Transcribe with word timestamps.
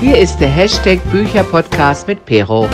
Hier 0.00 0.16
ist 0.16 0.38
der 0.38 0.48
Hashtag 0.48 1.02
Bücherpodcast 1.10 2.06
mit 2.06 2.24
Pero. 2.24 2.68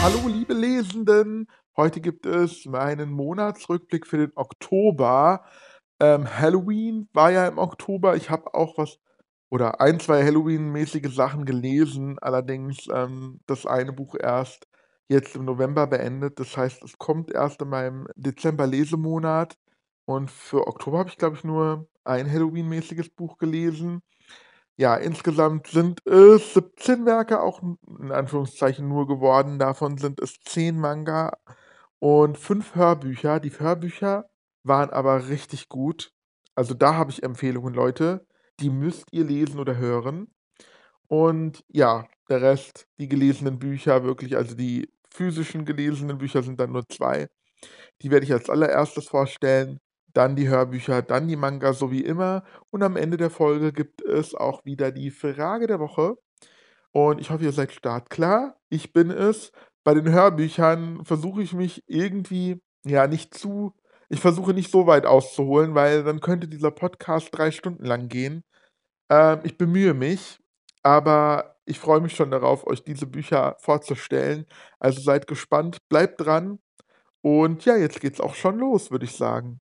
Hallo 0.00 0.28
liebe 0.28 0.54
Lesenden, 0.54 1.48
heute 1.76 2.00
gibt 2.00 2.24
es 2.24 2.66
meinen 2.66 3.10
Monatsrückblick 3.10 4.06
für 4.06 4.18
den 4.18 4.32
Oktober. 4.36 5.44
Ähm, 5.98 6.28
Halloween 6.28 7.08
war 7.12 7.32
ja 7.32 7.48
im 7.48 7.58
Oktober. 7.58 8.14
Ich 8.14 8.30
habe 8.30 8.54
auch 8.54 8.78
was 8.78 9.00
oder 9.50 9.80
ein, 9.80 9.98
zwei 9.98 10.22
Halloween-mäßige 10.24 11.12
Sachen 11.12 11.44
gelesen, 11.44 12.16
allerdings 12.20 12.86
ähm, 12.94 13.40
das 13.46 13.66
eine 13.66 13.92
Buch 13.92 14.14
erst 14.14 14.68
jetzt 15.08 15.34
im 15.34 15.46
November 15.46 15.88
beendet. 15.88 16.38
Das 16.38 16.56
heißt, 16.56 16.84
es 16.84 16.96
kommt 16.96 17.32
erst 17.32 17.60
in 17.60 17.70
meinem 17.70 18.06
Dezember-Lesemonat. 18.14 19.56
Und 20.04 20.30
für 20.30 20.68
Oktober 20.68 20.98
habe 20.98 21.08
ich, 21.08 21.16
glaube 21.16 21.34
ich, 21.34 21.42
nur 21.42 21.88
ein 22.04 22.30
Halloween-mäßiges 22.30 23.10
Buch 23.10 23.36
gelesen. 23.36 24.00
Ja, 24.80 24.94
insgesamt 24.94 25.66
sind 25.66 26.06
es 26.06 26.54
17 26.54 27.04
Werke, 27.04 27.40
auch 27.42 27.60
in 27.62 28.12
Anführungszeichen 28.12 28.86
nur 28.86 29.08
geworden. 29.08 29.58
Davon 29.58 29.98
sind 29.98 30.20
es 30.20 30.38
10 30.44 30.78
Manga 30.78 31.32
und 31.98 32.38
5 32.38 32.76
Hörbücher. 32.76 33.40
Die 33.40 33.50
Hörbücher 33.50 34.30
waren 34.62 34.90
aber 34.90 35.28
richtig 35.28 35.68
gut. 35.68 36.12
Also 36.54 36.74
da 36.74 36.94
habe 36.94 37.10
ich 37.10 37.24
Empfehlungen, 37.24 37.74
Leute. 37.74 38.24
Die 38.60 38.70
müsst 38.70 39.06
ihr 39.10 39.24
lesen 39.24 39.58
oder 39.58 39.76
hören. 39.78 40.28
Und 41.08 41.64
ja, 41.68 42.06
der 42.30 42.42
Rest, 42.42 42.86
die 43.00 43.08
gelesenen 43.08 43.58
Bücher, 43.58 44.04
wirklich, 44.04 44.36
also 44.36 44.54
die 44.54 44.90
physischen 45.10 45.64
gelesenen 45.64 46.18
Bücher 46.18 46.42
sind 46.42 46.60
dann 46.60 46.72
nur 46.72 46.88
zwei. 46.88 47.28
Die 48.02 48.10
werde 48.10 48.26
ich 48.26 48.32
als 48.32 48.50
allererstes 48.50 49.08
vorstellen. 49.08 49.80
Dann 50.14 50.36
die 50.36 50.48
Hörbücher, 50.48 51.02
dann 51.02 51.28
die 51.28 51.36
Manga, 51.36 51.72
so 51.72 51.90
wie 51.90 52.04
immer. 52.04 52.44
Und 52.70 52.82
am 52.82 52.96
Ende 52.96 53.16
der 53.16 53.30
Folge 53.30 53.72
gibt 53.72 54.02
es 54.02 54.34
auch 54.34 54.64
wieder 54.64 54.90
die 54.90 55.10
Frage 55.10 55.66
der 55.66 55.80
Woche. 55.80 56.16
Und 56.92 57.20
ich 57.20 57.30
hoffe, 57.30 57.44
ihr 57.44 57.52
seid 57.52 57.72
startklar. 57.72 58.56
Ich 58.70 58.92
bin 58.92 59.10
es. 59.10 59.52
Bei 59.84 59.94
den 59.94 60.10
Hörbüchern 60.10 61.04
versuche 61.04 61.42
ich 61.42 61.52
mich 61.54 61.84
irgendwie, 61.86 62.60
ja, 62.84 63.06
nicht 63.06 63.34
zu, 63.34 63.74
ich 64.08 64.20
versuche 64.20 64.54
nicht 64.54 64.70
so 64.70 64.86
weit 64.86 65.06
auszuholen, 65.06 65.74
weil 65.74 66.04
dann 66.04 66.20
könnte 66.20 66.48
dieser 66.48 66.70
Podcast 66.70 67.28
drei 67.32 67.50
Stunden 67.50 67.84
lang 67.84 68.08
gehen. 68.08 68.44
Ähm, 69.10 69.40
ich 69.44 69.58
bemühe 69.58 69.94
mich, 69.94 70.40
aber 70.82 71.56
ich 71.66 71.78
freue 71.78 72.00
mich 72.00 72.14
schon 72.16 72.30
darauf, 72.30 72.66
euch 72.66 72.82
diese 72.84 73.06
Bücher 73.06 73.56
vorzustellen. 73.60 74.46
Also 74.78 75.00
seid 75.00 75.26
gespannt, 75.26 75.78
bleibt 75.88 76.20
dran. 76.20 76.58
Und 77.22 77.64
ja, 77.64 77.76
jetzt 77.76 78.00
geht's 78.00 78.20
auch 78.20 78.34
schon 78.34 78.58
los, 78.58 78.90
würde 78.90 79.04
ich 79.04 79.12
sagen. 79.16 79.60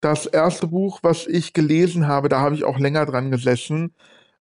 Das 0.00 0.26
erste 0.26 0.68
Buch, 0.68 1.00
was 1.02 1.26
ich 1.26 1.52
gelesen 1.52 2.06
habe, 2.06 2.28
da 2.28 2.40
habe 2.40 2.54
ich 2.54 2.64
auch 2.64 2.78
länger 2.78 3.04
dran 3.06 3.30
gesessen, 3.30 3.94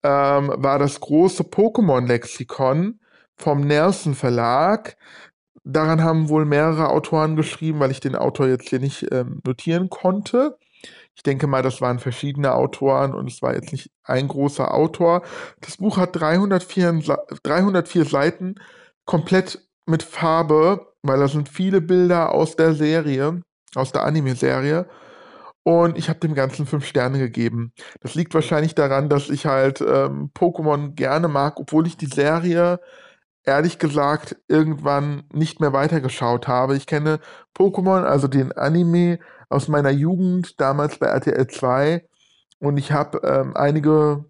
ähm, 0.03 0.53
war 0.55 0.79
das 0.79 0.99
große 0.99 1.43
Pokémon-Lexikon 1.43 2.99
vom 3.35 3.61
Nelson 3.61 4.15
Verlag. 4.15 4.97
Daran 5.63 6.03
haben 6.03 6.29
wohl 6.29 6.45
mehrere 6.45 6.89
Autoren 6.89 7.35
geschrieben, 7.35 7.79
weil 7.79 7.91
ich 7.91 7.99
den 7.99 8.15
Autor 8.15 8.47
jetzt 8.47 8.69
hier 8.69 8.79
nicht 8.79 9.07
ähm, 9.11 9.41
notieren 9.45 9.89
konnte. 9.89 10.57
Ich 11.15 11.23
denke 11.23 11.47
mal, 11.47 11.61
das 11.61 11.81
waren 11.81 11.99
verschiedene 11.99 12.53
Autoren 12.53 13.13
und 13.13 13.29
es 13.29 13.41
war 13.41 13.53
jetzt 13.53 13.71
nicht 13.73 13.91
ein 14.03 14.27
großer 14.27 14.73
Autor. 14.73 15.23
Das 15.59 15.77
Buch 15.77 15.97
hat 15.97 16.15
304, 16.15 17.01
304 17.43 18.05
Seiten, 18.05 18.55
komplett 19.05 19.67
mit 19.85 20.03
Farbe, 20.03 20.93
weil 21.01 21.19
da 21.19 21.27
sind 21.27 21.49
viele 21.49 21.81
Bilder 21.81 22.33
aus 22.33 22.55
der 22.55 22.73
Serie, 22.73 23.41
aus 23.75 23.91
der 23.91 24.05
Anime-Serie. 24.05 24.87
Und 25.69 25.99
ich 25.99 26.09
habe 26.09 26.19
dem 26.19 26.33
Ganzen 26.33 26.65
fünf 26.65 26.83
Sterne 26.87 27.19
gegeben. 27.19 27.73
Das 27.99 28.15
liegt 28.15 28.33
wahrscheinlich 28.33 28.73
daran, 28.73 29.07
dass 29.07 29.29
ich 29.29 29.45
halt 29.45 29.81
ähm, 29.81 30.31
Pokémon 30.33 30.95
gerne 30.95 31.27
mag, 31.27 31.59
obwohl 31.59 31.85
ich 31.85 31.95
die 31.95 32.07
Serie 32.07 32.79
ehrlich 33.43 33.77
gesagt 33.77 34.35
irgendwann 34.47 35.25
nicht 35.31 35.59
mehr 35.59 35.71
weitergeschaut 35.71 36.47
habe. 36.47 36.75
Ich 36.75 36.87
kenne 36.87 37.19
Pokémon, 37.55 38.03
also 38.03 38.27
den 38.27 38.51
Anime, 38.51 39.19
aus 39.47 39.67
meiner 39.67 39.91
Jugend, 39.91 40.59
damals 40.59 40.97
bei 40.97 41.05
RTL 41.05 41.45
2. 41.45 42.03
Und 42.57 42.77
ich 42.79 42.91
habe 42.91 43.21
ähm, 43.23 43.55
einige 43.55 44.25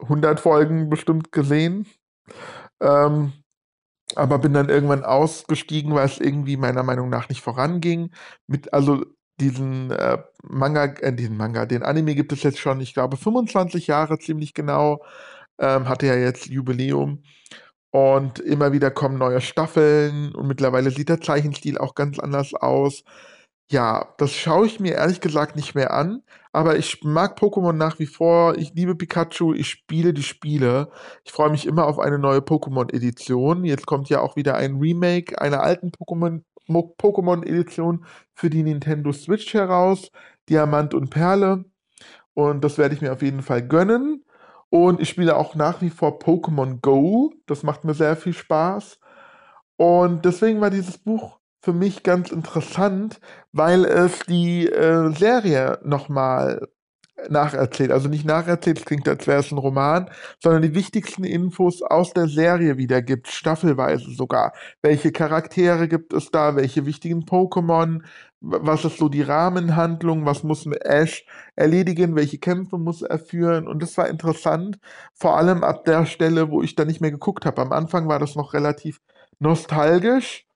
hundert 0.00 0.40
Folgen 0.40 0.88
bestimmt 0.88 1.30
gesehen. 1.30 1.86
Ähm, 2.80 3.34
aber 4.16 4.38
bin 4.38 4.54
dann 4.54 4.70
irgendwann 4.70 5.04
ausgestiegen, 5.04 5.94
weil 5.94 6.06
es 6.06 6.20
irgendwie 6.20 6.56
meiner 6.56 6.84
Meinung 6.84 7.10
nach 7.10 7.28
nicht 7.28 7.42
voranging. 7.42 8.12
Mit, 8.46 8.72
also 8.72 9.04
diesen 9.40 9.90
äh, 9.90 10.18
Manga, 10.42 10.84
äh, 10.84 11.12
diesen 11.14 11.36
Manga, 11.36 11.66
den 11.66 11.82
Anime 11.82 12.14
gibt 12.14 12.32
es 12.32 12.42
jetzt 12.42 12.58
schon, 12.58 12.80
ich 12.80 12.94
glaube, 12.94 13.16
25 13.16 13.86
Jahre 13.86 14.18
ziemlich 14.18 14.54
genau. 14.54 15.02
Ähm, 15.58 15.88
hatte 15.88 16.06
ja 16.06 16.16
jetzt 16.16 16.46
Jubiläum. 16.46 17.22
Und 17.90 18.40
immer 18.40 18.72
wieder 18.72 18.90
kommen 18.90 19.18
neue 19.18 19.40
Staffeln 19.40 20.34
und 20.34 20.48
mittlerweile 20.48 20.90
sieht 20.90 21.08
der 21.08 21.20
Zeichenstil 21.20 21.78
auch 21.78 21.94
ganz 21.94 22.18
anders 22.18 22.52
aus. 22.54 23.04
Ja, 23.70 24.14
das 24.18 24.32
schaue 24.32 24.66
ich 24.66 24.80
mir 24.80 24.94
ehrlich 24.94 25.20
gesagt 25.20 25.56
nicht 25.56 25.74
mehr 25.74 25.92
an, 25.94 26.22
aber 26.52 26.76
ich 26.76 27.02
mag 27.04 27.38
Pokémon 27.38 27.72
nach 27.72 27.98
wie 27.98 28.06
vor. 28.06 28.56
Ich 28.58 28.74
liebe 28.74 28.94
Pikachu, 28.96 29.54
ich 29.54 29.68
spiele 29.68 30.12
die 30.12 30.22
Spiele. 30.24 30.90
Ich 31.24 31.32
freue 31.32 31.50
mich 31.50 31.66
immer 31.66 31.86
auf 31.86 31.98
eine 31.98 32.18
neue 32.18 32.40
Pokémon-Edition. 32.40 33.64
Jetzt 33.64 33.86
kommt 33.86 34.08
ja 34.08 34.20
auch 34.20 34.36
wieder 34.36 34.56
ein 34.56 34.76
Remake 34.78 35.40
einer 35.40 35.62
alten 35.62 35.92
Pokémon 36.68 36.94
Pokémon-Edition 36.96 38.04
für 38.34 38.50
die 38.50 38.62
Nintendo 38.62 39.12
Switch 39.12 39.54
heraus. 39.54 40.10
Diamant 40.48 40.94
und 40.94 41.10
Perle. 41.10 41.64
Und 42.34 42.64
das 42.64 42.78
werde 42.78 42.94
ich 42.94 43.00
mir 43.00 43.12
auf 43.12 43.22
jeden 43.22 43.42
Fall 43.42 43.66
gönnen. 43.66 44.24
Und 44.68 45.00
ich 45.00 45.08
spiele 45.08 45.36
auch 45.36 45.54
nach 45.54 45.80
wie 45.82 45.90
vor 45.90 46.18
Pokémon 46.18 46.80
Go. 46.80 47.32
Das 47.46 47.62
macht 47.62 47.84
mir 47.84 47.94
sehr 47.94 48.16
viel 48.16 48.32
Spaß. 48.32 48.98
Und 49.76 50.24
deswegen 50.24 50.60
war 50.60 50.70
dieses 50.70 50.98
Buch 50.98 51.38
für 51.62 51.72
mich 51.72 52.02
ganz 52.02 52.30
interessant, 52.30 53.20
weil 53.52 53.84
es 53.84 54.20
die 54.20 54.68
äh, 54.68 55.10
Serie 55.14 55.78
nochmal 55.82 56.68
nacherzählt. 57.28 57.90
Also 57.92 58.08
nicht 58.08 58.24
nacherzählt, 58.24 58.84
klingt, 58.84 59.08
als 59.08 59.26
wäre 59.26 59.40
es 59.40 59.50
ein 59.52 59.58
Roman, 59.58 60.10
sondern 60.42 60.62
die 60.62 60.74
wichtigsten 60.74 61.24
Infos 61.24 61.82
aus 61.82 62.12
der 62.12 62.28
Serie 62.28 62.76
wiedergibt, 62.76 63.28
staffelweise 63.28 64.10
sogar. 64.10 64.52
Welche 64.82 65.12
Charaktere 65.12 65.88
gibt 65.88 66.12
es 66.12 66.30
da, 66.30 66.56
welche 66.56 66.86
wichtigen 66.86 67.24
Pokémon, 67.24 68.02
was 68.40 68.84
ist 68.84 68.98
so 68.98 69.08
die 69.08 69.22
Rahmenhandlung, 69.22 70.26
was 70.26 70.42
muss 70.42 70.66
Ash 70.66 71.24
erledigen, 71.56 72.16
welche 72.16 72.38
Kämpfe 72.38 72.78
muss 72.78 73.02
er 73.02 73.18
führen. 73.18 73.68
Und 73.68 73.82
das 73.82 73.96
war 73.96 74.08
interessant, 74.08 74.78
vor 75.14 75.36
allem 75.36 75.64
ab 75.64 75.84
der 75.84 76.06
Stelle, 76.06 76.50
wo 76.50 76.62
ich 76.62 76.74
da 76.74 76.84
nicht 76.84 77.00
mehr 77.00 77.10
geguckt 77.10 77.46
habe. 77.46 77.62
Am 77.62 77.72
Anfang 77.72 78.08
war 78.08 78.18
das 78.18 78.34
noch 78.34 78.54
relativ 78.54 79.00
nostalgisch 79.38 80.46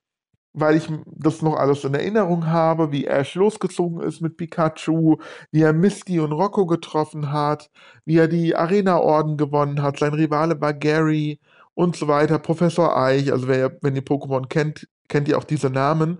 weil 0.53 0.75
ich 0.75 0.87
das 1.05 1.41
noch 1.41 1.55
alles 1.55 1.83
in 1.83 1.93
Erinnerung 1.93 2.47
habe, 2.47 2.91
wie 2.91 3.05
Ash 3.05 3.35
losgezogen 3.35 4.01
ist 4.01 4.21
mit 4.21 4.37
Pikachu, 4.37 5.17
wie 5.51 5.61
er 5.61 5.73
Misty 5.73 6.19
und 6.19 6.31
Rocco 6.31 6.65
getroffen 6.65 7.31
hat, 7.31 7.69
wie 8.05 8.17
er 8.17 8.27
die 8.27 8.55
Arena-Orden 8.55 9.37
gewonnen 9.37 9.81
hat, 9.81 9.99
sein 9.99 10.13
Rivale 10.13 10.59
war 10.59 10.73
Gary 10.73 11.39
und 11.75 11.95
so 11.95 12.07
weiter, 12.07 12.39
Professor 12.39 12.97
Eich, 12.97 13.31
also 13.31 13.47
wer, 13.47 13.77
wenn 13.81 13.95
ihr 13.95 14.03
Pokémon 14.03 14.47
kennt, 14.47 14.87
kennt 15.07 15.27
ihr 15.27 15.37
auch 15.37 15.43
diese 15.43 15.69
Namen. 15.69 16.19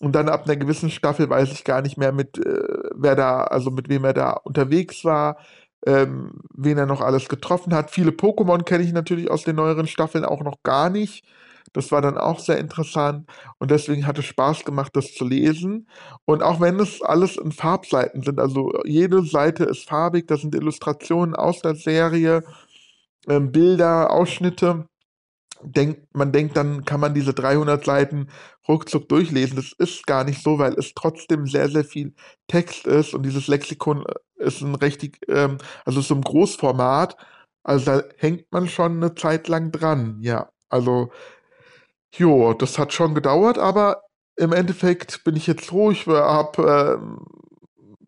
Und 0.00 0.14
dann 0.14 0.28
ab 0.28 0.44
einer 0.44 0.56
gewissen 0.56 0.90
Staffel 0.90 1.28
weiß 1.28 1.52
ich 1.52 1.64
gar 1.64 1.82
nicht 1.82 1.98
mehr, 1.98 2.12
mit 2.12 2.38
äh, 2.38 2.62
wer 2.94 3.16
da, 3.16 3.42
also 3.44 3.70
mit 3.70 3.88
wem 3.88 4.04
er 4.04 4.12
da 4.14 4.32
unterwegs 4.32 5.04
war, 5.04 5.38
ähm, 5.86 6.40
wen 6.54 6.78
er 6.78 6.86
noch 6.86 7.00
alles 7.00 7.28
getroffen 7.28 7.74
hat. 7.74 7.90
Viele 7.90 8.10
Pokémon 8.12 8.62
kenne 8.64 8.84
ich 8.84 8.92
natürlich 8.92 9.30
aus 9.30 9.44
den 9.44 9.56
neueren 9.56 9.86
Staffeln 9.86 10.24
auch 10.24 10.42
noch 10.42 10.62
gar 10.62 10.90
nicht. 10.90 11.24
Das 11.72 11.92
war 11.92 12.02
dann 12.02 12.18
auch 12.18 12.40
sehr 12.40 12.58
interessant 12.58 13.28
und 13.58 13.70
deswegen 13.70 14.06
hat 14.06 14.18
es 14.18 14.24
Spaß 14.26 14.64
gemacht, 14.64 14.92
das 14.94 15.14
zu 15.14 15.24
lesen. 15.24 15.88
Und 16.24 16.42
auch 16.42 16.60
wenn 16.60 16.80
es 16.80 17.02
alles 17.02 17.36
in 17.36 17.52
Farbseiten 17.52 18.22
sind, 18.22 18.40
also 18.40 18.72
jede 18.84 19.22
Seite 19.24 19.64
ist 19.64 19.88
farbig, 19.88 20.26
das 20.28 20.40
sind 20.42 20.54
Illustrationen 20.54 21.34
aus 21.34 21.60
der 21.60 21.74
Serie, 21.74 22.42
ähm, 23.28 23.52
Bilder, 23.52 24.10
Ausschnitte. 24.10 24.86
Denkt, 25.62 26.14
man 26.14 26.32
denkt, 26.32 26.56
dann 26.56 26.84
kann 26.84 27.00
man 27.00 27.14
diese 27.14 27.34
300 27.34 27.84
Seiten 27.84 28.28
ruckzuck 28.68 29.08
durchlesen. 29.08 29.56
Das 29.56 29.72
ist 29.78 30.06
gar 30.06 30.24
nicht 30.24 30.42
so, 30.42 30.58
weil 30.58 30.74
es 30.74 30.94
trotzdem 30.94 31.46
sehr, 31.46 31.68
sehr 31.68 31.84
viel 31.84 32.14
Text 32.48 32.86
ist 32.86 33.14
und 33.14 33.24
dieses 33.24 33.48
Lexikon 33.48 34.04
ist 34.36 34.60
ein 34.62 34.74
richtig, 34.76 35.18
ähm, 35.28 35.58
also 35.84 36.00
so 36.00 36.14
ein 36.14 36.22
Großformat. 36.22 37.16
Also 37.64 37.86
da 37.86 38.02
hängt 38.18 38.50
man 38.52 38.68
schon 38.68 38.96
eine 38.98 39.14
Zeit 39.14 39.48
lang 39.48 39.72
dran, 39.72 40.18
ja. 40.22 40.50
Also 40.68 41.10
Jo, 42.16 42.54
das 42.54 42.78
hat 42.78 42.92
schon 42.92 43.14
gedauert, 43.14 43.58
aber 43.58 44.02
im 44.36 44.52
Endeffekt 44.52 45.24
bin 45.24 45.36
ich 45.36 45.46
jetzt. 45.46 45.72
Ich 45.72 46.06
habe 46.06 47.00
äh, 47.00 47.36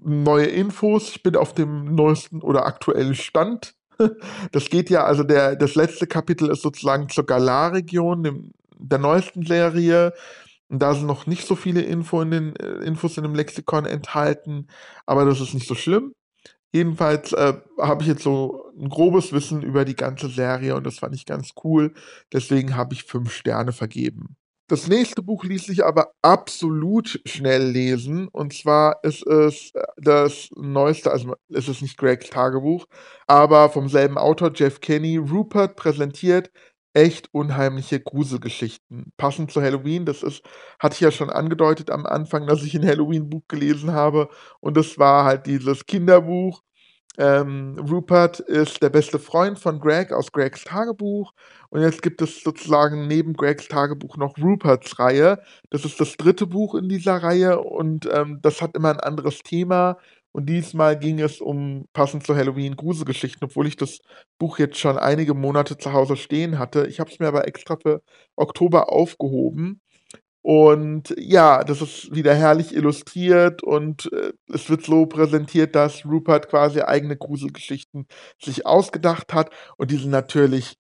neue 0.02 0.46
Infos. 0.46 1.10
Ich 1.10 1.22
bin 1.22 1.36
auf 1.36 1.54
dem 1.54 1.94
neuesten 1.94 2.40
oder 2.42 2.66
aktuellen 2.66 3.14
Stand. 3.14 3.74
Das 4.52 4.70
geht 4.70 4.88
ja, 4.88 5.04
also 5.04 5.24
der, 5.24 5.56
das 5.56 5.74
letzte 5.74 6.06
Kapitel 6.06 6.48
ist 6.50 6.62
sozusagen 6.62 7.10
zur 7.10 7.26
Galar-Region, 7.26 8.50
der 8.78 8.98
neuesten 8.98 9.44
Serie. 9.44 10.14
Und 10.70 10.78
da 10.80 10.94
sind 10.94 11.06
noch 11.06 11.26
nicht 11.26 11.46
so 11.46 11.54
viele 11.54 11.82
Info 11.82 12.22
in 12.22 12.30
den, 12.30 12.56
äh, 12.56 12.84
Infos 12.84 13.18
in 13.18 13.24
dem 13.24 13.34
Lexikon 13.34 13.84
enthalten, 13.84 14.68
aber 15.04 15.26
das 15.26 15.40
ist 15.40 15.52
nicht 15.52 15.68
so 15.68 15.74
schlimm. 15.74 16.14
Jedenfalls, 16.74 17.32
äh, 17.32 17.54
habe 17.80 18.02
ich 18.02 18.08
jetzt 18.08 18.22
so 18.22 18.64
'n 18.78 18.88
grobes 18.88 19.32
Wissen 19.32 19.62
über 19.62 19.84
die 19.84 19.96
ganze 19.96 20.28
Serie 20.28 20.76
und 20.76 20.86
das 20.86 21.00
fand 21.00 21.14
ich 21.16 21.26
ganz 21.26 21.50
cool. 21.64 21.92
Deswegen 22.32 22.76
habe 22.76 22.94
ich 22.94 23.02
5 23.04 23.32
Sterne 23.32 23.72
vergeben. 23.72 24.36
Das 24.68 24.86
nächste 24.86 25.20
Buch 25.20 25.42
ließ 25.42 25.64
sich 25.64 25.84
aber 25.84 26.12
absolut 26.22 27.20
schnell 27.26 27.64
lesen. 27.72 28.28
Und 28.28 28.52
zwar 28.54 29.02
ist 29.02 29.26
es, 29.26 29.72
äh, 29.74 29.82
das 29.96 30.48
neueste 30.54 31.10
also, 31.10 31.34
es 31.48 31.68
ist 31.68 31.82
nicht 31.82 31.98
Gregs 31.98 32.30
Tagebuch, 32.30 32.86
aber 33.26 33.68
vom 33.70 33.88
selben 33.88 34.16
Autor, 34.16 34.52
Jeff 34.54 34.80
Kinney. 34.80 35.16
Rupert 35.16 35.74
präsentiert 35.74 36.52
echt 36.94 37.28
unheimliche 37.32 38.00
Gruselgeschichten. 38.00 39.12
Passend 39.16 39.50
zu 39.52 39.62
Halloween, 39.62 40.04
das 40.06 40.22
ist 40.22 40.42
hatte 40.78 40.94
ich 40.94 41.00
ja 41.00 41.10
schon 41.12 41.30
angedeutet 41.30 41.90
am 41.90 42.06
Anfang, 42.06 42.46
dass 42.46 42.62
ich 42.64 42.74
'n 42.74 42.86
Halloween-Buch 42.86 43.42
gelesen 43.48 43.92
habe 43.92 44.28
und 44.60 44.76
das 44.76 44.98
war 44.98 45.24
halt 45.24 45.46
dieses 45.46 45.86
Kinderbuch. 45.86 46.62
Ähm, 47.18 47.78
Rupert 47.90 48.40
ist 48.40 48.82
der 48.82 48.90
beste 48.90 49.18
Freund 49.20 49.58
von 49.58 49.80
Greg 49.80 50.12
aus 50.12 50.32
Gregs 50.32 50.64
Tagebuch 50.64 51.32
und 51.70 51.82
jetzt 51.82 52.02
gibt 52.02 52.22
es 52.22 52.42
sozusagen 52.42 53.06
neben 53.08 53.34
Gregs 53.34 53.68
Tagebuch 53.68 54.16
noch 54.18 54.38
Ruperts 54.38 54.98
Reihe. 54.98 55.40
Das 55.70 55.84
ist 55.84 56.00
das 56.00 56.16
3. 56.16 56.46
Buch 56.46 56.74
in 56.74 56.88
dieser 56.88 57.22
Reihe 57.22 57.60
und, 57.60 58.08
ähm, 58.12 58.40
das 58.42 58.62
hat 58.62 58.76
immer 58.76 58.90
'n 58.92 59.00
anderes 59.00 59.40
Thema. 59.40 59.98
Und 60.32 60.46
diesmal 60.46 60.98
ging 60.98 61.20
es 61.20 61.40
um 61.40 61.86
passend 61.92 62.24
zu 62.24 62.36
Halloween, 62.36 62.76
Gruselgeschichten, 62.76 63.44
obwohl 63.44 63.66
ich 63.66 63.76
das 63.76 63.98
Buch 64.38 64.58
jetzt 64.58 64.78
schon 64.78 64.98
einige 64.98 65.34
Monate 65.34 65.76
zu 65.78 65.92
Hause 65.92 66.16
stehen 66.16 66.58
hatte. 66.58 66.86
Ich 66.86 67.00
habe 67.00 67.10
es 67.10 67.18
mir 67.18 67.28
aber 67.28 67.48
extra 67.48 67.76
für 67.76 68.02
Oktober 68.36 68.92
aufgehoben. 68.92 69.80
Und 70.42 71.14
ja, 71.18 71.64
das 71.64 71.82
ist 71.82 72.14
wieder 72.14 72.34
herrlich 72.34 72.74
illustriert 72.74 73.62
und, 73.62 74.10
äh, 74.12 74.32
es 74.52 74.70
wird 74.70 74.84
so 74.84 75.04
präsentiert, 75.06 75.74
dass 75.74 76.06
Rupert 76.06 76.48
quasi 76.48 76.80
eigene 76.80 77.16
Gruselgeschichten 77.16 78.06
sich 78.42 78.66
ausgedacht 78.66 79.34
hat 79.34 79.50
und 79.76 79.90
die 79.90 79.96
sind 79.98 80.10
natürlich, 80.10 80.78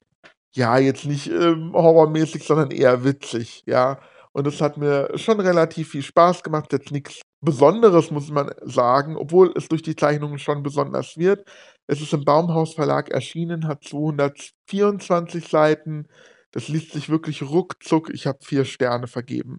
ja, 0.54 0.78
jetzt 0.78 1.06
nicht, 1.06 1.28
ähm, 1.28 1.72
horrormäßig, 1.74 2.44
sondern 2.44 2.70
eher 2.70 3.04
witzig, 3.04 3.62
ja? 3.66 4.00
Und 4.32 4.46
das 4.46 4.60
hat 4.62 4.76
mir 4.78 5.10
schon 5.16 5.40
relativ 5.40 5.90
viel 5.90 6.02
Spaß 6.02 6.42
gemacht. 6.42 6.72
Jetzt 6.72 6.92
nix 6.92 7.20
Besonderes, 7.42 8.10
muss 8.10 8.30
man 8.30 8.50
sagen, 8.62 9.16
obwohl 9.16 9.52
es 9.56 9.68
durch 9.68 9.82
die 9.82 9.96
Zeichnungen 9.96 10.38
schon 10.38 10.62
besonders 10.62 11.16
wird. 11.16 11.48
Es 11.86 12.02
ist 12.02 12.12
im 12.12 12.24
Baumhaus 12.24 12.74
Verlag 12.74 13.08
erschienen, 13.10 13.66
hat 13.66 13.82
224 13.84 15.48
Seiten. 15.48 16.06
Das 16.52 16.68
liest 16.68 16.92
sich 16.92 17.08
wirklich 17.08 17.42
ruckzuck. 17.42 18.10
Ich 18.12 18.26
habe 18.26 18.38
4 18.42 18.64
Sterne 18.66 19.06
vergeben. 19.06 19.58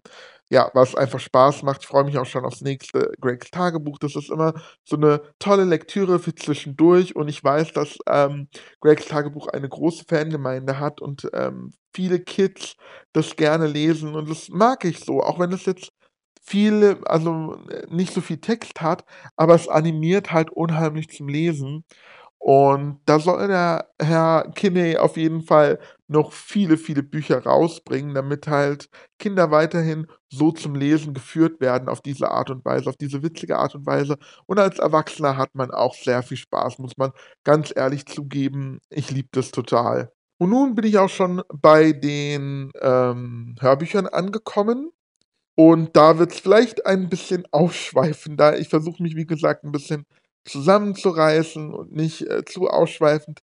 Ja, 0.49 0.69
weil's 0.73 0.93
einfach 0.95 1.19
Spaß 1.19 1.63
macht. 1.63 1.81
Ich 1.83 1.87
freue 1.87 2.03
mich 2.03 2.17
auch 2.19 2.25
schon 2.25 2.45
aufs 2.45 2.61
nächste 2.61 3.11
Gregs 3.19 3.49
Tagebuch. 3.49 3.97
Das 3.97 4.15
ist 4.15 4.29
immer 4.29 4.53
so 4.83 4.97
'ne 4.97 5.21
tolle 5.39 5.63
Lektüre 5.63 6.19
für 6.19 6.35
zwischendurch 6.35 7.15
und 7.15 7.29
ich 7.29 7.43
weiß, 7.43 7.73
dass, 7.73 7.97
ähm, 8.07 8.47
Gregs 8.81 9.05
Tagebuch 9.07 9.47
eine 9.47 9.69
große 9.69 10.03
Fangemeinde 10.07 10.79
hat 10.79 11.01
und, 11.01 11.27
ähm, 11.33 11.71
viele 11.95 12.19
Kids 12.19 12.75
das 13.13 13.35
gerne 13.37 13.67
lesen 13.67 14.13
und 14.15 14.29
das 14.29 14.49
mag 14.49 14.85
ich 14.85 14.99
so, 14.99 15.21
auch 15.23 15.39
wenn 15.39 15.51
es 15.53 15.65
jetzt 15.65 15.91
viele 16.41 16.99
also, 17.05 17.57
nicht 17.89 18.13
so 18.13 18.21
viel 18.21 18.37
Text 18.39 18.81
hat, 18.81 19.05
aber 19.35 19.55
es 19.55 19.67
animiert 19.67 20.31
halt 20.31 20.49
unheimlich 20.49 21.09
zum 21.09 21.27
Lesen. 21.27 21.85
Und 22.39 22.99
da 23.05 23.19
soll 23.19 23.47
der 23.47 23.91
Herr 24.01 24.51
Kinney 24.55 24.97
auf 24.97 25.15
jeden 25.15 25.43
Fall 25.43 25.79
noch 26.07 26.33
viele, 26.33 26.77
viele 26.77 27.03
Bücher 27.03 27.43
rausbringen, 27.43 28.15
damit 28.15 28.47
halt 28.47 28.89
Kinder 29.19 29.51
weiterhin 29.51 30.07
so 30.29 30.51
zum 30.51 30.73
Lesen 30.73 31.13
geführt 31.13 31.61
werden 31.61 31.87
auf 31.87 32.01
diese 32.01 32.31
Art 32.31 32.49
und 32.49 32.65
Weise, 32.65 32.89
auf 32.89 32.97
diese 32.97 33.21
witzige 33.21 33.57
Art 33.57 33.75
und 33.75 33.85
Weise. 33.85 34.17
Und 34.47 34.57
als 34.59 34.79
Erwachsener 34.79 35.37
hat 35.37 35.53
man 35.53 35.69
auch 35.69 35.93
sehr 35.93 36.23
viel 36.23 36.37
Spaß, 36.37 36.79
muss 36.79 36.97
man 36.97 37.11
ganz 37.43 37.71
ehrlich 37.75 38.07
zugeben. 38.07 38.79
Ich 38.89 39.11
liebe 39.11 39.29
das 39.31 39.51
total. 39.51 40.11
Und 40.39 40.49
nun 40.49 40.73
bin 40.73 40.85
ich 40.85 40.97
auch 40.97 41.09
schon 41.09 41.43
bei 41.53 41.91
den, 41.93 42.71
ähm, 42.81 43.55
Hörbüchern 43.59 44.07
angekommen. 44.07 44.91
Und 45.57 45.95
da 45.95 46.17
wird's 46.17 46.39
vielleicht 46.39 46.85
ein 46.85 47.09
bisschen 47.09 47.43
ausschweifender. 47.51 48.59
Ich 48.59 48.69
versuche 48.69 49.03
mich, 49.03 49.15
wie 49.15 49.25
gesagt, 49.25 49.63
'n 49.63 49.71
bisschen 49.71 50.05
zusammenzureißen 50.45 51.73
und 51.73 51.91
nicht, 51.93 52.21
äh, 52.27 52.43
zu 52.45 52.67
ausschweifend 52.69 53.39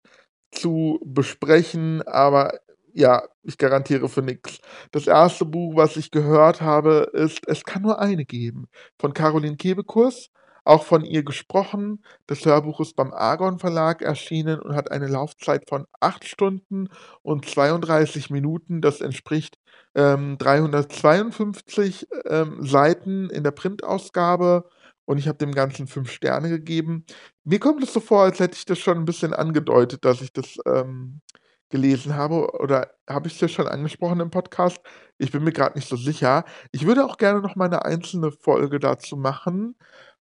zu 0.51 0.99
besprechen, 1.05 2.01
aber 2.07 2.59
ja, 2.93 3.23
ich 3.43 3.57
garantiere 3.57 4.09
für 4.09 4.21
nix. 4.23 4.59
Das 4.91 5.07
1. 5.07 5.45
Buch, 5.45 5.75
was 5.77 5.97
ich 5.97 6.11
gehört 6.11 6.61
habe, 6.61 7.09
ist 7.13 7.47
„Es 7.47 7.63
kann 7.65 7.83
nur 7.83 7.99
eine 7.99 8.25
geben“ 8.25 8.67
von 8.99 9.13
Caroline 9.13 9.57
Kebekus, 9.57 10.29
auch 10.67 10.83
von 10.85 11.03
ihr 11.05 11.23
gesprochen. 11.23 12.03
Das 12.27 12.45
Hörbuch 12.45 12.79
ist 12.81 12.95
beim 12.95 13.13
Argon 13.13 13.59
Verlag 13.59 14.01
erschienen 14.03 14.59
und 14.59 14.75
hat 14.75 14.91
eine 14.91 15.07
Laufzeit 15.07 15.69
von 15.69 15.85
8 16.01 16.25
Stunden 16.25 16.89
und 17.23 17.45
32 17.49 18.29
Minuten. 18.29 18.81
Das 18.81 19.01
entspricht, 19.01 19.57
ähm, 19.95 20.37
352, 20.37 22.07
ähm, 22.25 22.63
Seiten 22.65 23.29
in 23.29 23.43
der 23.43 23.51
Printausgabe 23.51 24.65
und 25.05 25.17
ich 25.17 25.27
habe 25.27 25.37
dem 25.39 25.53
Ganzen 25.53 25.87
5 25.87 26.11
Sterne 26.11 26.49
gegeben. 26.49 27.05
Mir 27.45 27.59
kommt 27.59 27.83
es 27.83 27.93
so 27.93 27.99
vor, 28.01 28.23
als 28.23 28.39
hätte 28.39 28.57
ich 28.57 28.65
das 28.65 28.79
schon 28.79 28.97
'n 28.99 29.05
bisschen 29.05 29.33
angedeutet, 29.33 30.05
dass 30.05 30.21
ich 30.21 30.33
das, 30.33 30.57
ähm, 30.67 31.21
gelesen 31.69 32.15
habe 32.15 32.51
oder 32.61 32.91
habe 33.09 33.27
ich's 33.27 33.39
hier 33.39 33.49
schon 33.49 33.67
angesprochen 33.67 34.21
im 34.21 34.29
Podcast? 34.31 34.79
Ich 35.17 35.31
bin 35.31 35.43
mir 35.43 35.51
grad 35.51 35.75
nicht 35.75 35.87
so 35.89 35.97
sicher. 35.97 36.45
Ich 36.71 36.85
würde 36.85 37.05
auch 37.05 37.17
gerne 37.17 37.41
noch 37.41 37.55
mal 37.57 37.67
'ne 37.69 37.83
einzelne 37.85 38.31
Folge 38.31 38.79
dazu 38.79 39.17
machen. 39.17 39.75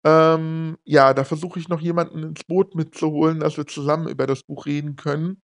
Ähm, 0.06 0.78
ja, 0.86 1.13
da 1.13 1.24
versuche 1.25 1.60
ich 1.60 1.68
noch 1.69 1.81
jemanden 1.81 2.24
ins 2.24 2.44
Boot 2.46 2.75
mitzuholen, 2.75 3.40
dass 3.40 3.57
wir 3.57 3.68
zusammen 3.68 4.07
über 4.07 4.28
das 4.28 4.44
Buch 4.44 4.66
reden 4.66 4.96
können. 4.96 5.42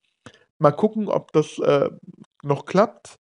Mal 0.59 0.73
gucken, 0.73 1.09
ob 1.09 1.33
das, 1.33 1.59
äh, 1.61 1.91
noch 2.43 2.67
klappt. 2.67 3.19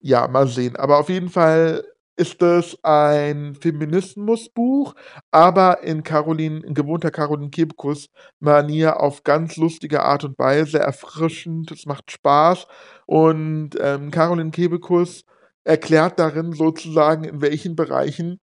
Ja, 0.00 0.28
mal 0.28 0.48
sehen. 0.48 0.76
Aber 0.76 0.98
auf 0.98 1.08
jeden 1.08 1.28
Fall 1.30 1.84
ist 2.16 2.42
es 2.42 2.78
ein 2.84 3.54
Feminismusbuch, 3.54 4.94
aber 5.30 5.82
in 5.82 6.02
Caroline 6.02 6.60
in 6.66 6.74
gewohnter 6.74 7.10
Caroline 7.10 7.50
Kebekus-Manier 7.50 9.00
auf 9.00 9.24
ganz 9.24 9.56
lustige 9.56 10.02
Art 10.02 10.24
und 10.24 10.38
Weise, 10.38 10.78
erfrischend, 10.80 11.70
es 11.72 11.86
macht 11.86 12.10
Spaß. 12.10 12.66
Und, 13.06 13.70
ähm, 13.80 14.10
Caroline 14.10 14.50
Kebekus 14.50 15.24
erklärt 15.64 16.18
darin 16.18 16.52
sozusagen, 16.52 17.24
in 17.24 17.40
welchen 17.42 17.76
Bereichen 17.76 18.40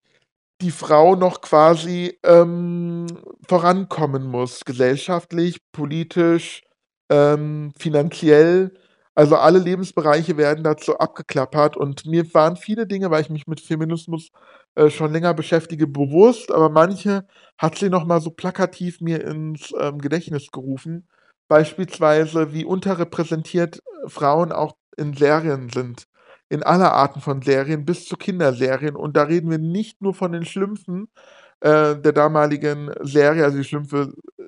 die 0.62 0.71
Frau 0.71 1.15
noch 1.15 1.42
quasi, 1.42 2.18
ähm, 2.24 3.06
vorankommen 3.48 4.25
muss, 4.27 4.65
gesellschaftlich, 4.65 5.59
politisch, 5.71 6.63
ähm, 7.09 7.71
finanziell. 7.77 8.74
Also, 9.15 9.36
alle 9.38 9.59
Lebensbereiche 9.59 10.38
werden 10.38 10.63
dazu 10.63 10.97
abgeklappert 10.99 11.78
und 11.78 12.06
mir 12.06 12.31
waren 12.33 12.56
viele 12.56 12.87
Dinge, 12.87 13.09
weil 13.11 13.21
ich 13.21 13.30
mich 13.30 13.47
mit 13.47 13.61
Feminismus, 13.61 14.30
äh, 14.76 14.90
schon 14.90 15.11
länger 15.11 15.33
beschäftige, 15.33 15.87
bewusst, 15.87 16.52
aber 16.52 16.69
manche 16.69 17.26
hat 17.57 17.78
sie 17.78 17.90
noch 17.90 18.06
mal 18.06 18.21
so 18.21 18.30
plakativ 18.31 19.02
mir 19.02 19.23
ins, 19.26 19.73
ähm, 19.80 19.99
Gedächtnis 19.99 20.52
gerufen. 20.52 21.07
Beispielsweise, 21.47 22.54
wie 22.54 22.66
unterrepräsentiert, 22.66 23.78
äh, 24.06 24.09
Frauen 24.09 24.52
auch 24.52 24.76
in 24.97 25.14
Serien 25.16 25.69
sind. 25.69 26.06
In 26.49 26.63
aller 26.63 26.94
Arten 26.94 27.21
von 27.21 27.42
Serien 27.42 27.85
bis 27.85 28.06
zu 28.06 28.16
Kinderserien. 28.18 28.95
Und 28.95 29.18
da 29.18 29.23
reden 29.23 29.49
wir 29.51 29.57
nicht 29.57 30.01
nur 30.01 30.13
von 30.13 30.31
den 30.31 30.45
Schlümpfen, 30.45 31.09
äh, 31.61 31.95
der 31.97 32.13
damaligen 32.13 32.92
Serie, 33.01 33.44
also 33.44 33.57
die 33.57 33.63
Schlümpfe 33.63 34.13
äh, 34.37 34.44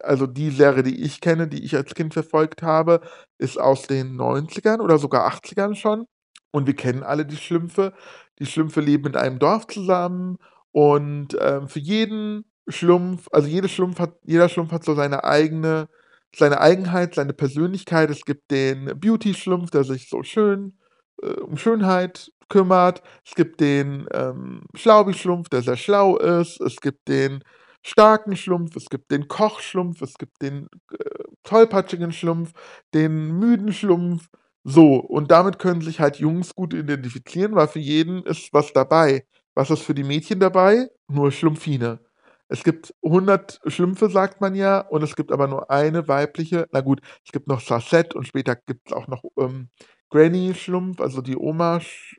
also 0.00 0.26
die 0.26 0.50
Serie, 0.50 0.82
die 0.82 1.02
ich 1.02 1.20
kenne, 1.20 1.48
die 1.48 1.64
ich 1.64 1.76
als 1.76 1.94
Kind 1.94 2.14
verfolgt 2.14 2.62
habe, 2.62 3.00
ist 3.38 3.58
aus 3.58 3.82
den 3.86 4.16
90ern 4.16 4.80
oder 4.80 4.98
sogar 4.98 5.26
80ern 5.26 5.74
schon. 5.76 6.06
Und 6.50 6.66
wir 6.66 6.74
kennen 6.76 7.02
alle 7.02 7.24
die 7.26 7.36
Schlümpfe. 7.36 7.92
Die 8.38 8.46
Schlümpfe 8.46 8.80
leben 8.80 9.06
in 9.06 9.16
einem 9.16 9.38
Dorf 9.38 9.66
zusammen 9.68 10.38
und, 10.72 11.36
ähm, 11.40 11.68
für 11.68 11.78
jeden 11.80 12.44
Schlumpf 12.68 13.28
also 13.32 13.48
jede 13.48 13.68
Schlumpf 13.68 13.98
hat 13.98 14.14
jeder 14.22 14.48
Schlumpf 14.48 14.72
hat 14.72 14.84
so 14.84 14.94
seine 14.94 15.24
eigene 15.24 15.88
seine 16.34 16.60
Eigenheit, 16.60 17.14
seine 17.14 17.34
Persönlichkeit. 17.34 18.10
Es 18.10 18.24
gibt 18.24 18.50
den 18.50 18.98
Beauty-Schlumpf, 18.98 19.70
der 19.70 19.84
sich 19.84 20.08
so 20.08 20.22
schön 20.22 20.78
äh, 21.22 21.40
um 21.40 21.56
Schönheit 21.56 22.30
kümmert. 22.48 23.02
Es 23.24 23.34
gibt 23.34 23.60
den, 23.60 24.06
ähm, 24.12 24.62
Schlaubi-Schlumpf, 24.74 25.48
der 25.48 25.62
sehr 25.62 25.76
schlau 25.76 26.16
ist. 26.18 26.60
Es 26.60 26.80
gibt 26.80 27.08
den 27.08 27.42
starken 27.82 28.36
Schlumpf, 28.36 28.76
es 28.76 28.88
gibt 28.88 29.10
den 29.10 29.28
Koch-Schlumpf, 29.28 30.02
es 30.02 30.14
gibt 30.18 30.40
den, 30.42 30.68
äh, 30.92 31.04
tollpatschigen 31.44 32.12
Schlumpf, 32.12 32.52
den 32.94 33.38
müden 33.38 33.72
Schlumpf. 33.72 34.28
So, 34.64 34.96
und 34.96 35.30
damit 35.32 35.58
können 35.58 35.80
sich 35.80 35.98
halt 36.00 36.16
Jungs 36.18 36.54
gut 36.54 36.72
identifizieren, 36.74 37.54
weil 37.56 37.66
für 37.68 37.80
jeden 37.80 38.22
ist 38.24 38.52
was 38.52 38.72
dabei. 38.72 39.26
Was 39.54 39.70
ist 39.70 39.82
für 39.82 39.94
die 39.94 40.04
Mädchen 40.04 40.38
dabei? 40.40 40.88
Nur 41.08 41.32
Schlumpfine. 41.32 42.00
Es 42.48 42.62
gibt 42.64 42.94
100 43.02 43.60
Schlümpfe, 43.66 44.10
sagt 44.10 44.40
man 44.40 44.54
ja, 44.54 44.80
und 44.80 45.02
es 45.02 45.16
gibt 45.16 45.32
aber 45.32 45.48
nur 45.48 45.70
eine 45.70 46.06
weibliche 46.06 46.66
na 46.72 46.80
gut, 46.82 47.00
es 47.24 47.32
gibt 47.32 47.48
noch 47.48 47.60
Sasette 47.60 48.16
und 48.16 48.26
später 48.26 48.56
gibt's 48.56 48.92
auch 48.92 49.08
noch, 49.08 49.22
ähm, 49.38 49.70
Granny 50.12 50.54
Schlumpf, 50.54 51.00
also 51.00 51.22
die 51.22 51.36
Oma 51.38 51.80
Sch 51.80 52.16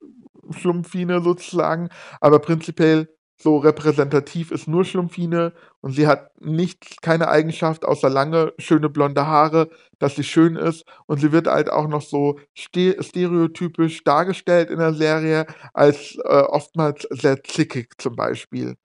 Schlumpfine 0.52 1.22
sozusagen. 1.22 1.90
Aber 2.22 2.40
prinzipiell 2.40 3.10
so 3.38 3.58
repräsentativ 3.58 4.52
ist 4.52 4.68
nur 4.68 4.86
Schlumpfine 4.86 5.54
und 5.82 5.92
sie 5.94 6.08
hat 6.08 6.32
nichts 6.42 6.98
keine 7.02 7.30
Eigenschaft 7.30 7.86
außer 7.86 8.10
lange, 8.10 8.54
schöne 8.60 8.90
blonde 8.90 9.26
Haare, 9.28 9.70
dass 10.00 10.16
sie 10.16 10.24
schön 10.24 10.56
ist 10.58 10.86
und 11.08 11.20
sie 11.20 11.32
wird 11.32 11.48
halt 11.48 11.70
auch 11.72 11.88
noch 11.88 12.02
so 12.04 12.40
ste 12.58 12.98
stereotypisch 13.04 14.04
dargestellt 14.06 14.70
in 14.70 14.80
der 14.80 14.94
Serie 14.94 15.46
als, 15.74 16.18
äh, 16.26 16.42
oftmals 16.42 17.08
sehr 17.12 17.44
zickig 17.44 17.94
zum 18.00 18.16
Beispiel 18.16 18.76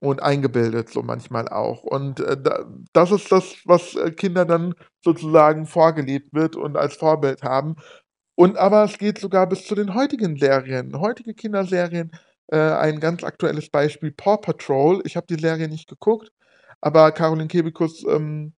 und 0.00 0.22
eingebildet 0.22 0.90
so 0.90 1.02
manchmal 1.02 1.48
auch. 1.48 1.82
Und, 1.84 2.20
äh, 2.20 2.36
da 2.40 2.64
das 2.92 3.10
ist 3.12 3.32
das, 3.32 3.56
was, 3.64 3.94
äh, 3.96 4.10
Kindern 4.12 4.48
dann 4.48 4.74
sozusagen 5.04 5.66
vorgelebt 5.66 6.32
wird 6.34 6.56
und 6.56 6.76
als 6.76 6.96
Vorbild 6.96 7.42
haben. 7.42 7.76
Und 8.36 8.56
aber 8.56 8.84
es 8.84 8.98
geht 8.98 9.18
sogar 9.18 9.48
bis 9.48 9.66
zu 9.66 9.74
den 9.74 9.94
heutigen 9.94 10.36
Serien. 10.36 10.98
Heutige 10.98 11.34
Kinderserien, 11.34 12.10
äh, 12.48 12.56
ein 12.58 13.00
ganz 13.00 13.22
aktuelles 13.22 13.70
Beispiel, 13.70 14.12
Paw 14.12 14.38
Patrol. 14.38 15.02
Ich 15.04 15.16
habe 15.16 15.26
die 15.28 15.40
Serie 15.40 15.68
nicht 15.68 15.88
geguckt, 15.88 16.32
aber 16.80 17.12
Caroline 17.12 17.48
Kebekus, 17.48 18.04
ähm, 18.04 18.54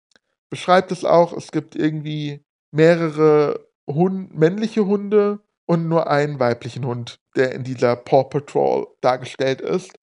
beschreibt 0.50 0.92
es 0.92 1.04
auch. 1.04 1.34
Es 1.34 1.52
gibt 1.52 1.76
irgendwie 1.76 2.44
mehrere 2.72 3.68
Hun 3.88 4.30
männliche 4.34 4.86
Hunde 4.86 5.40
und 5.66 5.88
nur 5.88 6.10
einen 6.10 6.40
weiblichen 6.40 6.86
Hund, 6.86 7.20
der 7.36 7.54
in 7.54 7.64
dieser 7.64 7.96
Paw 7.96 8.24
Patrol 8.24 8.88
dargestellt 9.02 9.62
ist. 9.62 10.00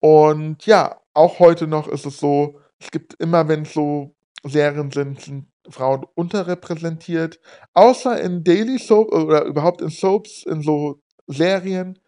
Und 0.00 0.66
ja, 0.66 1.00
auch 1.14 1.38
heute 1.38 1.66
noch 1.66 1.88
ist 1.88 2.06
es 2.06 2.18
so, 2.18 2.60
es 2.78 2.90
gibt 2.90 3.14
immer, 3.14 3.48
wenn's 3.48 3.72
so 3.72 4.14
Serien 4.44 4.90
sind, 4.90 5.20
sind 5.20 5.46
Frauen 5.70 6.04
unterrepräsentiert, 6.14 7.40
außer 7.74 8.20
in 8.20 8.44
Daily 8.44 8.78
Soap 8.78 9.12
oder 9.12 9.44
überhaupt 9.44 9.80
in 9.82 9.90
Soaps, 9.90 10.44
in 10.44 10.62
so 10.62 11.00
Serien, 11.26 11.98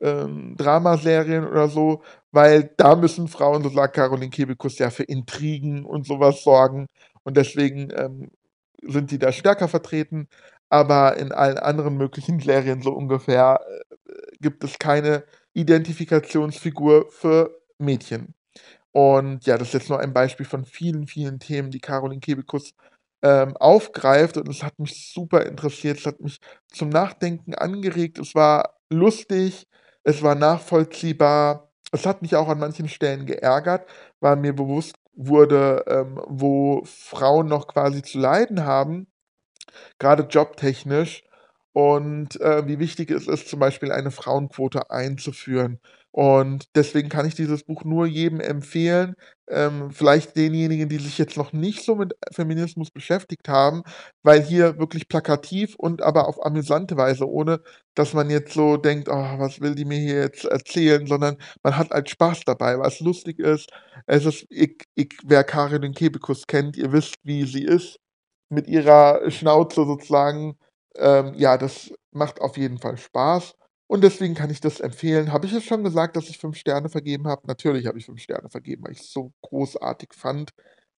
ähm, 0.00 0.56
Dramaserien 0.56 1.46
oder 1.46 1.68
so, 1.68 2.02
weil 2.32 2.72
da 2.76 2.96
müssen 2.96 3.28
Frauen, 3.28 3.62
so 3.62 3.70
sagt 3.70 3.96
Caroline 3.96 4.30
Kebekus, 4.30 4.78
ja 4.78 4.90
für 4.90 5.04
Intrigen 5.04 5.84
und 5.84 6.06
so 6.06 6.20
was 6.20 6.42
sorgen 6.42 6.88
und 7.24 7.36
deswegen, 7.36 7.90
ähm, 7.96 8.30
sind 8.82 9.10
die 9.10 9.18
da 9.18 9.32
stärker 9.32 9.68
vertreten, 9.68 10.28
aber 10.68 11.16
in 11.16 11.32
allen 11.32 11.58
anderen 11.58 11.96
möglichen 11.96 12.40
Serien 12.40 12.82
so 12.82 12.92
ungefähr, 12.92 13.60
äh, 14.08 14.16
gibt 14.40 14.64
es 14.64 14.78
keine 14.78 15.24
Identifikationsfigur 15.54 17.06
für 17.10 17.60
Mädchen. 17.78 18.34
Und 18.92 19.46
ja, 19.46 19.58
das 19.58 19.68
ist 19.68 19.74
jetzt 19.74 19.90
nur 19.90 20.00
ein 20.00 20.12
Beispiel 20.12 20.46
von 20.46 20.64
vielen, 20.64 21.06
vielen 21.08 21.40
Themen, 21.40 21.70
die 21.70 21.80
Caroline 21.80 22.20
Kebekus, 22.20 22.74
ähm, 23.24 23.56
aufgreift 23.56 24.36
und 24.36 24.48
es 24.48 24.62
hat 24.62 24.78
mich 24.78 25.12
super 25.12 25.46
interessiert. 25.46 25.98
Es 25.98 26.06
hat 26.06 26.20
mich 26.20 26.40
zum 26.72 26.90
Nachdenken 26.90 27.54
angeregt. 27.56 28.18
Es 28.18 28.34
war 28.36 28.76
lustig, 28.90 29.66
es 30.04 30.22
war 30.22 30.36
nachvollziehbar. 30.36 31.72
Es 31.92 32.06
hat 32.06 32.22
mich 32.22 32.36
auch 32.36 32.48
an 32.48 32.58
manchen 32.60 32.88
Stellen 32.88 33.26
geärgert, 33.26 33.88
weil 34.20 34.36
mir 34.36 34.54
bewusst 34.54 34.96
wurde, 35.14 35.84
ähm, 35.88 36.20
wo 36.26 36.82
Frauen 36.84 37.48
noch 37.48 37.68
quasi 37.68 38.02
zu 38.02 38.18
leiden 38.18 38.64
haben, 38.66 39.06
grade 39.98 40.24
jobtechnisch 40.24 41.24
und, 41.72 42.40
äh, 42.40 42.66
wie 42.66 42.78
wichtig 42.78 43.10
es 43.10 43.28
ist, 43.28 43.48
zum 43.48 43.60
Beispiel 43.60 43.92
eine 43.92 44.10
Frauenquote 44.10 44.90
einzuführen. 44.90 45.80
Und 46.16 46.66
deswegen 46.76 47.08
kann 47.08 47.26
ich 47.26 47.34
dieses 47.34 47.64
Buch 47.64 47.82
nur 47.84 48.06
jedem 48.06 48.38
empfehlen, 48.38 49.16
ähm, 49.50 49.90
vielleicht 49.90 50.36
denjenigen, 50.36 50.88
die 50.88 50.98
sich 50.98 51.18
jetzt 51.18 51.36
noch 51.36 51.52
nicht 51.52 51.84
so 51.84 51.96
mit 51.96 52.14
Feminismus 52.32 52.92
beschäftigt 52.92 53.48
haben, 53.48 53.82
weil 54.22 54.40
hier 54.40 54.78
wirklich 54.78 55.08
plakativ 55.08 55.74
und 55.76 56.02
aber 56.02 56.28
auf 56.28 56.44
amüsante 56.46 56.96
Weise, 56.96 57.28
ohne 57.28 57.60
dass 57.96 58.14
man 58.14 58.30
jetzt 58.30 58.52
so 58.54 58.76
denkt: 58.76 59.08
„Oh, 59.08 59.38
was 59.38 59.60
will 59.60 59.74
die 59.74 59.84
mir 59.84 59.98
hier 59.98 60.20
jetzt 60.20 60.44
erzählen?“, 60.44 61.06
sondern 61.08 61.36
man 61.64 61.76
hat 61.76 61.90
halt 61.90 62.08
Spaß 62.08 62.42
dabei, 62.46 62.78
weil's 62.78 63.00
lustig 63.00 63.40
ist. 63.40 63.68
Es 64.06 64.24
ist 64.24 64.46
ich 64.50 64.84
ich 64.94 65.16
wer 65.24 65.42
Caroline 65.42 65.94
Kebekus 65.94 66.46
kennt, 66.46 66.76
ihr 66.76 66.92
wisst, 66.92 67.16
wie 67.24 67.44
sie 67.44 67.64
ist 67.64 67.96
mit 68.50 68.68
ihrer 68.68 69.30
Schnauze 69.30 69.84
sozusagen. 69.84 70.56
Ähm, 70.96 71.34
ja, 71.36 71.58
das 71.58 71.90
macht 72.12 72.40
auf 72.40 72.56
jeden 72.56 72.78
Fall 72.78 72.96
Spaß 72.98 73.54
und 73.86 74.02
deswegen 74.04 74.34
kann 74.34 74.50
ich 74.50 74.60
das 74.60 74.80
empfehlen. 74.80 75.32
Habe 75.32 75.46
ich 75.46 75.52
es 75.52 75.64
schon 75.64 75.84
gesagt, 75.84 76.16
dass 76.16 76.28
ich 76.28 76.38
5 76.38 76.56
Sterne 76.56 76.88
vergeben 76.88 77.28
habe? 77.28 77.46
Natürlich 77.46 77.86
habe 77.86 77.98
ich 77.98 78.06
5 78.06 78.20
Sterne 78.20 78.48
vergeben, 78.50 78.84
weil 78.84 78.92
ich's 78.92 79.12
so 79.12 79.32
großartig 79.42 80.10
fand 80.14 80.50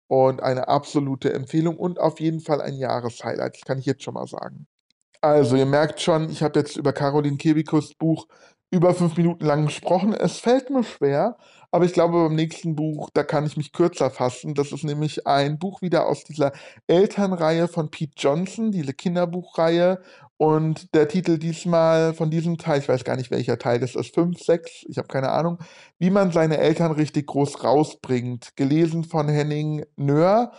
und 0.09 0.43
eine 0.43 0.69
absolute 0.69 1.33
Empfehlung 1.33 1.77
und 1.77 1.99
auf 1.99 2.21
jeden 2.21 2.41
Fall 2.41 2.61
ein 2.61 2.77
Jahreshighlight. 2.77 3.57
Das 3.57 3.63
kann 3.63 3.79
ich 3.79 3.87
jetzt 3.87 4.03
schon 4.03 4.15
mal 4.15 4.27
sagen. 4.27 4.67
Also, 5.21 5.57
ihr 5.57 5.67
merkt 5.67 6.01
schon, 6.01 6.31
ich 6.31 6.43
habe 6.43 6.59
jetzt 6.59 6.77
über 6.77 6.93
Caroline 6.93 7.37
Kebekus' 7.37 7.97
Buch 7.99 8.27
über 8.71 8.95
5 8.95 9.17
Minuten 9.17 9.45
lang 9.45 9.67
gesprochen. 9.67 10.13
Es 10.13 10.39
fällt 10.39 10.71
mir 10.71 10.85
schwer, 10.85 11.37
aber 11.71 11.85
ich 11.85 11.93
glaube, 11.93 12.25
beim 12.25 12.35
nächsten 12.35 12.77
Buch, 12.77 13.11
da 13.15 13.23
kann 13.23 13.47
ich 13.47 13.57
mich 13.57 13.73
kürzer 13.73 14.11
fassen. 14.11 14.55
Das 14.55 14.73
ist 14.73 14.85
nämlich 14.85 15.27
ein 15.27 15.59
Buch 15.59 15.83
wieder 15.83 16.07
aus 16.07 16.25
dieser 16.25 16.53
Elternreihe 16.87 17.69
von 17.69 17.91
Pete 17.91 18.15
Johnson, 18.17 18.73
diese 18.73 18.93
Kinderbuchreihe. 18.93 20.01
Und 20.39 20.95
der 20.95 21.09
Titel 21.09 21.39
diesmal 21.39 22.13
von 22.15 22.31
diesem 22.31 22.59
Teil, 22.59 22.81
ich 22.81 22.89
weiß 22.89 23.05
gar 23.05 23.17
nicht, 23.17 23.31
welcher 23.31 23.59
Teil 23.59 23.81
das 23.81 23.95
ist, 23.95 24.15
5, 24.15 24.39
6, 24.39 24.85
ich 24.89 24.99
habe 24.99 25.09
keine 25.09 25.31
Ahnung, 25.31 25.59
„Wie 25.99 26.11
man 26.11 26.31
seine 26.33 26.59
Eltern 26.59 26.93
richtig 26.93 27.27
groß 27.27 27.65
rausbringt“, 27.65 28.57
gelesen 28.57 29.05
von 29.05 29.29
Henning 29.29 29.85
Nöhr 29.97 30.53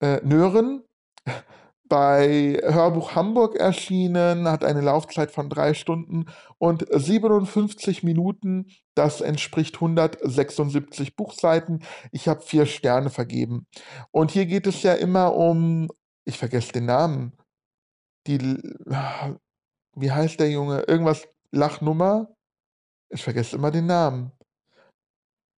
äh, 0.00 0.20
Nöhren, 0.24 0.82
bei 1.88 2.60
Hörbuch 2.62 3.16
Hamburg 3.16 3.56
erschienen, 3.56 4.48
hat 4.48 4.64
eine 4.64 4.80
Laufzeit 4.80 5.32
von 5.32 5.50
3 5.50 5.74
Stunden 5.74 6.26
und 6.58 6.86
57 6.90 8.04
Minuten. 8.04 8.66
Das 8.94 9.20
entspricht 9.20 9.76
176 9.76 11.16
Buchseiten. 11.16 11.82
Ich 12.12 12.28
habe 12.28 12.42
4 12.42 12.66
Sterne 12.66 13.10
vergeben. 13.10 13.66
Und 14.12 14.30
hier 14.30 14.46
geht 14.46 14.68
es 14.68 14.82
ja 14.84 14.92
immer 14.94 15.34
um 15.34 15.88
ich 16.24 16.38
vergesse 16.38 16.72
den 16.72 16.86
Namen. 16.86 17.32
Die 18.30 18.38
wie 19.96 20.10
heißt 20.10 20.40
der 20.40 20.50
Junge? 20.50 20.82
Irgendwas 20.86 21.28
Lachnummer? 21.50 22.28
Ich 23.10 23.24
vergesse 23.24 23.56
immer 23.56 23.70
den 23.70 23.86
Namen. 23.86 24.32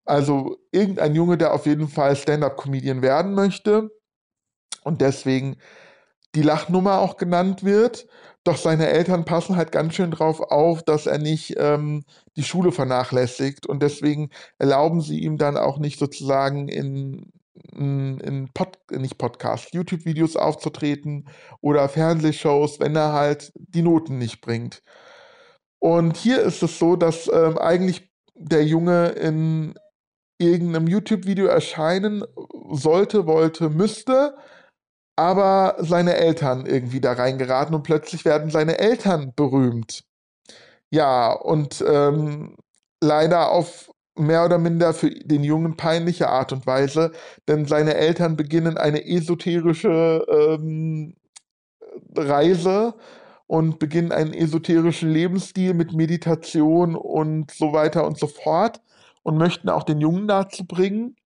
Also, 0.07 0.57
irgendein 0.73 1.15
Junge, 1.15 1.37
der 1.37 1.53
auf 1.53 1.67
jeden 1.67 1.89
Fall 1.89 2.17
Stand-up-Comedian 2.17 3.03
werden 3.03 3.35
möchte 3.35 3.91
und 4.85 5.01
deswegen 5.01 5.57
die 6.35 6.43
Lachnummer 6.43 7.01
auch 7.01 7.17
genannt 7.17 7.65
wird. 7.65 8.07
Doch 8.45 8.57
seine 8.57 8.89
Eltern 8.89 9.25
passen 9.25 9.57
halt 9.57 9.73
ganz 9.73 9.95
schön 9.95 10.11
drauf 10.13 10.41
auf, 10.41 10.83
dass 10.83 11.07
er 11.07 11.19
nicht, 11.19 11.55
ähm, 11.59 12.05
die 12.37 12.45
Schule 12.45 12.73
vernachlässigt 12.73 13.67
und 13.67 13.83
deswegen 13.83 14.31
erlauben 14.59 15.03
sie 15.03 15.21
ihm 15.21 15.37
dann 15.37 15.57
auch 15.57 15.79
nicht 15.79 15.99
sozusagen 15.99 16.69
in 16.69 17.33
in 17.73 18.51
Pod 18.55 18.79
nicht 18.91 19.19
Podcast, 19.19 19.75
YouTube-Videos 19.75 20.37
aufzutreten 20.37 21.29
oder 21.61 21.89
Fernsehshows, 21.89 22.81
wenn 22.81 22.97
er 22.97 23.13
halt 23.13 23.53
die 23.57 23.83
Noten 23.83 24.19
nicht 24.19 24.41
bringt. 24.41 24.83
Und 25.83 26.17
hier 26.17 26.43
ist 26.43 26.63
es 26.63 26.79
so, 26.79 26.95
dass, 26.97 27.29
ähm, 27.33 27.57
eigentlich 27.59 28.11
der 28.35 28.65
Junge 28.65 29.09
in 29.11 29.75
irgend 30.39 30.73
'nem 30.73 30.87
YouTube-Video 30.89 31.47
erscheinen 31.47 32.25
sollte, 32.73 33.27
wollte, 33.27 33.71
müsste, 33.71 34.37
aber 35.17 35.77
seine 35.81 36.17
Eltern 36.17 36.67
irgendwie 36.67 37.01
da 37.01 37.13
reingeraten 37.15 37.75
und 37.75 37.83
plötzlich 37.85 38.25
werden 38.25 38.51
seine 38.51 38.79
Eltern 38.79 39.33
berühmt. 39.37 40.05
Ja, 40.91 41.33
und, 41.33 41.85
ähm, 41.87 42.57
leider 43.03 43.51
auf 43.51 43.91
mehr 44.21 44.45
oder 44.45 44.59
minder 44.59 44.95
für 44.95 45.11
den 45.11 45.45
Jungen 45.45 45.77
peinliche 45.77 46.29
Art 46.29 46.53
und 46.53 46.67
Weise, 46.67 47.13
denn 47.49 47.67
seine 47.67 47.95
Eltern 47.95 48.37
beginnen 48.37 48.79
eine 48.79 49.07
esoterische, 49.07 50.25
ähm, 50.31 51.15
Reise 52.17 52.95
und 53.47 53.79
beginnen 53.79 54.13
einen 54.13 54.33
esoterischen 54.33 55.11
Lebensstil 55.11 55.75
mit 55.75 55.93
Meditation 55.93 56.95
und 56.97 57.51
so 57.51 57.73
weiter 57.73 58.07
und 58.07 58.19
so 58.19 58.27
fort 58.27 58.81
und 59.23 59.39
möchten 59.39 59.69
auch 59.69 59.83
den 59.85 60.01
Jungen 60.01 60.29
dazu 60.29 60.65
bringen. 60.67 61.17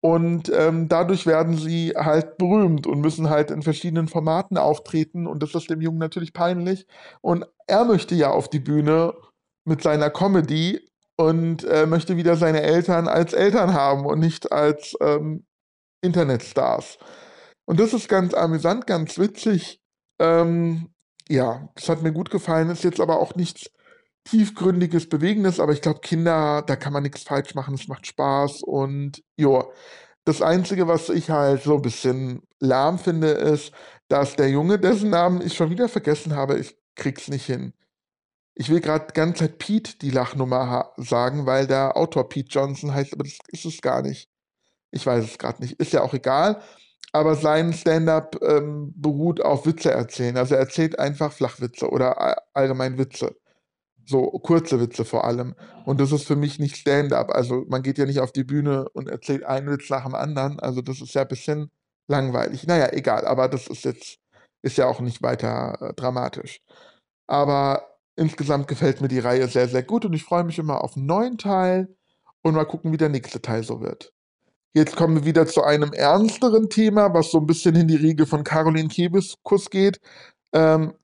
Und, 0.00 0.50
ähm, 0.54 0.88
dadurch 0.88 1.26
werden 1.26 1.56
sie 1.56 1.92
halt 1.96 2.38
berühmt 2.38 2.86
und 2.86 3.00
müssen 3.00 3.30
halt 3.30 3.50
in 3.50 3.62
verschiedenen 3.62 4.08
Formaten 4.08 4.58
auftreten 4.58 5.26
und 5.26 5.42
das 5.42 5.54
ist 5.54 5.70
dem 5.70 5.80
Jungen 5.80 5.98
natürlich 5.98 6.32
peinlich. 6.32 6.86
Und 7.22 7.46
er 7.66 7.84
möchte 7.84 8.14
ja 8.14 8.30
auf 8.30 8.48
die 8.48 8.60
Bühne 8.60 9.14
mit 9.64 9.82
seiner 9.82 10.10
Comedy 10.10 10.85
und, 11.16 11.64
äh, 11.64 11.86
möchte 11.86 12.16
wieder 12.16 12.36
seine 12.36 12.62
Eltern 12.62 13.08
als 13.08 13.32
Eltern 13.32 13.74
haben 13.74 14.06
und 14.06 14.20
nicht 14.20 14.52
als, 14.52 14.96
ähm, 15.00 15.46
Internetstars. 16.02 16.98
Und 17.66 17.80
das 17.80 17.94
ist 17.94 18.08
ganz 18.08 18.34
amüsant, 18.34 18.86
ganz 18.86 19.18
witzig. 19.18 19.80
Ähm, 20.20 20.90
ja, 21.28 21.68
das 21.76 21.88
hat 21.88 22.02
mir 22.02 22.12
gut 22.12 22.30
gefallen, 22.30 22.70
ist 22.70 22.84
jetzt 22.84 23.00
aber 23.00 23.20
auch 23.20 23.34
nichts 23.36 23.70
Tiefgründiges, 24.24 25.08
Bewegendes, 25.08 25.60
aber 25.60 25.72
ich 25.72 25.82
glaube, 25.82 26.00
Kinder, 26.00 26.62
da 26.66 26.76
kann 26.76 26.92
man 26.92 27.02
nix 27.04 27.22
falsch 27.24 27.54
machen. 27.54 27.74
Es 27.74 27.88
macht 27.88 28.06
Spaß 28.06 28.62
und 28.64 29.22
ja. 29.38 29.64
Das 30.24 30.42
Einzige, 30.42 30.88
was 30.88 31.08
ich 31.10 31.30
halt 31.30 31.62
so 31.62 31.76
'n 31.76 31.82
bisschen 31.82 32.42
lahm 32.60 32.98
finde, 32.98 33.28
ist, 33.30 33.72
dass 34.08 34.36
der 34.36 34.50
Junge, 34.50 34.78
dessen 34.80 35.10
Namen 35.10 35.40
ich 35.42 35.54
schon 35.54 35.70
wieder 35.70 35.88
vergessen 35.88 36.34
habe 36.36 36.58
ich 36.58 36.76
kriege 36.96 37.20
es 37.20 37.28
nicht 37.28 37.46
hin. 37.46 37.72
Ich 38.58 38.70
will 38.70 38.80
gerade 38.80 39.06
die 39.08 39.14
ganze 39.14 39.40
Zeit 39.44 39.58
Pete 39.58 39.98
die 39.98 40.10
Lachnummer 40.10 40.92
sagen, 40.96 41.44
weil 41.44 41.66
der 41.66 41.96
Autor 41.96 42.28
Pete 42.28 42.48
Johnson 42.50 42.94
heißt, 42.94 43.12
aber 43.12 43.24
das 43.24 43.38
ist 43.48 43.66
es 43.66 43.82
gar 43.82 44.00
nicht. 44.00 44.30
Ich 44.90 45.06
weiß 45.06 45.24
es 45.24 45.38
gerade 45.38 45.62
nicht. 45.62 45.78
Ist 45.78 45.92
ja 45.92 46.02
auch 46.02 46.14
egal. 46.14 46.62
Aber 47.12 47.34
sein 47.34 47.74
Stand-up 47.74 48.36
ähm, 48.42 48.94
beruht 48.96 49.42
auf 49.42 49.66
Witze 49.66 49.90
erzählen. 49.90 50.38
Also 50.38 50.54
er 50.54 50.60
erzählt 50.60 50.98
einfach 50.98 51.32
Flachwitze 51.32 51.90
oder 51.90 52.38
allgemein 52.54 52.98
Witze. 52.98 53.36
So 54.06 54.22
kurze 54.30 54.80
Witze 54.80 55.04
vor 55.04 55.24
allem. 55.24 55.54
Und 55.84 56.00
das 56.00 56.12
ist 56.12 56.26
für 56.26 56.36
mich 56.36 56.58
nicht 56.58 56.76
Stand-up. 56.76 57.30
Also 57.30 57.66
man 57.68 57.82
geht 57.82 57.98
ja 57.98 58.06
nicht 58.06 58.20
auf 58.20 58.32
die 58.32 58.44
Bühne 58.44 58.88
und 58.90 59.08
erzählt 59.08 59.44
einen 59.44 59.70
Witz 59.70 59.90
nach 59.90 60.04
dem 60.04 60.14
anderen. 60.14 60.60
Also 60.60 60.80
das 60.80 61.02
ist 61.02 61.14
ja 61.14 61.22
ein 61.22 61.28
bisschen 61.28 61.70
langweilig. 62.08 62.66
Naja, 62.66 62.90
egal. 62.92 63.26
Aber 63.26 63.48
das 63.48 63.66
ist 63.66 63.84
jetzt, 63.84 64.18
ist 64.62 64.78
ja 64.78 64.86
auch 64.86 65.00
nicht 65.00 65.22
weiter 65.22 65.78
äh, 65.80 65.94
dramatisch. 65.94 66.60
Aber 67.26 67.95
insgesamt 68.16 68.68
gefällt 68.68 69.00
mir 69.00 69.08
die 69.08 69.18
Reihe 69.18 69.46
sehr, 69.48 69.68
sehr 69.68 69.82
gut 69.82 70.04
und 70.04 70.12
ich 70.12 70.24
freue 70.24 70.44
mich 70.44 70.58
immer 70.58 70.82
auf 70.82 70.96
einen 70.96 71.06
neuen 71.06 71.38
Teil 71.38 71.94
und 72.42 72.54
mal 72.54 72.64
gucken, 72.64 72.92
wie 72.92 72.96
der 72.96 73.08
nächste 73.08 73.40
Teil 73.40 73.62
so 73.62 73.80
wird. 73.80 74.12
Jetzt 74.74 74.96
kommen 74.96 75.16
wir 75.16 75.24
wieder 75.24 75.46
zu 75.46 75.62
einem 75.62 75.92
ernsteren 75.92 76.68
Thema, 76.68 77.14
was 77.14 77.30
so 77.30 77.38
ein 77.38 77.46
bisschen 77.46 77.74
in 77.76 77.88
die 77.88 77.96
Riege 77.96 78.26
von 78.26 78.44
Caroline 78.44 78.88
Kebiskus 78.88 79.70
geht. 79.70 80.00
Ähm, 80.52 80.94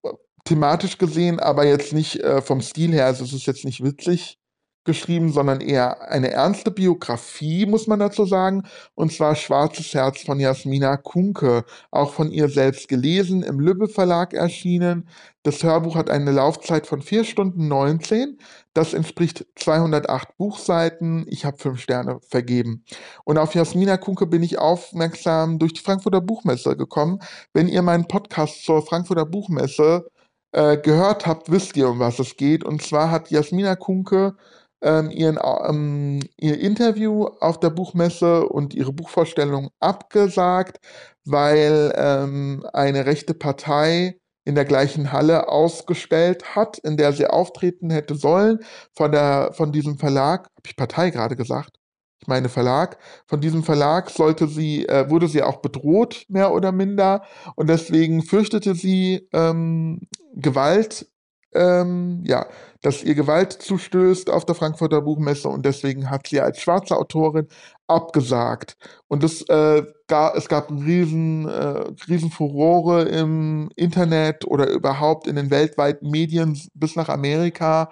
thematisch 0.45 0.99
gesehen, 0.99 1.41
aber 1.41 1.65
jetzt 1.65 1.93
nicht 1.93 2.21
äh, 2.21 2.43
vom 2.43 2.61
Stil 2.61 2.93
her. 2.93 3.07
Also 3.07 3.25
es 3.25 3.33
ist 3.33 3.47
jetzt 3.47 3.65
nicht 3.65 3.83
witzig, 3.83 4.39
geschrieben, 4.85 5.33
sondern 5.33 5.61
eher 5.61 6.11
eine 6.11 6.31
ernste 6.31 6.71
Biografie, 6.71 7.67
muss 7.67 7.87
man 7.87 8.01
dazu 8.01 8.25
sagen. 8.25 8.65
Und 8.95 9.13
zwar 9.13 9.35
Schwarzes 9.35 9.95
Herz 9.95 10.23
von 10.23 10.41
Jasmina 10.41 10.97
Kunke, 10.97 11.65
auch 11.91 12.13
von 12.13 12.31
ihr 12.31 12.49
selbst 12.49 12.89
gelesen, 12.89 13.43
im 13.43 13.61
Lübbe 13.61 13.89
Verlag 13.89 14.35
erschienen. 14.35 15.09
Das 15.45 15.63
Hörbuch 15.63 15.97
hat 15.97 16.11
eine 16.11 16.31
Laufzeit 16.31 16.87
von 16.87 17.03
4 17.03 17.25
Stunden 17.25 17.69
19. 17.69 18.39
Das 18.75 18.95
entspricht 18.95 19.47
208 19.57 20.37
Buchseiten. 20.37 21.27
Ich 21.29 21.45
habe 21.45 21.59
fünf 21.59 21.81
Sterne 21.81 22.21
vergeben. 22.29 22.85
Und 23.25 23.39
auf 23.39 23.55
Jasmina 23.55 23.97
Kunke 23.97 24.27
bin 24.27 24.43
ich 24.43 24.59
aufmerksam 24.59 25.59
durch 25.59 25.75
die 25.75 25.81
Frankfurter 25.81 26.21
Buchmesse 26.21 26.77
gekommen. 26.77 27.19
Wenn 27.53 27.69
ihr 27.69 27.83
meinen 27.83 28.07
Podcast 28.07 28.65
zur 28.65 28.87
Frankfurter 28.87 29.27
Buchmesse 29.27 30.07
äh, 30.53 30.77
gehört 30.77 31.27
habt, 31.27 31.51
wisst 31.51 31.77
ihr, 31.77 31.89
um 31.89 31.99
was 31.99 32.19
es 32.19 32.37
geht. 32.37 32.65
Und 32.65 32.83
zwar 32.83 33.11
hat 33.11 33.31
Jasmina 33.31 33.75
Kunke 33.77 34.37
ähm, 34.83 35.11
ihren, 35.11 35.39
ähm, 35.69 36.21
ihr 36.37 36.61
Interview 36.61 37.27
auf 37.41 37.61
der 37.61 37.71
Buchmesse 37.71 38.47
und 38.49 38.75
ihre 38.75 38.93
Buchvorstellung 38.93 39.71
abgesagt, 39.81 40.79
weil 41.25 41.93
ähm, 41.97 42.67
eine 42.73 43.07
rechte 43.07 43.35
Partei 43.35 44.19
in 44.45 44.55
der 44.55 44.65
gleichen 44.65 45.13
Halle 45.13 45.49
ausgestellt 45.49 46.57
hat, 46.57 46.79
in 46.79 46.97
der 46.97 47.13
sie 47.13 47.27
auftreten 47.27 47.91
hätte 47.91 48.17
sollen, 48.17 48.59
von, 48.93 49.13
der, 49.13 49.53
von 49.53 49.73
diesem 49.73 49.99
Verlag, 49.99 50.47
habe 50.47 50.67
ich 50.67 50.77
Partei 50.77 51.11
gerade 51.11 51.37
gesagt? 51.37 51.79
Ich 52.21 52.29
meine 52.29 52.49
Verlag. 52.49 52.99
Von 53.27 53.41
diesem 53.41 53.65
Verlag 53.65 54.09
sollte 54.11 54.47
sie, 54.47 54.87
äh, 54.87 55.11
wurde 55.11 55.27
sie 55.27 55.43
auch 55.43 55.57
bedroht, 55.57 56.25
mehr 56.29 56.53
oder 56.53 56.71
minder, 56.71 57.23
und 57.57 57.69
deswegen 57.69 58.23
fürchtete 58.23 58.75
sie 58.75 59.29
ähm, 59.33 60.01
Gewalt 60.35 61.07
ähm, 61.55 62.23
ja, 62.25 62.47
dass 62.83 63.03
ihr 63.03 63.15
Gewalt 63.15 63.53
zustößt 63.53 64.31
auf 64.31 64.45
der 64.45 64.55
Frankfurter 64.55 65.03
Buchmesse 65.03 65.49
und 65.49 65.65
deswegen 65.65 66.11
hat 66.11 66.27
sie 66.27 66.41
als 66.41 66.61
schwarze 66.61 66.97
Autorin 66.97 67.49
abgesagt. 67.87 68.77
Und 69.09 69.23
das, 69.23 69.43
äh, 69.49 69.85
gar, 70.09 70.37
es 70.37 70.49
gab 70.49 70.71
riesen, 70.71 71.49
äh, 71.49 71.85
riesen 72.09 72.31
Furore 72.31 73.03
im 73.03 73.71
Internet 73.77 74.45
oder 74.47 74.69
überhaupt 74.69 75.27
in 75.27 75.37
den 75.37 75.51
weltweiten 75.51 76.11
Medien 76.11 76.61
bis 76.75 76.97
nach 76.97 77.09
Amerika. 77.09 77.91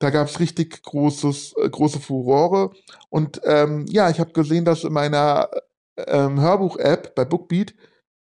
Da 0.00 0.10
gab 0.10 0.26
es 0.28 0.40
richtig 0.40 0.82
großes, 0.82 1.54
äh, 1.62 1.68
große 1.70 2.00
Furore. 2.00 2.72
Und 3.08 3.40
ähm, 3.44 3.86
ja, 3.88 4.10
ich 4.10 4.18
habe 4.18 4.32
gesehen, 4.32 4.64
dass 4.64 4.84
in 4.84 4.92
meiner 4.92 5.48
ähm, 5.96 6.40
Hörbuch-App 6.40 7.14
bei 7.14 7.24
Bookbeat, 7.24 7.74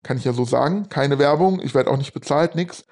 kann 0.02 0.16
ich 0.16 0.24
ja 0.24 0.32
so 0.32 0.44
sagen, 0.44 0.88
keine 0.88 1.18
Werbung, 1.18 1.60
ich 1.62 1.74
werde 1.74 1.90
auch 1.90 1.96
nicht 1.96 2.12
bezahlt, 2.12 2.54
nix, 2.54 2.84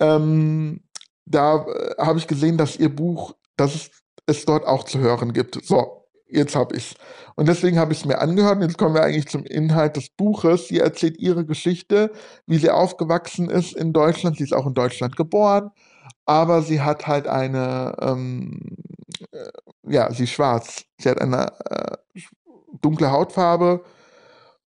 ähm, 0.00 0.80
da 1.24 1.66
äh, 1.66 1.94
habe 1.98 2.18
ich 2.18 2.26
gesehen, 2.26 2.58
dass 2.58 2.76
ihr 2.76 2.94
Buch, 2.94 3.34
dass 3.56 3.74
es, 3.74 3.90
es 4.26 4.44
dort 4.44 4.66
auch 4.66 4.84
zu 4.84 4.98
hören 4.98 5.32
gibt. 5.32 5.64
So, 5.64 6.02
jetzt 6.28 6.56
habe 6.56 6.76
ich 6.76 6.92
es. 6.92 6.94
Und 7.36 7.48
deswegen 7.48 7.78
habe 7.78 7.92
ich 7.92 8.00
es 8.00 8.04
mir 8.04 8.18
angehört. 8.18 8.56
Und 8.56 8.62
jetzt 8.62 8.78
kommen 8.78 8.94
wir 8.94 9.02
eigentlich 9.02 9.28
zum 9.28 9.44
Inhalt 9.44 9.96
des 9.96 10.10
Buches. 10.10 10.68
Sie 10.68 10.78
erzählt 10.78 11.18
ihre 11.18 11.44
Geschichte, 11.44 12.12
wie 12.46 12.58
sie 12.58 12.70
aufgewachsen 12.70 13.50
ist 13.50 13.74
in 13.74 13.92
Deutschland. 13.92 14.36
Sie 14.38 14.44
ist 14.44 14.54
auch 14.54 14.66
in 14.66 14.74
Deutschland 14.74 15.16
geboren, 15.16 15.70
aber 16.24 16.62
sie 16.62 16.80
hat 16.80 17.06
halt 17.06 17.26
eine, 17.26 17.94
ähm, 18.00 18.76
äh, 19.30 19.50
ja, 19.88 20.12
sie 20.12 20.24
ist 20.24 20.30
schwarz. 20.30 20.84
Sie 20.98 21.08
hat 21.08 21.20
eine 21.20 21.52
äh, 21.70 21.96
dunkle 22.80 23.10
Hautfarbe 23.10 23.84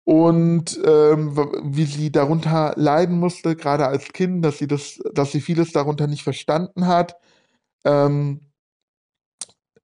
und 0.08 0.80
ähm, 0.86 1.36
wie 1.64 1.84
sie 1.84 2.10
darunter 2.10 2.72
leiden 2.76 3.18
musste, 3.20 3.54
gerade 3.56 3.86
als 3.86 4.08
Kind, 4.14 4.42
dass 4.42 4.56
sie 4.56 4.66
das, 4.66 4.98
dass 5.12 5.32
sie 5.32 5.42
vieles 5.42 5.72
darunter 5.72 6.06
nicht 6.06 6.22
verstanden 6.22 6.86
hat. 6.86 7.16
Ähm, 7.84 8.40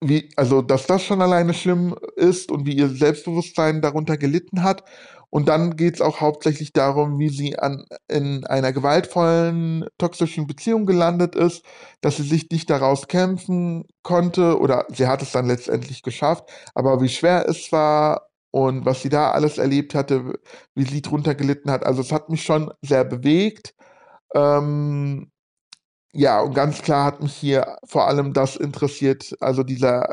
wie, 0.00 0.30
also, 0.36 0.62
dass 0.62 0.86
das 0.86 1.04
schon 1.04 1.20
alleine 1.20 1.52
schlimm 1.52 1.94
ist 2.16 2.50
und 2.50 2.64
wie 2.64 2.74
ihr 2.74 2.88
Selbstbewusstsein 2.88 3.82
darunter 3.82 4.16
gelitten 4.16 4.62
hat. 4.62 4.84
Und 5.28 5.48
dann 5.48 5.76
geht 5.76 5.96
es 5.96 6.00
auch 6.00 6.20
hauptsächlich 6.22 6.72
darum, 6.72 7.18
wie 7.18 7.28
sie 7.28 7.58
an, 7.58 7.84
in 8.08 8.46
einer 8.46 8.72
gewaltvollen, 8.72 9.86
toxischen 9.98 10.46
Beziehung 10.46 10.86
gelandet 10.86 11.34
ist, 11.34 11.66
dass 12.00 12.16
sie 12.16 12.22
sich 12.22 12.48
nicht 12.50 12.70
daraus 12.70 13.08
kämpfen 13.08 13.84
konnte 14.02 14.58
oder 14.58 14.86
sie 14.88 15.06
hat 15.06 15.20
es 15.20 15.32
dann 15.32 15.48
letztendlich 15.48 16.02
geschafft, 16.02 16.48
aber 16.74 17.02
wie 17.02 17.08
schwer 17.10 17.46
es 17.46 17.70
war 17.72 18.28
und 18.54 18.86
was 18.86 19.02
sie 19.02 19.08
da 19.08 19.32
alles 19.32 19.58
erlebt 19.58 19.96
hatte, 19.96 20.38
wie 20.76 20.84
sie 20.84 21.02
drunter 21.02 21.34
gelitten 21.34 21.72
hat. 21.72 21.84
Also 21.84 22.02
es 22.02 22.12
hat 22.12 22.28
mich 22.30 22.44
schon 22.44 22.72
sehr 22.82 23.04
bewegt. 23.04 23.74
Ähm, 24.34 25.32
ja, 26.12 26.40
und 26.40 26.54
ganz 26.54 26.82
klar 26.82 27.04
hat 27.06 27.22
mich 27.22 27.34
hier 27.34 27.78
vor 27.86 28.06
allem 28.08 28.32
das 28.32 28.56
interessiert, 28.56 29.36
also 29.40 29.64
dieser 29.64 30.08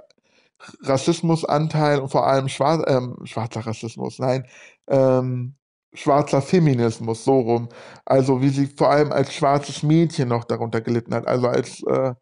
Rassismusanteil 0.83 1.99
und 1.99 2.09
vor 2.09 2.27
allem 2.27 2.49
schwar 2.49 2.87
ähm, 2.87 3.17
schwarzer 3.25 3.61
Rassismus, 3.67 4.19
nein, 4.19 4.47
ähm, 4.89 5.55
schwarzer 5.93 6.41
Feminismus, 6.41 7.23
so 7.25 7.39
rum. 7.41 7.69
Also 8.05 8.41
wie 8.41 8.49
sie 8.49 8.67
vor 8.67 8.91
allem 8.91 9.11
als 9.11 9.33
schwarzes 9.33 9.83
Mädchen 9.83 10.29
noch 10.29 10.45
darunter 10.45 10.81
gelitten 10.81 11.13
hat, 11.15 11.27
also 11.27 11.47
als 11.47 11.83
äh, 11.83 12.15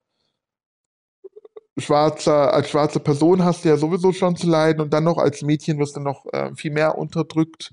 schwarzer, 1.77 2.53
als 2.53 2.69
schwarze 2.69 2.99
Person 2.99 3.43
hast 3.43 3.63
du 3.63 3.69
ja 3.69 3.77
sowieso 3.77 4.11
schon 4.13 4.35
zu 4.35 4.47
leiden 4.47 4.81
und 4.81 4.93
dann 4.93 5.03
noch 5.03 5.17
als 5.17 5.41
Mädchen 5.41 5.79
wirst 5.79 5.95
du 5.95 6.01
noch 6.01 6.25
äh, 6.33 6.53
viel 6.55 6.71
mehr 6.71 6.97
unterdrückt. 6.97 7.71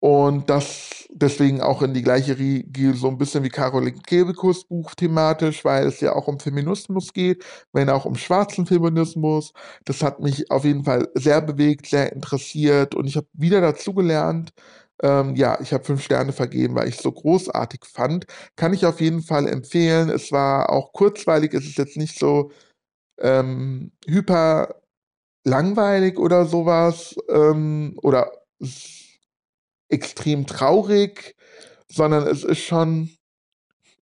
Und 0.00 0.50
das 0.50 0.96
deswegen 1.10 1.60
auch 1.60 1.82
in 1.82 1.94
die 1.94 2.02
gleiche 2.02 2.38
Riege, 2.38 2.94
so 2.94 3.08
ein 3.08 3.18
bisschen 3.18 3.42
wie 3.44 3.48
Caroline 3.48 3.98
Kebekus 4.06 4.64
Buch 4.64 4.94
thematisch, 4.94 5.64
weil 5.64 5.86
es 5.86 6.00
ja 6.00 6.14
auch 6.14 6.28
um 6.28 6.38
Feminismus 6.38 7.12
geht, 7.12 7.44
wenn 7.72 7.88
auch 7.90 8.04
um 8.04 8.16
schwarzen 8.16 8.66
Feminismus. 8.66 9.52
Das 9.84 10.02
hat 10.02 10.20
mich 10.20 10.50
auf 10.50 10.64
jeden 10.64 10.84
Fall 10.84 11.08
sehr 11.14 11.40
bewegt, 11.40 11.86
sehr 11.86 12.12
interessiert 12.12 12.94
und 12.94 13.06
ich 13.06 13.16
habe 13.16 13.26
wieder 13.32 13.60
dazugelernt. 13.60 14.52
Ähm, 15.02 15.36
ja, 15.36 15.58
ich 15.60 15.72
habe 15.72 15.84
fünf 15.84 16.02
Sterne 16.02 16.32
vergeben, 16.32 16.74
weil 16.74 16.88
ich 16.88 16.96
es 16.96 17.02
so 17.02 17.12
großartig 17.12 17.80
fand. 17.84 18.26
Kann 18.56 18.72
ich 18.72 18.86
auf 18.86 19.00
jeden 19.00 19.22
Fall 19.22 19.46
empfehlen. 19.48 20.08
Es 20.08 20.32
war 20.32 20.70
auch 20.70 20.92
kurzweilig, 20.92 21.52
es 21.54 21.66
ist 21.66 21.78
jetzt 21.78 21.96
nicht 21.96 22.18
so 22.18 22.50
ähm, 23.18 23.92
hyper 24.06 24.76
langweilig 25.44 26.18
oder 26.18 26.44
sowas 26.46 27.16
ähm, 27.28 27.98
oder 28.02 28.32
extrem 29.88 30.46
traurig, 30.46 31.36
sondern 31.88 32.26
es 32.26 32.44
ist 32.44 32.60
schon 32.60 33.10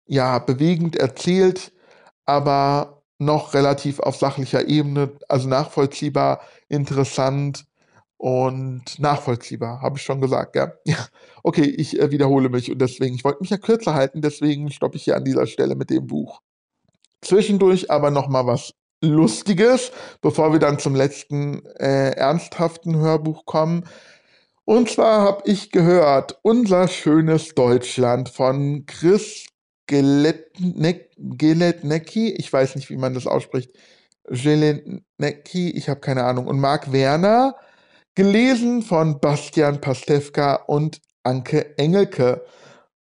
ja 0.07 0.39
bewegend 0.39 0.97
erzählt, 0.97 1.73
aber 2.27 3.03
noch 3.19 3.55
relativ 3.55 4.01
auf 4.01 4.17
sachlicher 4.17 4.69
Ebene, 4.69 5.13
also 5.29 5.49
nachvollziehbar, 5.49 6.41
interessant 6.69 7.65
und 8.17 8.99
nachvollziehbar, 8.99 9.83
habe 9.83 9.99
ich 9.99 10.03
schon 10.03 10.21
gesagt, 10.21 10.57
ja. 10.57 10.73
ja. 10.85 11.07
Okay, 11.43 11.65
ich 11.65 11.99
äh, 12.01 12.11
wiederhole 12.11 12.49
mich 12.49 12.71
und 12.71 12.79
deswegen, 12.79 13.15
ich 13.15 13.25
wollte 13.25 13.41
mich 13.41 13.51
ja 13.51 13.59
kürzer 13.59 13.95
halten, 13.95 14.23
deswegen 14.23 14.71
stoppe 14.71 14.97
ich 14.97 15.05
hier 15.05 15.17
an 15.17 15.25
dieser 15.25 15.47
Stelle 15.47 15.75
mit 15.77 15.91
dem 15.91 16.07
Buch. 16.07 16.41
Zwischendurch 17.21 17.91
aber 17.91 18.11
noch 18.11 18.29
mal 18.29 18.47
was 18.47 18.73
Lustiges, 19.05 19.93
bevor 20.21 20.53
wir 20.53 20.59
dann 20.59 20.79
zum 20.79 20.95
letzten 20.95 21.65
äh, 21.79 22.11
ernsthaften 22.11 22.97
Hörbuch 22.97 23.47
kommen. 23.47 23.85
Und 24.65 24.91
zwar 24.91 25.23
habe 25.23 25.43
ich 25.45 25.71
gehört, 25.71 26.39
unser 26.43 26.89
schönes 26.89 27.55
Deutschland 27.55 28.29
von 28.29 28.85
Chris 28.87 29.47
Geletnecki, 29.87 32.33
ich 32.33 32.53
weiß 32.53 32.75
nicht, 32.77 32.91
wie 32.91 32.97
man 32.97 33.15
das 33.15 33.27
ausspricht, 33.27 33.71
Geletnecki, 34.25 35.71
ich 35.71 35.89
habe 35.91 36.01
keine 36.01 36.25
Ahnung, 36.25 36.47
und 36.47 36.59
Marc 36.59 36.91
Werner, 36.93 37.57
gelesen 38.15 38.83
von 38.83 39.21
Bastian 39.21 39.81
Pastewka 39.83 40.55
und 40.67 41.01
Anke 41.23 41.77
Engelke. 41.79 42.45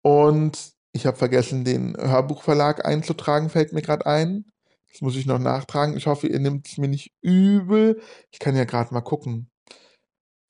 Und 0.02 0.72
Ich 0.92 1.06
habe 1.06 1.16
vergessen, 1.16 1.64
den 1.64 1.96
Hörbuchverlag 1.96 2.84
einzutragen, 2.84 3.50
fällt 3.50 3.72
mir 3.72 3.82
gerade 3.82 4.06
ein. 4.06 4.46
Das 4.90 5.00
muss 5.00 5.16
ich 5.16 5.26
noch 5.26 5.38
nachtragen. 5.38 5.96
Ich 5.96 6.06
hoffe, 6.06 6.26
ihr 6.28 6.40
nehmt 6.40 6.66
es 6.66 6.78
mir 6.78 6.88
nicht 6.88 7.12
übel. 7.20 8.00
Ich 8.30 8.38
kann 8.38 8.56
ja 8.56 8.64
gerade 8.64 8.92
mal 8.94 9.00
gucken. 9.00 9.50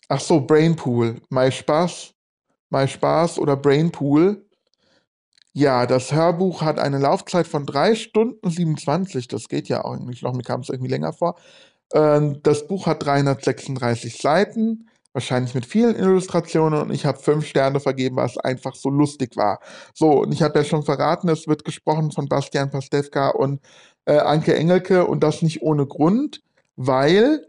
Ach 0.09 0.20
so, 0.20 0.40
Brainpool. 0.40 1.20
My 1.31 1.51
Spaß. 1.53 2.14
My 2.70 2.88
Spaß 2.88 3.38
oder 3.38 3.57
Brainpool. 3.57 4.44
Ja, 5.55 5.87
das 5.87 6.12
Hörbuch 6.12 6.62
hat 6.62 6.79
eine 6.79 6.98
Laufzeit 6.98 7.48
von 7.48 7.66
3 7.66 7.94
Stunden 7.94 8.48
27. 8.51 9.29
Das 9.29 9.48
geht 9.48 9.68
ja 9.68 9.85
auch 9.85 9.94
eigentlich 9.94 10.22
noch. 10.22 10.33
Mir 10.35 10.42
kam 10.42 10.61
es 10.61 10.68
irgendwie 10.68 10.90
länger 10.90 11.12
vor. 11.12 11.37
Ähm, 11.92 12.40
das 12.42 12.66
Buch 12.66 12.87
hat 12.87 13.05
336 13.05 14.18
Seiten, 14.18 14.88
wahrscheinlich 15.12 15.55
mit 15.55 15.66
vielen 15.66 15.96
Illustrationen 15.96 16.83
und 16.83 16.90
ich 16.92 17.07
habe 17.07 17.18
fünf 17.18 17.46
Sterne 17.46 17.81
vergeben, 17.81 18.16
was 18.16 18.37
einfach 18.38 18.74
so 18.74 18.90
lustig 18.90 19.37
war. 19.37 19.61
So, 19.94 20.11
und 20.22 20.33
ich 20.33 20.42
habe 20.42 20.59
ja 20.59 20.64
schon 20.64 20.85
verraten, 20.85 21.29
es 21.29 21.48
wird 21.48 21.64
gesprochen 21.64 22.12
von 22.12 22.29
Bastian 22.29 22.70
Pastewka 22.70 23.31
und 23.31 23.61
äh, 24.09 24.18
Anke 24.18 24.57
Engelke 24.57 25.07
und 25.07 25.23
das 25.23 25.42
nicht 25.42 25.62
ohne 25.62 25.87
Grund, 25.87 26.42
weil 26.77 27.47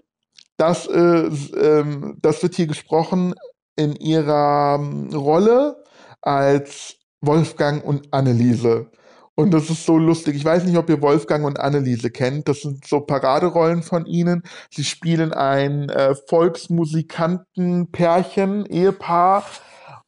das, 0.58 0.86
äh, 0.88 1.30
ähm, 1.58 2.18
das 2.22 2.44
wird 2.44 2.54
hier 2.56 2.68
gesprochen 2.68 3.34
in 3.78 3.96
ihrer 3.96 4.78
ähm, 4.80 5.10
Rolle 5.14 5.84
als 6.22 6.98
Wolfgang 7.22 7.84
und 7.84 8.14
Anneliese. 8.14 8.92
Und 9.36 9.52
das 9.52 9.70
ist 9.70 9.86
so 9.86 9.98
lustig. 9.98 10.36
Ich 10.36 10.44
weiß 10.44 10.66
nicht, 10.66 10.78
ob 10.78 10.90
ihr 10.90 11.02
Wolfgang 11.02 11.46
und 11.46 11.62
Anneliese 11.62 12.12
kennt. 12.12 12.50
Das 12.50 12.60
sind 12.60 12.86
so 12.86 13.00
Paraderollen 13.00 13.84
von 13.84 14.06
ihnen. 14.06 14.44
Sie 14.70 14.84
spielen 14.84 15.32
ein 15.32 15.88
äh, 15.88 16.14
Volksmusikanten-Pärchen, 16.28 18.66
Ehepaar. 18.66 19.46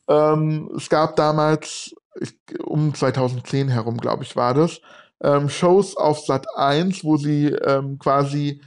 Ähm, 0.09 0.69
es 0.75 0.89
gab 0.89 1.15
damals, 1.15 1.95
ich, 2.19 2.33
um 2.61 2.93
2010 2.93 3.69
herum, 3.69 3.99
glaube 3.99 4.23
ich, 4.23 4.35
war 4.35 4.53
das, 4.53 4.81
ähm, 5.23 5.49
Shows 5.49 5.97
auf 5.97 6.19
Sat 6.21 6.47
1, 6.55 7.03
wo 7.03 7.17
sie 7.17 7.47
ähm, 7.47 7.99
quasi, 7.99 8.61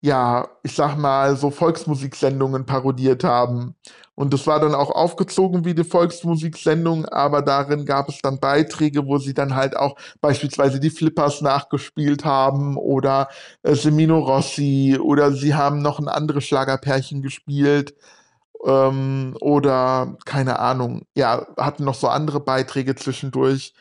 ja, 0.00 0.48
ich 0.62 0.74
sag 0.74 0.96
mal, 0.96 1.36
so 1.36 1.50
Volksmusiksendungen 1.50 2.66
parodiert 2.66 3.24
haben. 3.24 3.74
Und 4.14 4.34
das 4.34 4.46
war 4.46 4.60
dann 4.60 4.74
auch 4.74 4.90
aufgezogen 4.90 5.64
wie 5.64 5.74
die 5.74 5.84
Volksmusiksendung, 5.84 7.06
aber 7.06 7.40
darin 7.40 7.86
gab 7.86 8.08
es 8.10 8.18
dann 8.20 8.38
Beiträge, 8.38 9.06
wo 9.06 9.16
sie 9.16 9.32
dann 9.32 9.54
halt 9.54 9.74
auch 9.76 9.96
beispielsweise 10.20 10.78
die 10.78 10.90
Flippers 10.90 11.40
nachgespielt 11.40 12.24
haben 12.26 12.76
oder 12.76 13.28
äh, 13.62 13.74
Semino 13.74 14.18
Rossi 14.18 14.98
oder 15.00 15.32
sie 15.32 15.54
haben 15.54 15.80
noch 15.80 15.98
ein 15.98 16.08
anderes 16.08 16.44
Schlagerpärchen 16.44 17.22
gespielt 17.22 17.94
ähm, 18.66 19.36
oder 19.40 20.16
keine 20.26 20.58
Ahnung, 20.58 21.06
ja, 21.14 21.46
hatten 21.56 21.84
noch 21.84 21.94
so 21.94 22.08
andere 22.08 22.40
Beiträge 22.40 22.94
zwischendurch. 22.96 23.74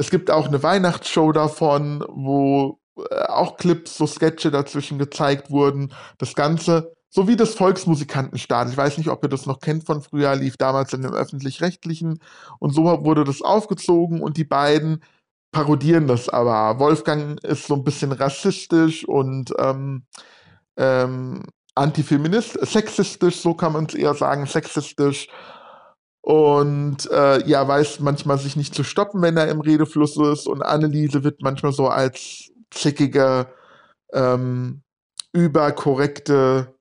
Es 0.00 0.08
gibt 0.08 0.30
auch 0.30 0.48
eine 0.48 0.62
Weihnachtsshow 0.62 1.30
davon, 1.30 2.02
wo 2.08 2.80
äh, 2.96 3.24
auch 3.24 3.58
Clips, 3.58 3.98
so 3.98 4.06
Sketche 4.06 4.50
dazwischen 4.50 4.98
gezeigt 4.98 5.50
wurden. 5.50 5.92
Das 6.16 6.34
Ganze, 6.34 6.94
so 7.10 7.28
wie 7.28 7.36
das 7.36 7.54
Volksmusikantenstaat. 7.54 8.70
Ich 8.70 8.78
weiß 8.78 8.96
nicht, 8.96 9.10
ob 9.10 9.22
ihr 9.22 9.28
das 9.28 9.44
noch 9.44 9.60
kennt 9.60 9.84
von 9.84 10.00
früher, 10.00 10.34
lief 10.36 10.56
damals 10.56 10.94
in 10.94 11.02
dem 11.02 11.12
öffentlich-rechtlichen. 11.12 12.18
Und 12.60 12.70
so 12.70 12.84
wurde 13.04 13.24
das 13.24 13.42
aufgezogen 13.42 14.22
und 14.22 14.38
die 14.38 14.44
beiden 14.44 15.02
parodieren 15.52 16.06
das 16.06 16.30
aber. 16.30 16.78
Wolfgang 16.78 17.38
ist 17.44 17.66
so 17.66 17.74
ein 17.74 17.84
bisschen 17.84 18.12
rassistisch 18.12 19.06
und 19.06 19.52
ähm, 19.58 20.06
ähm, 20.78 21.42
antifeminist, 21.74 22.58
sexistisch, 22.66 23.36
so 23.36 23.52
kann 23.52 23.74
man 23.74 23.84
es 23.84 23.94
eher 23.94 24.14
sagen, 24.14 24.46
sexistisch 24.46 25.28
und 26.22 27.10
äh, 27.10 27.46
ja, 27.48 27.66
weiß 27.66 28.00
manchmal 28.00 28.38
sich 28.38 28.56
nicht 28.56 28.74
zu 28.74 28.84
stoppen, 28.84 29.22
wenn 29.22 29.36
er 29.36 29.48
im 29.48 29.60
Redefluss 29.60 30.16
ist. 30.16 30.46
Und 30.46 30.62
Anneliese 30.62 31.24
wird 31.24 31.42
manchmal 31.42 31.72
so 31.72 31.88
als 31.88 32.50
zickige, 32.70 33.46
ähm, 34.12 34.82
überkorrekte 35.32 36.74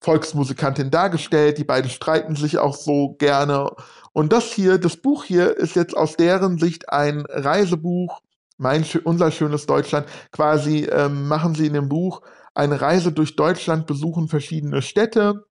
Volksmusikantin 0.00 0.90
dargestellt. 0.90 1.58
Die 1.58 1.64
beiden 1.64 1.90
streiten 1.90 2.34
sich 2.34 2.58
auch 2.58 2.74
so 2.74 3.14
gerne. 3.18 3.70
Und 4.12 4.32
das 4.32 4.52
hier, 4.52 4.78
das 4.78 4.96
Buch 4.96 5.24
hier, 5.24 5.56
ist 5.56 5.76
jetzt 5.76 5.96
aus 5.96 6.16
deren 6.16 6.58
Sicht 6.58 6.88
ein 6.88 7.24
Reisebuch. 7.28 8.20
Mein, 8.58 8.84
unser 9.04 9.30
schönes 9.30 9.66
Deutschland. 9.66 10.06
Quasi 10.30 10.84
ähm, 10.84 11.28
machen 11.28 11.54
sie 11.54 11.66
in 11.66 11.74
dem 11.74 11.88
Buch 11.88 12.22
eine 12.54 12.80
Reise 12.80 13.12
durch 13.12 13.36
Deutschland, 13.36 13.86
besuchen 13.86 14.28
verschiedene 14.28 14.82
Städte 14.82 15.44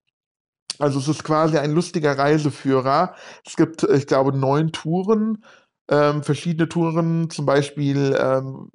also 0.80 1.00
es 1.00 1.08
ist 1.08 1.24
quasi 1.24 1.58
ein 1.58 1.72
lustiger 1.72 2.18
Reiseführer. 2.18 3.16
Es 3.46 3.56
gibt, 3.56 3.84
ich 3.84 4.08
glaube, 4.08 4.36
neun 4.38 4.72
Touren, 4.72 5.44
ähm, 5.90 6.24
verschiedene 6.24 6.70
Touren, 6.70 7.30
zum 7.30 7.46
Beispiel 7.46 8.18
ähm, 8.20 8.72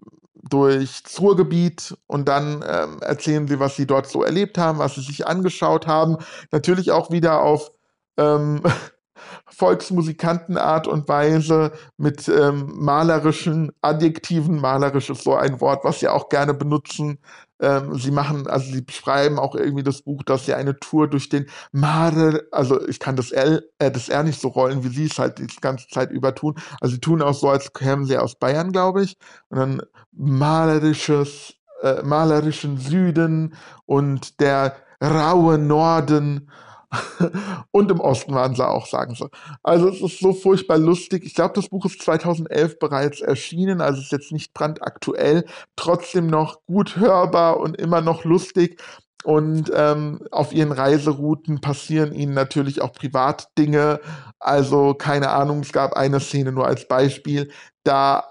durchs 0.49 1.21
Ruhrgebiet 1.21 1.97
und 2.07 2.29
dann 2.29 2.65
ähm, 2.67 2.99
erzählen 3.01 3.49
sie, 3.49 3.59
was 3.59 3.77
sie 3.77 3.87
dort 3.87 4.09
so 4.09 4.23
erlebt 4.23 4.59
haben, 4.59 4.79
was 4.79 4.95
sie 4.95 5.01
sich 5.01 5.27
angeschaut 5.27 5.87
haben. 5.87 6.19
Natürlich 6.53 6.93
auch 6.93 7.11
wieder 7.11 7.43
auf 7.43 7.73
ähm, 8.17 8.63
Volksmusikantenart 9.47 10.87
und 10.87 11.09
Weise 11.09 11.73
mit 11.97 12.29
ähm, 12.29 12.73
malerischen 12.77 13.73
Adjektiven. 13.81 14.61
Malerisch 14.61 15.11
ist 15.11 15.25
so 15.25 15.35
ein 15.35 15.61
Wort, 15.61 15.85
was 15.85 16.01
sie 16.01 16.09
auch 16.09 16.29
gerne 16.29 16.55
benutzen. 16.55 17.19
Ähm, 17.61 17.95
sie 17.99 18.11
machen, 18.11 18.47
also 18.47 18.71
sie 18.71 18.83
beschreiben 18.83 19.39
auch 19.39 19.55
irgendwie 19.55 19.83
das 19.83 20.03
Buch, 20.03 20.23
dass 20.23 20.47
sie 20.47 20.55
eine 20.55 20.79
Tour 20.79 21.09
durch 21.09 21.29
den 21.29 21.47
Mare, 21.73 22.47
also 22.53 22.87
ich 22.87 22.99
kann 22.99 23.17
das 23.17 23.33
L, 23.33 23.69
äh, 23.79 23.91
das 23.91 24.09
R 24.09 24.23
nicht 24.23 24.41
so 24.41 24.49
rollen, 24.49 24.85
wie 24.85 24.89
sie 24.89 25.07
es 25.07 25.19
halt 25.19 25.39
die 25.39 25.47
ganze 25.61 25.89
Zeit 25.89 26.11
über 26.11 26.35
tun. 26.35 26.55
Also 26.81 26.95
sie 26.95 27.01
tun 27.01 27.23
auch 27.23 27.35
so, 27.35 27.49
als 27.49 27.73
kämen 27.73 28.05
sie 28.05 28.19
aus 28.19 28.35
Bayern, 28.35 28.73
glaube 28.73 29.03
ich. 29.03 29.17
Und 29.49 29.59
dann 29.59 29.83
malerisches, 30.13 31.55
äh, 31.83 32.03
malerischen 32.03 32.79
Süden 32.79 33.55
und 33.87 34.41
der 34.41 34.77
raue 35.03 35.59
Norden 35.59 36.51
und 37.71 37.91
im 37.91 38.01
Osten 38.01 38.35
waren 38.35 38.55
sie 38.55 38.67
auch, 38.67 38.87
sagen 38.87 39.15
sie. 39.15 39.29
Also 39.63 39.89
es 39.89 40.01
ist 40.01 40.21
so 40.21 40.33
furchtbar 40.33 40.79
lustig. 40.79 41.25
Ich 41.25 41.35
glaube, 41.35 41.55
das 41.55 41.69
Buch 41.69 41.85
ist 41.87 42.03
2011 42.03 42.79
bereits 42.79 43.21
erschienen, 43.21 43.81
also 43.81 44.01
ist 44.01 44.13
jetzt 44.13 44.33
nicht 44.33 44.55
brandaktuell, 44.55 45.45
trotzdem 45.77 46.27
noch 46.29 46.65
gut 46.67 46.97
hörbar 46.97 47.59
und 47.61 47.77
immer 47.77 48.01
noch 48.01 48.25
lustig. 48.25 48.81
Und 49.27 49.73
ähm, 49.75 50.21
auf 50.31 50.53
ihren 50.53 50.71
Reiserouten 50.71 51.61
passieren 51.61 52.13
ihnen 52.13 52.33
natürlich 52.33 52.81
auch 52.81 52.93
Privatdinge. 52.93 53.99
Also 54.39 54.95
keine 54.95 55.31
Ahnung, 55.31 55.63
es 55.63 55.73
gab 55.73 55.95
eine 55.95 56.21
Szene 56.21 56.53
nur 56.53 56.65
als 56.65 56.87
Beispiel. 56.87 57.51
Da 57.83 58.23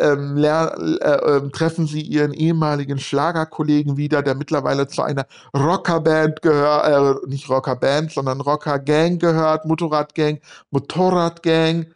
ähm, 0.00 0.36
äh, 0.38 0.48
äh, 0.48 1.48
treffen 1.50 1.86
sie 1.86 2.00
ihren 2.00 2.32
ehemaligen 2.32 2.98
Schlagerkollegen 2.98 3.96
wieder, 3.96 4.20
der 4.24 4.34
mittlerweile 4.34 4.88
zu 4.88 5.02
einer 5.02 5.26
Rockerband 5.56 6.42
gehört, 6.42 7.22
äh, 7.24 7.28
nicht 7.28 7.48
Rockerband, 7.48 8.10
sondern 8.10 8.40
Rockergang 8.40 9.20
gehört, 9.20 9.64
Motorradgang, 9.64 10.40
Motorradgang 10.72 11.86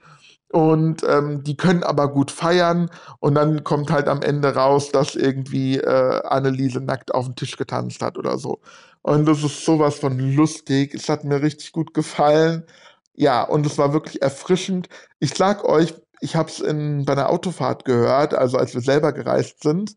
und 0.53 1.03
ähm, 1.09 1.43
die 1.43 1.57
können 1.57 1.83
aber 1.83 2.09
gut 2.13 2.31
feiern 2.31 2.91
und 3.21 3.35
dann 3.35 3.65
kommt 3.65 3.91
halt 3.91 4.09
am 4.09 4.23
Ende 4.23 4.55
raus, 4.55 4.91
dass 4.93 5.15
irgendwie 5.17 5.79
äh, 5.79 6.23
Anneliese 6.25 6.81
nackt 6.81 7.13
auf 7.15 7.27
den 7.27 7.37
Tisch 7.37 7.57
getanzt 7.57 8.01
hat 8.03 8.17
oder 8.17 8.39
so. 8.39 8.61
Und 9.03 9.27
das 9.27 9.43
ist 9.43 9.65
sowas 9.65 9.97
von 9.99 10.19
lustig. 10.19 10.95
Es 10.95 11.09
hat 11.09 11.25
mir 11.25 11.43
richtig 11.43 11.73
gut 11.73 11.95
gefallen. 11.95 12.65
Ja, 13.15 13.43
und 13.43 13.67
es 13.67 13.79
war 13.79 13.93
wirklich 13.93 14.23
erfrischend. 14.23 14.89
Ich 15.21 15.35
sag 15.35 15.65
euch, 15.65 15.95
ich 16.21 16.37
habe 16.37 16.49
es 16.49 16.61
bei 16.61 17.13
einer 17.13 17.31
Autofahrt 17.31 17.85
gehört, 17.85 18.35
also 18.35 18.59
als 18.59 18.75
wir 18.75 18.81
selber 18.81 19.13
gereist 19.13 19.63
sind. 19.63 19.97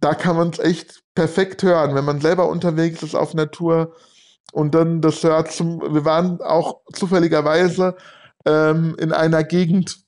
Da 0.00 0.14
kann 0.14 0.36
man 0.36 0.50
es 0.50 0.58
echt 0.58 1.02
perfekt 1.14 1.62
hören, 1.62 1.94
wenn 1.94 2.04
man 2.04 2.20
selber 2.20 2.48
unterwegs 2.48 3.02
ist 3.02 3.14
auf 3.14 3.34
Natur 3.34 3.94
und 4.52 4.74
dann 4.74 5.00
das 5.00 5.22
hört. 5.22 5.52
Zum, 5.52 5.80
wir 5.80 6.04
waren 6.04 6.40
auch 6.40 6.80
zufälligerweise 6.92 7.96
ähm, 8.44 8.96
in 8.98 9.12
einer 9.12 9.44
Gegend, 9.44 9.98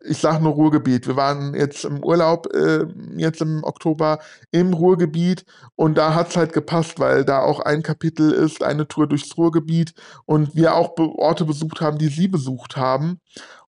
ich 0.00 0.18
sage 0.18 0.42
nur 0.42 0.52
Ruhrgebiet. 0.52 1.06
Wir 1.06 1.16
waren 1.16 1.54
jetzt 1.54 1.84
im 1.84 2.04
Urlaub, 2.04 2.52
äh, 2.54 2.86
jetzt 3.16 3.40
im 3.40 3.64
Oktober 3.64 4.20
im 4.50 4.72
Ruhrgebiet 4.72 5.44
und 5.76 5.96
da 5.96 6.14
hat 6.14 6.30
es 6.30 6.36
halt 6.36 6.52
gepasst, 6.52 6.98
weil 6.98 7.24
da 7.24 7.40
auch 7.40 7.60
ein 7.60 7.82
Kapitel 7.82 8.30
ist, 8.30 8.62
eine 8.62 8.86
Tour 8.86 9.08
durchs 9.08 9.36
Ruhrgebiet 9.36 9.94
und 10.24 10.54
wir 10.54 10.74
auch 10.74 10.94
Be 10.94 11.02
Orte 11.02 11.44
besucht 11.44 11.80
haben, 11.80 11.98
die 11.98 12.08
sie 12.08 12.28
besucht 12.28 12.76
haben. 12.76 13.20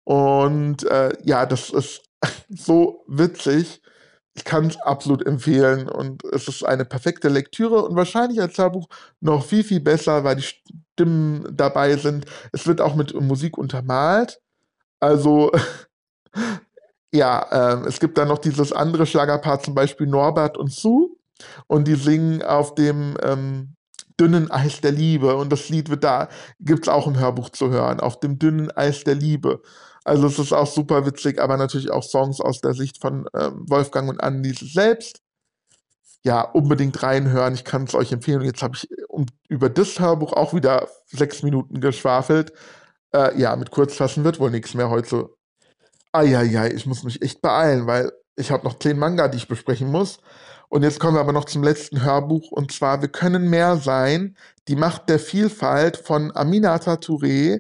Und 0.04 0.84
äh, 0.86 1.14
ja, 1.24 1.46
das 1.46 1.70
ist 1.70 2.02
so 2.50 3.04
witzig. 3.08 3.82
Ich 4.36 4.44
kann 4.44 4.68
es 4.68 4.78
absolut 4.78 5.26
empfehlen 5.26 5.90
und 5.90 6.24
es 6.24 6.48
ist 6.48 6.64
eine 6.64 6.86
perfekte 6.86 7.30
Lektüre 7.30 7.84
und 7.84 7.96
wahrscheinlich 7.96 8.40
als 8.40 8.58
Hörbuch 8.58 8.88
noch 9.20 9.44
viel, 9.44 9.64
viel 9.64 9.80
besser, 9.80 10.24
weil 10.24 10.38
die 10.38 10.44
Stimmen 10.44 11.48
dabei 11.52 11.98
sind. 11.98 12.26
Es 12.52 12.68
wird 12.68 12.80
auch 12.80 12.96
mit 12.96 13.14
Musik 13.20 13.58
untermalt. 13.58 14.40
Also, 15.00 15.52
ja, 17.14 17.42
äh, 17.82 17.88
es 17.88 18.00
gibt 18.00 18.18
dann 18.18 18.28
noch 18.28 18.38
dieses 18.38 18.72
andere 18.72 19.06
Schlagerpaar, 19.06 19.60
zum 19.62 19.76
Beispiel 19.76 20.08
Norbert 20.08 20.58
und 20.58 20.72
Sue. 20.72 21.10
Und 21.68 21.88
die 21.88 21.96
singen 21.96 22.42
auf 22.44 22.76
dem 22.76 23.18
ähm, 23.24 23.76
dünnen 24.20 24.52
Eis 24.52 24.82
der 24.82 24.92
Liebe. 24.92 25.36
Und 25.36 25.52
das 25.52 25.70
Lied 25.70 25.90
wird 25.90 26.04
da, 26.04 26.30
gibt 26.60 26.84
es 26.84 26.90
auch 26.90 27.08
im 27.08 27.18
Hörbuch 27.18 27.50
zu 27.50 27.70
hören, 27.70 28.00
auf 28.00 28.20
dem 28.20 28.38
dünnen 28.40 28.72
Eis 28.72 29.04
der 29.04 29.16
Liebe. 29.16 29.62
Also 30.04 30.28
es 30.28 30.40
ist 30.40 30.54
auch 30.54 30.68
super 30.68 31.06
witzig, 31.06 31.40
aber 31.40 31.58
natürlich 31.58 31.92
auch 31.92 32.04
Songs 32.04 32.42
aus 32.42 32.62
der 32.62 32.74
Sicht 32.74 33.02
von 33.02 33.28
ähm, 33.36 33.66
Wolfgang 33.68 34.10
und 34.10 34.22
Anneliese 34.22 34.66
selbst. 34.66 35.22
Ja, 36.24 36.42
unbedingt 36.42 37.02
reinhören. 37.02 37.54
Ich 37.54 37.64
kann 37.64 37.86
es 37.86 37.96
euch 37.96 38.12
empfehlen. 38.12 38.42
Jetzt 38.42 38.62
habe 38.62 38.76
ich 38.76 38.90
um, 39.08 39.26
über 39.48 39.70
das 39.70 40.00
Hörbuch 40.00 40.34
auch 40.34 40.54
wieder 40.54 40.88
sechs 41.08 41.44
Minuten 41.44 41.80
geschwafelt. 41.80 42.54
Äh, 43.14 43.40
ja, 43.40 43.56
mit 43.56 43.72
Kurzfassen 43.72 44.24
wird 44.24 44.40
wohl 44.40 44.52
nichts 44.52 44.74
mehr 44.74 44.90
heute. 44.90 45.30
Eieiei, 46.12 46.72
ich 46.72 46.86
muss 46.86 47.04
mich 47.04 47.22
echt 47.22 47.42
beeilen, 47.42 47.88
weil 47.88 48.12
ich 48.36 48.52
habe 48.52 48.66
noch 48.66 48.80
zehn 48.80 48.98
Manga, 48.98 49.28
die 49.28 49.38
ich 49.38 49.48
besprechen 49.48 49.92
muss. 49.92 50.20
Und 50.70 50.84
jetzt 50.84 51.00
kommen 51.00 51.16
wir 51.16 51.22
aber 51.22 51.34
noch 51.34 51.46
zum 51.46 51.64
letzten 51.64 52.04
Hörbuch 52.04 52.52
und 52.52 52.72
zwar 52.72 53.02
Wir 53.02 53.10
können 53.10 53.50
mehr 53.50 53.78
sein, 53.78 54.38
die 54.68 54.76
Macht 54.76 55.10
der 55.10 55.20
Vielfalt 55.20 55.98
von 55.98 56.36
Aminata 56.36 56.94
Touré, 56.94 57.60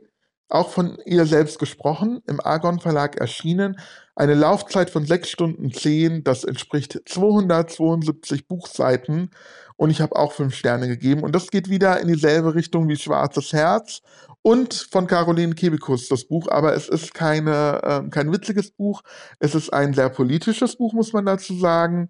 auch 0.49 0.69
von 0.69 0.97
ihr 1.05 1.25
selbst 1.25 1.59
gesprochen, 1.59 2.21
im 2.27 2.41
Argon 2.41 2.79
Verlag 2.79 3.17
erschienen. 3.17 3.79
Eine 4.15 4.33
Laufzeit 4.33 4.89
von 4.89 5.05
sechs 5.05 5.29
Stunden 5.29 5.71
zehn, 5.71 6.23
das 6.23 6.43
entspricht 6.43 6.99
272 7.05 8.47
Buchseiten 8.47 9.29
und 9.77 9.91
ich 9.91 10.01
habe 10.01 10.15
auch 10.15 10.33
fünf 10.33 10.55
Sterne 10.55 10.87
gegeben. 10.87 11.23
Und 11.23 11.33
das 11.33 11.51
geht 11.51 11.69
wieder 11.69 12.01
in 12.01 12.07
dieselbe 12.07 12.55
Richtung 12.55 12.89
wie 12.89 12.97
Schwarzes 12.97 13.53
Herz 13.53 14.01
und 14.41 14.73
von 14.73 15.07
Caroline 15.07 15.53
Kebekus 15.53 16.09
das 16.09 16.25
Buch, 16.25 16.47
aber 16.49 16.73
es 16.73 16.89
ist 16.89 17.13
keine, 17.13 17.81
äh, 17.83 18.09
kein 18.09 18.31
witziges 18.31 18.71
Buch. 18.71 19.03
Es 19.39 19.53
ist 19.53 19.71
ein 19.71 19.93
sehr 19.93 20.09
politisches 20.09 20.77
Buch, 20.77 20.93
muss 20.93 21.13
man 21.13 21.25
dazu 21.25 21.57
sagen. 21.57 22.09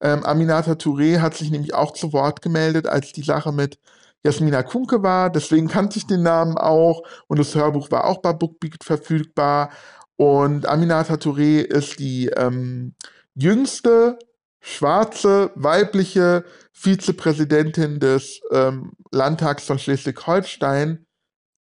Ähm, 0.00 0.24
Aminata 0.24 0.72
Touré 0.72 1.20
hat 1.20 1.34
sich 1.34 1.50
nämlich 1.50 1.74
auch 1.74 1.92
zu 1.92 2.12
Wort 2.12 2.42
gemeldet, 2.42 2.86
als 2.86 3.12
die 3.12 3.22
Sache 3.22 3.52
mit 3.52 3.78
Jasmina 4.24 4.62
Kunke 4.62 5.02
war. 5.02 5.30
Deswegen 5.30 5.68
kannte 5.68 5.98
ich 5.98 6.06
den 6.06 6.22
Namen 6.22 6.56
auch 6.58 7.02
und 7.28 7.38
das 7.38 7.54
Hörbuch 7.54 7.90
war 7.90 8.04
auch 8.04 8.18
bei 8.18 8.32
Bookbeat 8.32 8.84
verfügbar. 8.84 9.70
Und 10.16 10.66
Aminata 10.66 11.14
Touré 11.14 11.60
ist 11.60 11.98
die 11.98 12.26
ähm, 12.28 12.94
jüngste 13.34 14.18
schwarze 14.60 15.50
weibliche 15.54 16.44
Vizepräsidentin 16.72 17.98
des 17.98 18.40
ähm, 18.50 18.92
Landtags 19.10 19.64
von 19.64 19.78
Schleswig-Holstein 19.78 21.06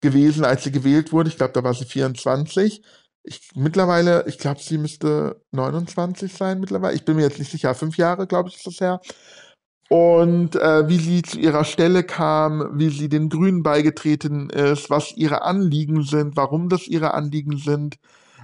gewesen, 0.01 0.45
als 0.45 0.63
sie 0.63 0.71
gewählt 0.71 1.11
wurde. 1.11 1.29
Ich 1.29 1.37
glaube, 1.37 1.53
da 1.53 1.63
war 1.63 1.73
sie 1.73 1.85
24. 1.85 2.83
Ich, 3.23 3.49
mittlerweile, 3.55 4.25
ich 4.27 4.37
glaube, 4.37 4.61
sie 4.61 4.77
müsste 4.77 5.41
29 5.51 6.33
sein 6.33 6.59
mittlerweile. 6.59 6.95
Ich 6.95 7.05
bin 7.05 7.15
mir 7.15 7.23
jetzt 7.23 7.39
nicht 7.39 7.51
sicher. 7.51 7.75
Fünf 7.75 7.97
Jahre, 7.97 8.27
glaube 8.27 8.49
ich, 8.49 8.55
ist 8.55 8.67
das 8.67 8.79
her. 8.79 9.01
Und 9.89 10.55
äh, 10.55 10.87
wie 10.87 10.97
sie 10.97 11.23
zu 11.23 11.39
ihrer 11.39 11.63
Stelle 11.63 12.03
kam, 12.03 12.77
wie 12.79 12.89
sie 12.89 13.09
den 13.09 13.29
Grünen 13.29 13.63
beigetreten 13.63 14.49
ist, 14.51 14.91
was 14.91 15.17
ihre 15.17 15.41
Anliegen 15.41 16.03
sind, 16.03 16.37
warum 16.37 16.69
das 16.69 16.87
ihre 16.87 17.15
Anliegen 17.15 17.57
sind, 17.57 17.97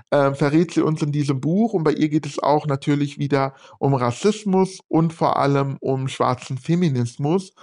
äh, 0.09 0.33
verrät 0.33 0.73
sie 0.73 0.81
uns 0.81 1.03
in 1.03 1.11
diesem 1.11 1.41
Buch. 1.41 1.73
Und 1.73 1.83
bei 1.83 1.93
ihr 1.93 2.09
geht 2.09 2.25
es 2.25 2.39
auch 2.41 2.65
natürlich 2.65 3.19
wieder 3.19 3.53
um 3.77 3.93
Rassismus 3.93 4.79
und 4.87 5.13
vor 5.13 5.37
allem 5.37 5.77
um 5.81 6.07
schwarzen 6.07 6.57
Feminismus. 6.57 7.53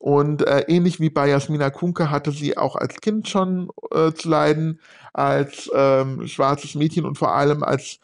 Und 0.00 0.44
äh, 0.46 0.64
ähnlich 0.66 0.98
wie 0.98 1.10
bei 1.10 1.28
Jasmina 1.28 1.70
Kunke 1.70 2.10
hatte 2.10 2.32
sie 2.32 2.56
auch 2.56 2.74
als 2.74 3.00
Kind 3.00 3.28
schon 3.28 3.70
äh, 3.92 4.12
zu 4.12 4.28
leiden, 4.30 4.80
als 5.12 5.70
ähm, 5.74 6.26
schwarzes 6.26 6.74
Mädchen 6.74 7.04
und 7.04 7.18
vor 7.18 7.34
allem 7.34 7.62
als, 7.62 8.00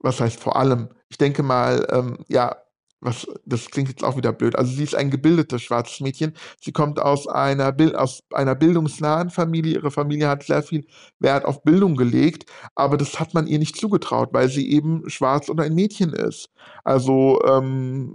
was 0.00 0.20
heißt 0.20 0.38
vor 0.40 0.56
allem? 0.56 0.90
Ich 1.08 1.16
denke 1.16 1.42
mal, 1.42 1.86
ähm, 1.90 2.18
ja, 2.28 2.54
was, 3.00 3.26
das 3.44 3.70
klingt 3.70 3.88
jetzt 3.88 4.02
auch 4.02 4.16
wieder 4.16 4.32
blöd. 4.32 4.56
Also 4.56 4.72
sie 4.72 4.82
ist 4.82 4.94
ein 4.94 5.10
gebildetes 5.10 5.62
schwarzes 5.62 6.00
Mädchen. 6.00 6.34
Sie 6.60 6.72
kommt 6.72 7.00
aus 7.00 7.28
einer, 7.28 7.74
aus 7.94 8.22
einer 8.32 8.54
bildungsnahen 8.54 9.30
Familie. 9.30 9.74
Ihre 9.76 9.90
Familie 9.90 10.28
hat 10.28 10.42
sehr 10.42 10.62
viel 10.62 10.84
Wert 11.20 11.44
auf 11.44 11.62
Bildung 11.62 11.96
gelegt, 11.96 12.50
aber 12.74 12.96
das 12.96 13.20
hat 13.20 13.34
man 13.34 13.46
ihr 13.46 13.58
nicht 13.58 13.76
zugetraut, 13.76 14.30
weil 14.32 14.48
sie 14.48 14.70
eben 14.70 15.08
schwarz 15.08 15.48
und 15.48 15.60
ein 15.60 15.74
Mädchen 15.74 16.12
ist. 16.12 16.50
Also 16.84 17.40
ähm, 17.46 18.12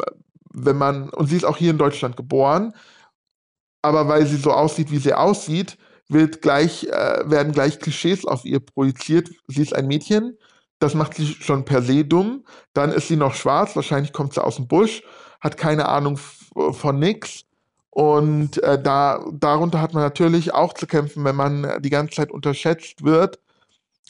wenn 0.53 0.77
man, 0.77 1.09
und 1.09 1.27
sie 1.27 1.37
ist 1.37 1.45
auch 1.45 1.57
hier 1.57 1.71
in 1.71 1.77
Deutschland 1.77 2.17
geboren, 2.17 2.73
aber 3.81 4.07
weil 4.07 4.25
sie 4.25 4.37
so 4.37 4.51
aussieht, 4.51 4.91
wie 4.91 4.97
sie 4.97 5.13
aussieht, 5.13 5.77
wird 6.09 6.41
gleich, 6.41 6.85
äh, 6.85 7.29
werden 7.29 7.53
gleich 7.53 7.79
Klischees 7.79 8.25
auf 8.25 8.45
ihr 8.45 8.59
projiziert. 8.59 9.29
Sie 9.47 9.61
ist 9.61 9.73
ein 9.73 9.87
Mädchen, 9.87 10.37
das 10.83 10.95
macht 10.95 11.15
sie 11.15 11.25
schon 11.25 11.63
per 11.63 11.81
se 11.81 12.03
dumm. 12.03 12.43
Dann 12.73 12.91
ist 12.91 13.07
sie 13.07 13.15
noch 13.15 13.33
schwarz, 13.35 13.75
wahrscheinlich 13.75 14.11
kommt 14.11 14.33
sie 14.33 14.43
aus 14.43 14.57
dem 14.57 14.67
Busch, 14.67 15.01
hat 15.39 15.55
keine 15.57 15.87
Ahnung 15.87 16.17
von 16.17 16.99
nix. 16.99 17.45
Und 17.89 18.61
äh, 18.63 18.81
da, 18.81 19.23
darunter 19.31 19.79
hat 19.79 19.93
man 19.93 20.03
natürlich 20.03 20.53
auch 20.53 20.73
zu 20.73 20.85
kämpfen, 20.85 21.23
wenn 21.23 21.35
man 21.35 21.81
die 21.81 21.89
ganze 21.89 22.15
Zeit 22.15 22.31
unterschätzt 22.31 23.03
wird 23.03 23.39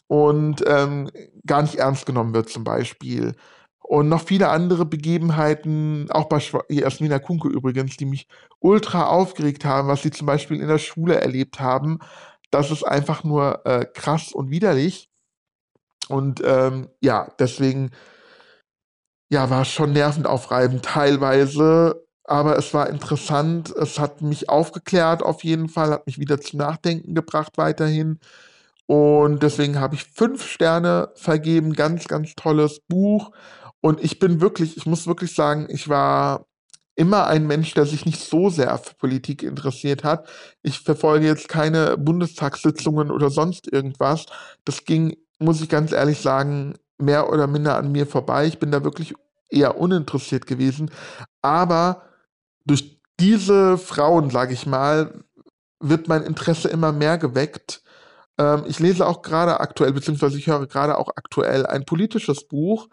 und 0.08 0.64
ähm, 0.66 1.12
gar 1.46 1.62
nicht 1.62 1.76
ernst 1.76 2.06
genommen 2.06 2.34
wird, 2.34 2.50
zum 2.50 2.64
Beispiel. 2.64 3.36
Und 3.80 4.10
noch 4.10 4.22
viele 4.22 4.50
andere 4.50 4.86
Begebenheiten, 4.86 6.10
auch 6.10 6.26
bei 6.26 6.42
Jasmina 6.70 7.20
Kunke 7.20 7.50
übrigens, 7.50 7.98
die 7.98 8.06
mich 8.06 8.28
ultra 8.60 9.08
aufgeregt 9.08 9.66
haben, 9.66 9.90
was 9.90 10.02
sie 10.02 10.12
zum 10.12 10.26
Beispiel 10.26 10.60
in 10.60 10.70
der 10.70 10.80
Schule 10.80 11.22
erlebt 11.22 11.60
haben. 11.60 12.00
Das 12.50 12.72
ist 12.72 12.84
einfach 12.84 13.24
nur 13.24 13.64
äh, 13.66 13.86
krass 13.86 14.32
und 14.32 14.50
widerlich. 14.50 15.10
Und 16.10 16.42
ähm, 16.44 16.90
ja, 17.02 17.32
deswegen 17.40 17.92
ja, 19.30 19.50
war 19.50 19.66
schon 19.66 19.94
nervend 19.94 20.28
aufreibend 20.28 20.86
teilweise, 20.86 22.06
aber 22.24 22.58
es 22.58 22.74
war 22.74 22.90
interessant. 22.90 23.72
Es 23.72 24.00
hat 24.00 24.22
mich 24.22 24.50
aufgeklärt 24.50 25.24
auf 25.24 25.44
jeden 25.44 25.70
Fall, 25.70 25.92
hat 25.92 26.06
mich 26.06 26.20
wieder 26.20 26.40
zum 26.40 26.60
Nachdenken 26.60 27.16
gebracht 27.16 27.54
weiterhin. 27.58 28.20
Und 28.86 29.44
deswegen 29.44 29.80
habe 29.80 29.96
ich 29.96 30.04
fünf 30.04 30.46
Sterne 30.46 31.10
vergeben. 31.16 31.74
Ganz, 31.74 32.08
ganz 32.08 32.36
tolles 32.36 32.82
Buch. 32.88 33.32
Und 33.82 34.04
ich 34.04 34.20
bin 34.20 34.42
wirklich, 34.42 34.78
ich 34.78 34.86
muss 34.86 35.08
wirklich 35.08 35.34
sagen, 35.36 35.68
ich 35.70 35.90
war 35.90 36.46
immer 36.96 37.28
ein 37.28 37.48
Mensch, 37.48 37.74
der 37.74 37.86
sich 37.86 38.06
nicht 38.06 38.20
so 38.20 38.50
sehr 38.50 38.78
für 38.78 38.94
Politik 38.96 39.44
interessiert 39.44 40.04
hat. 40.04 40.28
Ich 40.62 40.80
verfolge 40.80 41.26
jetzt 41.26 41.50
keine 41.50 41.98
Bundestagssitzungen 41.98 43.10
oder 43.12 43.30
sonst 43.30 43.72
irgendwas. 43.72 44.26
Das 44.64 44.86
ging, 44.86 45.16
muss 45.44 45.62
ich 45.62 45.70
ganz 45.70 45.92
ehrlich 45.92 46.20
sagen, 46.22 46.76
mehr 46.98 47.30
oder 47.32 47.48
minder 47.48 47.78
an 47.78 47.92
mir 47.92 48.08
vorbei. 48.08 48.46
Ich 48.46 48.60
bin 48.60 48.72
da 48.72 48.84
wirklich 48.84 49.14
eher 49.50 49.78
uninteressiert 49.80 50.48
gewesen. 50.48 50.90
Aber 51.42 52.04
durch 52.66 53.00
diese 53.20 53.78
Frauen, 53.78 54.30
sage 54.30 54.54
ich 54.54 54.66
mal, 54.66 55.24
wird 55.80 56.08
mein 56.08 56.24
Interesse 56.24 56.70
immer 56.70 56.92
mehr 56.92 57.18
geweckt. 57.18 57.84
Ähm, 58.38 58.64
ich 58.68 58.80
lese 58.80 59.06
auch 59.06 59.22
gerade 59.22 59.60
aktuell, 59.60 59.94
beziehungsweise 59.94 60.38
ich 60.38 60.48
höre 60.48 60.66
gerade 60.68 60.98
auch 60.98 61.10
aktuell 61.16 61.66
ein 61.66 61.86
politisches 61.86 62.48
Buch, 62.48 62.88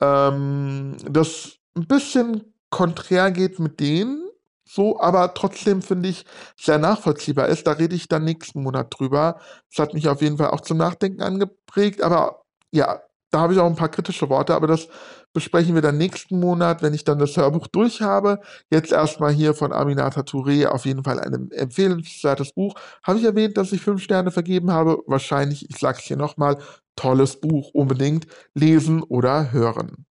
ähm, 0.00 0.96
das 1.08 1.56
ein 1.76 1.86
bisschen 1.86 2.54
konträr 2.70 3.30
geht 3.30 3.58
mit 3.58 3.80
denen, 3.80 4.25
so, 4.66 5.00
aber 5.00 5.34
trotzdem 5.34 5.80
finde 5.82 6.08
ich 6.08 6.24
sehr 6.56 6.78
nachvollziehbar 6.78 7.48
ist. 7.48 7.66
Da 7.66 7.72
rede 7.72 7.94
ich 7.94 8.08
dann 8.08 8.24
nächsten 8.24 8.62
Monat 8.62 8.92
drüber. 8.98 9.40
Das 9.70 9.78
hat 9.82 9.94
mich 9.94 10.08
auf 10.08 10.22
jeden 10.22 10.38
Fall 10.38 10.50
auch 10.50 10.60
zum 10.60 10.78
Nachdenken 10.78 11.22
angeprägt, 11.22 12.02
aber 12.02 12.42
ja, 12.72 13.00
da 13.30 13.40
habe 13.40 13.52
ich 13.52 13.58
auch 13.60 13.66
ein 13.66 13.76
paar 13.76 13.88
kritische 13.90 14.28
Worte, 14.30 14.54
aber 14.54 14.66
das 14.66 14.88
besprechen 15.32 15.74
wir 15.74 15.82
dann 15.82 15.98
nächsten 15.98 16.40
Monat, 16.40 16.82
wenn 16.82 16.94
ich 16.94 17.04
dann 17.04 17.18
das 17.18 17.36
Hörbuch 17.36 17.66
durch 17.66 18.00
habe. 18.00 18.40
Jetzt 18.70 18.92
erstmal 18.92 19.32
hier 19.32 19.54
von 19.54 19.72
Aminata 19.72 20.22
Touré 20.22 20.66
auf 20.66 20.86
jeden 20.86 21.04
Fall 21.04 21.20
ein 21.20 21.50
empfehlenswertes 21.50 22.52
Buch. 22.52 22.74
Habe 23.02 23.18
ich 23.18 23.24
erwähnt, 23.24 23.56
dass 23.56 23.72
ich 23.72 23.82
fünf 23.82 24.02
Sterne 24.02 24.30
vergeben 24.30 24.70
habe? 24.72 24.98
Wahrscheinlich, 25.06 25.68
ich 25.68 25.78
sage 25.78 25.98
es 26.00 26.04
hier 26.04 26.16
nochmal, 26.16 26.58
tolles 26.96 27.40
Buch 27.40 27.70
unbedingt 27.74 28.26
lesen 28.54 29.02
oder 29.02 29.52
hören. 29.52 30.06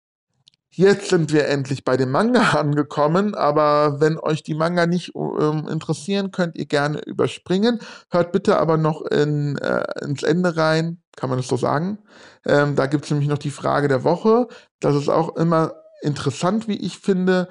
Jetzt 0.76 1.10
sind 1.10 1.32
wir 1.32 1.48
endlich 1.50 1.84
bei 1.84 1.98
dem 1.98 2.10
Manga 2.10 2.42
angekommen, 2.60 3.36
aber 3.36 4.00
wenn 4.00 4.18
euch 4.18 4.42
die 4.42 4.56
Manga 4.56 4.88
nicht 4.88 5.14
ähm, 5.16 5.68
interessieren, 5.70 6.32
könnt 6.32 6.56
ihr 6.56 6.66
gerne 6.66 7.00
überspringen. 7.06 7.80
Hört 8.10 8.32
bitte 8.32 8.58
aber 8.58 8.78
noch 8.78 9.06
in, 9.06 9.56
äh, 9.60 9.84
ins 10.04 10.24
Ende 10.24 10.58
rein, 10.58 11.00
kann 11.16 11.30
man 11.30 11.38
das 11.38 11.48
so 11.48 11.58
sagen. 11.58 12.00
Ähm, 12.44 12.76
da 12.76 12.88
gibt 12.88 13.06
es 13.06 13.12
nämlich 13.12 13.30
noch 13.30 13.38
die 13.38 13.52
Frage 13.52 13.88
der 13.88 14.04
Woche. 14.04 14.48
Das 14.80 14.96
ist 14.96 15.10
auch 15.10 15.36
immer 15.36 15.74
interessant, 16.02 16.68
wie 16.68 16.78
ich 16.78 16.98
finde. 16.98 17.48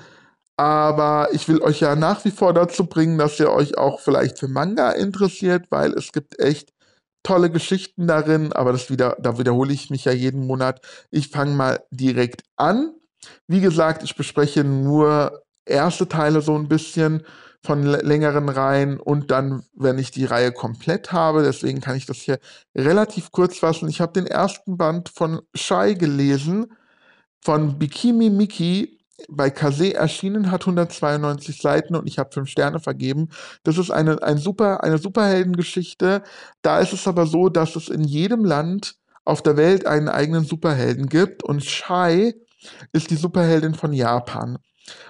Aber 0.56 1.28
ich 1.30 1.48
will 1.48 1.62
euch 1.62 1.78
ja 1.78 1.94
nach 1.94 2.24
wie 2.24 2.32
vor 2.32 2.52
dazu 2.52 2.86
bringen, 2.86 3.18
dass 3.18 3.38
ihr 3.38 3.52
euch 3.52 3.78
auch 3.78 4.00
vielleicht 4.00 4.40
für 4.40 4.48
Manga 4.48 4.90
interessiert, 4.90 5.66
weil 5.70 5.92
es 5.92 6.10
gibt 6.10 6.40
echt 6.40 6.72
tolle 7.22 7.50
Geschichten 7.50 8.08
darin, 8.08 8.52
aber 8.52 8.72
das 8.72 8.90
wieder, 8.90 9.16
da 9.20 9.38
wiederhole 9.38 9.72
ich 9.72 9.90
mich 9.90 10.06
ja 10.06 10.12
jeden 10.12 10.44
Monat. 10.46 10.80
Ich 11.12 11.28
fange 11.28 11.54
mal 11.54 11.84
direkt 11.92 12.42
an. 12.56 12.94
Wie 13.46 13.60
gesagt, 13.60 14.02
ich 14.02 14.16
bespreche 14.16 14.64
nur 14.64 15.42
erste 15.64 16.08
Teile 16.08 16.40
so 16.42 16.56
ein 16.56 16.68
bisschen 16.68 17.22
von 17.64 17.84
längeren 17.84 18.48
Reihen 18.48 18.98
und 18.98 19.30
dann, 19.30 19.62
wenn 19.74 19.98
ich 19.98 20.10
die 20.10 20.24
Reihe 20.24 20.50
komplett 20.50 21.12
habe, 21.12 21.42
deswegen 21.44 21.80
kann 21.80 21.96
ich 21.96 22.06
das 22.06 22.16
hier 22.18 22.40
relativ 22.74 23.30
kurz 23.30 23.58
fassen. 23.58 23.88
Ich 23.88 24.00
habe 24.00 24.12
den 24.12 24.26
ersten 24.26 24.76
Band 24.76 25.08
von 25.08 25.42
Shai 25.54 25.94
gelesen, 25.94 26.72
von 27.40 27.78
Bikini 27.78 28.30
Miki 28.30 28.98
bei 29.28 29.50
Kase 29.50 29.94
erschienen, 29.94 30.50
hat 30.50 30.62
192 30.62 31.60
Seiten 31.62 31.94
und 31.94 32.08
ich 32.08 32.18
habe 32.18 32.32
fünf 32.32 32.48
Sterne 32.48 32.80
vergeben. 32.80 33.28
Das 33.62 33.78
ist 33.78 33.92
eine, 33.92 34.20
ein 34.22 34.38
super, 34.38 34.82
eine 34.82 34.98
Superheldengeschichte. 34.98 36.22
Da 36.62 36.80
ist 36.80 36.92
es 36.92 37.06
aber 37.06 37.26
so, 37.26 37.48
dass 37.48 37.76
es 37.76 37.88
in 37.88 38.02
jedem 38.02 38.44
Land 38.44 38.96
auf 39.24 39.40
der 39.40 39.56
Welt 39.56 39.86
einen 39.86 40.08
eigenen 40.08 40.44
Superhelden 40.44 41.06
gibt 41.08 41.44
und 41.44 41.64
Shai 41.64 42.34
ist 42.92 43.10
die 43.10 43.16
Superheldin 43.16 43.74
von 43.74 43.92
Japan. 43.92 44.58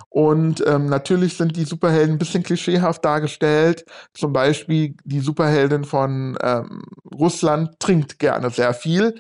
Und 0.08 0.62
ähm, 0.66 0.86
natürlich 0.86 1.36
sind 1.36 1.56
die 1.56 1.64
Superhelden 1.64 2.16
ein 2.16 2.18
bisschen 2.18 2.42
klischeehaft 2.42 3.04
dargestellt. 3.04 3.84
Zum 4.12 4.32
Beispiel 4.32 4.94
die 5.04 5.20
Superheldin 5.20 5.84
von 5.84 6.36
ähm, 6.42 6.82
Russland 7.14 7.80
trinkt 7.80 8.18
gerne 8.18 8.50
sehr 8.50 8.74
viel. 8.74 9.14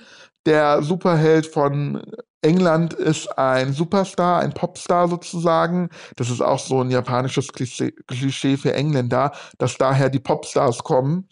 Der 0.44 0.82
Superheld 0.82 1.46
von 1.46 2.02
England 2.42 2.92
ist 2.94 3.38
ein 3.38 3.72
Superstar, 3.72 4.40
ein 4.40 4.52
Popstar 4.52 5.08
sozusagen. 5.08 5.88
Das 6.16 6.28
ist 6.28 6.42
auch 6.42 6.58
so 6.58 6.82
ein 6.82 6.90
japanisches 6.90 7.48
Klischee 7.52 8.56
für 8.56 8.74
Engländer, 8.74 9.32
dass 9.58 9.78
daher 9.78 10.10
die 10.10 10.18
Popstars 10.18 10.78
kommen. 10.82 11.28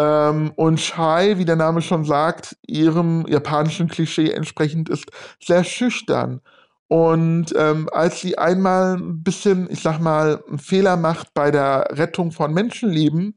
Ähm, 0.00 0.52
und 0.56 0.80
Shai, 0.80 1.36
wie 1.36 1.44
der 1.44 1.56
Name 1.56 1.82
schon 1.82 2.04
sagt, 2.04 2.56
ihrem 2.66 3.26
japanischen 3.28 3.88
Klischee 3.88 4.30
entsprechend 4.30 4.88
ist 4.88 5.10
sehr 5.44 5.62
schüchtern. 5.62 6.40
Und 6.88 7.54
ähm, 7.56 7.88
als 7.92 8.20
sie 8.20 8.38
einmal 8.38 8.96
ein 8.96 9.22
bisschen, 9.22 9.68
ich 9.70 9.82
sag 9.82 10.00
mal, 10.00 10.42
einen 10.48 10.58
Fehler 10.58 10.96
macht 10.96 11.34
bei 11.34 11.50
der 11.50 11.86
Rettung 11.90 12.32
von 12.32 12.54
Menschenleben, 12.54 13.36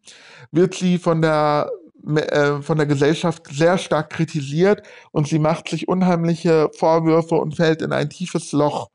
wird 0.51 0.73
sie 0.73 0.97
von 0.97 1.21
der 1.21 1.69
äh, 2.05 2.61
von 2.61 2.77
der 2.77 2.87
Gesellschaft 2.87 3.47
sehr 3.51 3.77
stark 3.77 4.09
kritisiert 4.09 4.83
und 5.11 5.27
sie 5.27 5.39
macht 5.39 5.69
sich 5.69 5.87
unheimliche 5.87 6.69
Vorwürfe 6.77 7.35
und 7.35 7.55
fällt 7.55 7.81
in 7.81 7.91
ein 7.93 8.09
tiefes 8.09 8.51
Loch. 8.53 8.89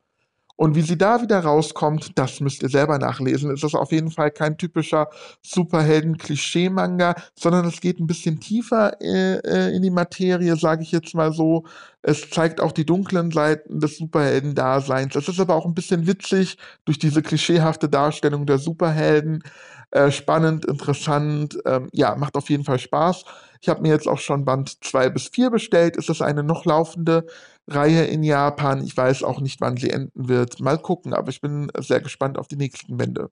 Und 0.60 0.74
wie 0.74 0.82
sie 0.82 0.98
da 0.98 1.22
wieder 1.22 1.38
rauskommt, 1.38 2.18
das 2.18 2.40
müsst 2.40 2.64
ihr 2.64 2.68
selber 2.68 2.98
nachlesen. 2.98 3.52
Es 3.52 3.62
ist 3.62 3.76
auf 3.76 3.92
jeden 3.92 4.10
Fall 4.10 4.32
kein 4.32 4.58
typischer 4.58 5.08
Superhelden-Klischee-Manga, 5.40 7.14
sondern 7.36 7.64
es 7.66 7.80
geht 7.80 8.00
ein 8.00 8.08
bisschen 8.08 8.40
tiefer 8.40 9.00
äh, 9.00 9.36
äh 9.36 9.76
in 9.76 9.82
die 9.82 9.90
Materie, 9.90 10.56
sage 10.56 10.82
ich 10.82 10.90
jetzt 10.90 11.14
mal 11.14 11.32
so. 11.32 11.64
Es 12.02 12.28
zeigt 12.28 12.60
auch 12.60 12.72
die 12.72 12.84
dunklen 12.84 13.30
Seiten 13.30 13.78
des 13.78 13.98
Superhelden-Daseins. 13.98 15.14
Es 15.14 15.28
ist 15.28 15.38
aber 15.38 15.54
auch 15.54 15.64
ein 15.64 15.74
bisschen 15.74 16.08
witzig 16.08 16.58
durch 16.84 16.98
diese 16.98 17.22
klischeehafte 17.22 17.88
Darstellung 17.88 18.44
der 18.44 18.58
Superhelden. 18.58 19.44
Äh, 19.92 20.10
spannend, 20.10 20.64
interessant, 20.64 21.56
ähm, 21.66 21.88
ja, 21.92 22.16
macht 22.16 22.34
auf 22.34 22.50
jeden 22.50 22.64
Fall 22.64 22.80
Spaß. 22.80 23.24
Ich 23.60 23.68
habe 23.68 23.82
mir 23.82 23.90
jetzt 23.90 24.08
auch 24.08 24.18
schon 24.18 24.44
Band 24.44 24.84
2 24.84 25.10
bis 25.10 25.28
4 25.28 25.50
bestellt. 25.50 25.96
Es 25.96 26.08
ist 26.08 26.20
eine 26.20 26.42
noch 26.42 26.64
laufende 26.64 27.26
Reihe 27.68 28.04
in 28.04 28.22
Japan. 28.22 28.82
Ich 28.82 28.96
weiß 28.96 29.22
auch 29.22 29.40
nicht, 29.40 29.60
wann 29.60 29.76
sie 29.76 29.90
enden 29.90 30.28
wird. 30.28 30.60
Mal 30.60 30.78
gucken, 30.78 31.14
aber 31.14 31.30
ich 31.30 31.40
bin 31.40 31.70
sehr 31.78 32.00
gespannt 32.00 32.38
auf 32.38 32.48
die 32.48 32.56
nächsten 32.56 32.96
Bände. 32.96 33.30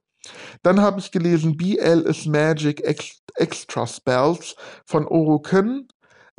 Dann 0.62 0.80
habe 0.80 1.00
ich 1.00 1.10
gelesen 1.10 1.56
BL 1.56 2.04
is 2.06 2.26
Magic 2.26 2.82
Extra 3.36 3.86
Spells 3.86 4.56
von 4.84 5.06
Oroken. 5.06 5.88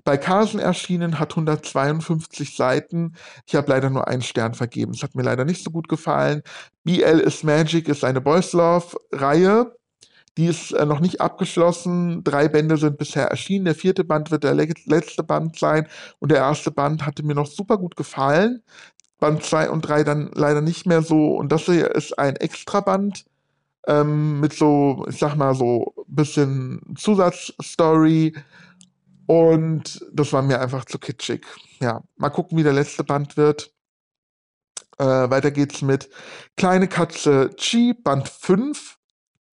Bei 0.04 0.16
Carlsen 0.16 0.60
erschienen, 0.60 1.20
hat 1.20 1.32
152 1.32 2.56
Seiten. 2.56 3.16
Ich 3.46 3.56
habe 3.56 3.70
leider 3.70 3.90
nur 3.90 4.08
einen 4.08 4.22
Stern 4.22 4.54
vergeben. 4.54 4.94
Es 4.94 5.04
hat 5.04 5.16
mir 5.16 5.24
leider 5.24 5.44
nicht 5.44 5.64
so 5.64 5.72
gut 5.72 5.90
gefallen. 5.90 6.44
BL 6.84 7.20
is 7.20 7.44
Magic 7.44 7.90
ist 7.90 8.04
eine 8.04 8.22
Boys 8.22 8.54
Love-Reihe. 8.54 9.74
Die 10.38 10.45
ist 10.45 10.71
äh, 10.71 10.86
noch 10.86 11.00
nicht 11.00 11.19
abgeschlossen. 11.19 12.23
Drei 12.23 12.47
Bände 12.47 12.78
sind 12.78 12.97
bisher 12.97 13.28
erschienen. 13.28 13.65
Der 13.65 13.76
vierte 13.76 14.04
Band 14.04 14.32
wird 14.32 14.43
der 14.43 14.54
le 14.54 14.67
letzte 14.86 15.23
Band 15.23 15.58
sein. 15.58 15.88
Und 16.19 16.32
der 16.32 16.38
erste 16.38 16.71
Band 16.71 17.06
hatte 17.06 17.23
mir 17.23 17.34
noch 17.34 17.47
super 17.47 17.78
gut 17.78 17.95
gefallen. 17.95 18.62
Band 19.19 19.43
2 19.43 19.71
und 19.71 19.82
3 19.82 20.04
dann 20.04 20.30
leider 20.34 20.62
nicht 20.62 20.86
mehr 20.86 21.02
so. 21.02 21.36
Und 21.36 21.52
das 21.52 21.65
hier 21.65 21.95
ist 21.95 22.17
ein 22.19 22.36
Extraband 22.36 23.26
ähm, 23.88 24.39
mit 24.39 24.54
so, 24.54 25.06
ich 25.10 25.17
sag 25.17 25.36
mal, 25.36 25.56
so 25.56 25.93
ein 25.97 26.15
bisschen 26.15 26.82
Zusatzstory. 26.95 28.36
Und 29.26 30.06
das 30.13 30.32
war 30.34 30.43
mir 30.43 30.62
einfach 30.62 30.86
zu 30.86 31.00
kitschig. 31.00 31.45
Ja, 31.82 32.04
mal 32.15 32.30
gucken, 32.30 32.58
wie 32.58 32.63
der 32.63 32.73
letzte 32.73 33.04
Band 33.04 33.38
wird. 33.38 33.73
Äh, 35.00 35.04
weiter 35.06 35.52
geht's 35.52 35.82
mit 35.82 36.10
Kleine 36.56 36.88
Katze 36.88 37.50
Chi, 37.58 37.93
Band 37.93 38.30
5 38.30 38.97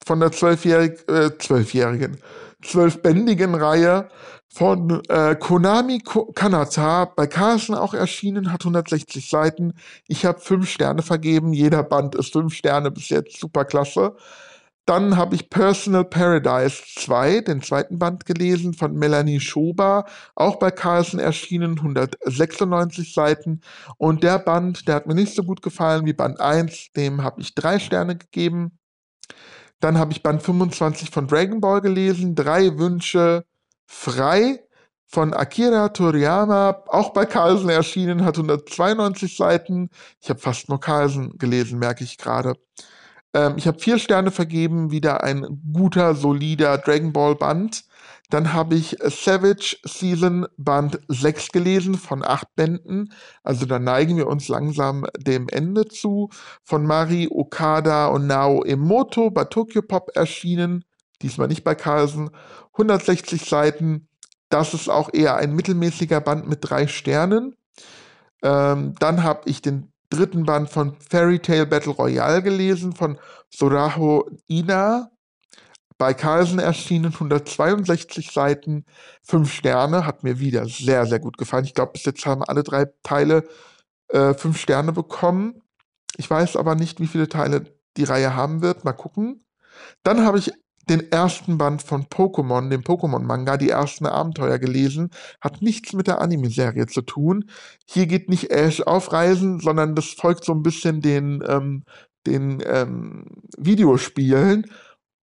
von 0.04 0.20
der 0.20 0.32
zwölfjährigen, 0.32 1.08
äh, 1.08 1.38
zwölfjährigen, 1.38 2.18
zwölfbändigen 2.62 3.54
Reihe 3.54 4.08
von 4.54 5.02
äh, 5.08 5.34
Konami 5.34 6.00
Kanata, 6.34 7.06
bei 7.06 7.26
Carlsen 7.26 7.74
auch 7.74 7.92
erschienen, 7.92 8.52
hat 8.52 8.62
160 8.62 9.28
Seiten. 9.28 9.74
Ich 10.06 10.24
habe 10.24 10.40
fünf 10.40 10.70
Sterne 10.70 11.02
vergeben, 11.02 11.52
jeder 11.52 11.82
Band 11.82 12.14
ist 12.14 12.32
fünf 12.32 12.54
Sterne 12.54 12.90
bis 12.90 13.08
jetzt, 13.08 13.38
super 13.40 13.64
klasse. 13.64 14.14
Dann 14.86 15.16
habe 15.16 15.34
ich 15.34 15.48
Personal 15.48 16.04
Paradise 16.04 16.82
2, 16.96 17.40
den 17.40 17.62
zweiten 17.62 17.98
Band 17.98 18.26
gelesen 18.26 18.74
von 18.74 18.94
Melanie 18.94 19.40
Schober, 19.40 20.04
auch 20.34 20.56
bei 20.56 20.70
Carlsen 20.70 21.18
erschienen, 21.18 21.78
196 21.78 23.14
Seiten. 23.14 23.62
Und 23.96 24.22
der 24.22 24.38
Band, 24.38 24.86
der 24.86 24.96
hat 24.96 25.06
mir 25.06 25.14
nicht 25.14 25.34
so 25.34 25.42
gut 25.42 25.62
gefallen 25.62 26.04
wie 26.04 26.12
Band 26.12 26.38
1, 26.38 26.92
dem 26.92 27.22
habe 27.24 27.40
ich 27.40 27.54
drei 27.54 27.78
Sterne 27.78 28.16
gegeben. 28.16 28.78
Dann 29.84 29.98
habe 29.98 30.12
ich 30.12 30.22
Band 30.22 30.42
25 30.42 31.10
von 31.10 31.26
Dragon 31.26 31.60
Ball 31.60 31.82
gelesen, 31.82 32.34
Drei 32.34 32.78
Wünsche 32.78 33.44
frei 33.84 34.64
von 35.04 35.34
Akira 35.34 35.90
Toriyama, 35.90 36.84
auch 36.86 37.10
bei 37.10 37.26
Carlsen 37.26 37.68
erschienen, 37.68 38.24
hat 38.24 38.38
192 38.38 39.36
Seiten. 39.36 39.90
Ich 40.22 40.30
habe 40.30 40.40
fast 40.40 40.70
nur 40.70 40.80
Carlsen 40.80 41.36
gelesen, 41.36 41.78
merke 41.78 42.02
ich 42.02 42.16
gerade. 42.16 42.54
Ähm, 43.34 43.56
ich 43.58 43.66
habe 43.66 43.78
vier 43.78 43.98
Sterne 43.98 44.30
vergeben, 44.30 44.90
wieder 44.90 45.22
ein 45.22 45.60
guter, 45.70 46.14
solider 46.14 46.78
Dragon 46.78 47.12
Ball 47.12 47.34
Band. 47.34 47.84
Dann 48.34 48.52
habe 48.52 48.74
ich 48.74 48.96
Savage 49.00 49.76
Season 49.84 50.48
Band 50.56 50.98
6 51.06 51.52
gelesen 51.52 51.94
von 51.94 52.24
acht 52.24 52.52
Bänden. 52.56 53.12
Also 53.44 53.64
da 53.64 53.78
neigen 53.78 54.16
wir 54.16 54.26
uns 54.26 54.48
langsam 54.48 55.06
dem 55.16 55.46
Ende 55.48 55.86
zu. 55.86 56.30
Von 56.64 56.84
Mari 56.84 57.28
Okada 57.30 58.08
und 58.08 58.26
Nao 58.26 58.64
Emoto 58.64 59.30
bei 59.30 59.44
Tokyo 59.44 59.82
Pop 59.82 60.10
erschienen. 60.16 60.84
Diesmal 61.22 61.46
nicht 61.46 61.62
bei 61.62 61.76
Carlsen. 61.76 62.30
160 62.72 63.44
Seiten. 63.44 64.08
Das 64.48 64.74
ist 64.74 64.88
auch 64.88 65.10
eher 65.12 65.36
ein 65.36 65.54
mittelmäßiger 65.54 66.20
Band 66.20 66.48
mit 66.48 66.58
drei 66.62 66.88
Sternen. 66.88 67.54
Ähm, 68.42 68.96
dann 68.98 69.22
habe 69.22 69.42
ich 69.44 69.62
den 69.62 69.92
dritten 70.10 70.42
Band 70.42 70.70
von 70.70 70.96
Fairy 71.08 71.38
Tale 71.38 71.66
Battle 71.66 71.92
Royale 71.92 72.42
gelesen 72.42 72.94
von 72.94 73.16
Soraho 73.48 74.28
Ina 74.50 75.12
bei 75.98 76.12
Carlsen 76.14 76.58
erschienen 76.58 77.12
162 77.12 78.32
Seiten, 78.32 78.84
5 79.22 79.52
Sterne, 79.52 80.06
hat 80.06 80.24
mir 80.24 80.40
wieder 80.40 80.66
sehr, 80.66 81.06
sehr 81.06 81.20
gut 81.20 81.38
gefallen. 81.38 81.64
Ich 81.64 81.74
glaube, 81.74 81.92
bis 81.92 82.04
jetzt 82.04 82.26
haben 82.26 82.42
alle 82.42 82.62
drei 82.62 82.86
Teile 83.02 83.44
äh, 84.08 84.34
5 84.34 84.58
Sterne 84.58 84.92
bekommen. 84.92 85.62
Ich 86.16 86.28
weiß 86.28 86.56
aber 86.56 86.74
nicht, 86.74 87.00
wie 87.00 87.06
viele 87.06 87.28
Teile 87.28 87.64
die 87.96 88.04
Reihe 88.04 88.34
haben 88.34 88.62
wird. 88.62 88.84
Mal 88.84 88.92
gucken. 88.92 89.44
Dann 90.02 90.24
habe 90.24 90.38
ich 90.38 90.52
den 90.88 91.10
ersten 91.10 91.58
Band 91.58 91.82
von 91.82 92.04
Pokémon, 92.04 92.68
dem 92.68 92.82
Pokémon-Manga, 92.82 93.56
die 93.56 93.70
ersten 93.70 94.06
Abenteuer 94.06 94.58
gelesen. 94.58 95.10
Hat 95.40 95.62
nichts 95.62 95.92
mit 95.92 96.06
der 96.06 96.20
Anime-Serie 96.20 96.86
zu 96.86 97.02
tun. 97.02 97.48
Hier 97.86 98.06
geht 98.06 98.28
nicht 98.28 98.50
Ash 98.50 98.82
auf 98.82 99.12
Reisen, 99.12 99.60
sondern 99.60 99.94
das 99.94 100.06
folgt 100.06 100.44
so 100.44 100.52
ein 100.52 100.62
bisschen 100.62 101.00
den, 101.00 101.42
ähm, 101.46 101.84
den 102.26 102.62
ähm, 102.66 103.26
Videospielen. 103.56 104.66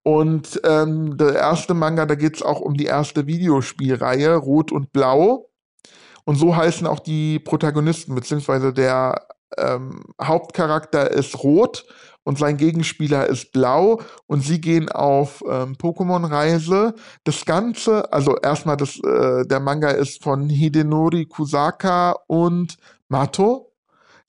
Und 0.07 0.61
ähm, 0.63 1.17
der 1.17 1.35
erste 1.35 1.73
Manga, 1.73 2.05
da 2.05 2.15
geht 2.15 2.37
es 2.37 2.41
auch 2.41 2.61
um 2.61 2.75
die 2.75 2.85
erste 2.85 3.27
Videospielreihe, 3.27 4.37
Rot 4.37 4.71
und 4.71 4.93
Blau. 4.93 5.49
Und 6.23 6.37
so 6.37 6.55
heißen 6.55 6.87
auch 6.87 7.01
die 7.01 7.39
Protagonisten, 7.39 8.15
beziehungsweise 8.15 8.71
der 8.71 9.27
ähm, 9.57 10.05
Hauptcharakter 10.21 11.11
ist 11.11 11.43
rot 11.43 11.83
und 12.23 12.37
sein 12.37 12.55
Gegenspieler 12.55 13.27
ist 13.27 13.51
blau 13.51 13.99
und 14.27 14.45
sie 14.45 14.61
gehen 14.61 14.87
auf 14.87 15.43
ähm, 15.45 15.75
Pokémon-Reise. 15.75 16.95
Das 17.25 17.43
Ganze, 17.43 18.13
also 18.13 18.37
erstmal 18.37 18.77
das, 18.77 19.01
äh, 19.03 19.45
der 19.45 19.59
Manga 19.59 19.89
ist 19.89 20.23
von 20.23 20.47
Hidenori 20.47 21.25
Kusaka 21.25 22.15
und 22.27 22.77
Mato, 23.09 23.73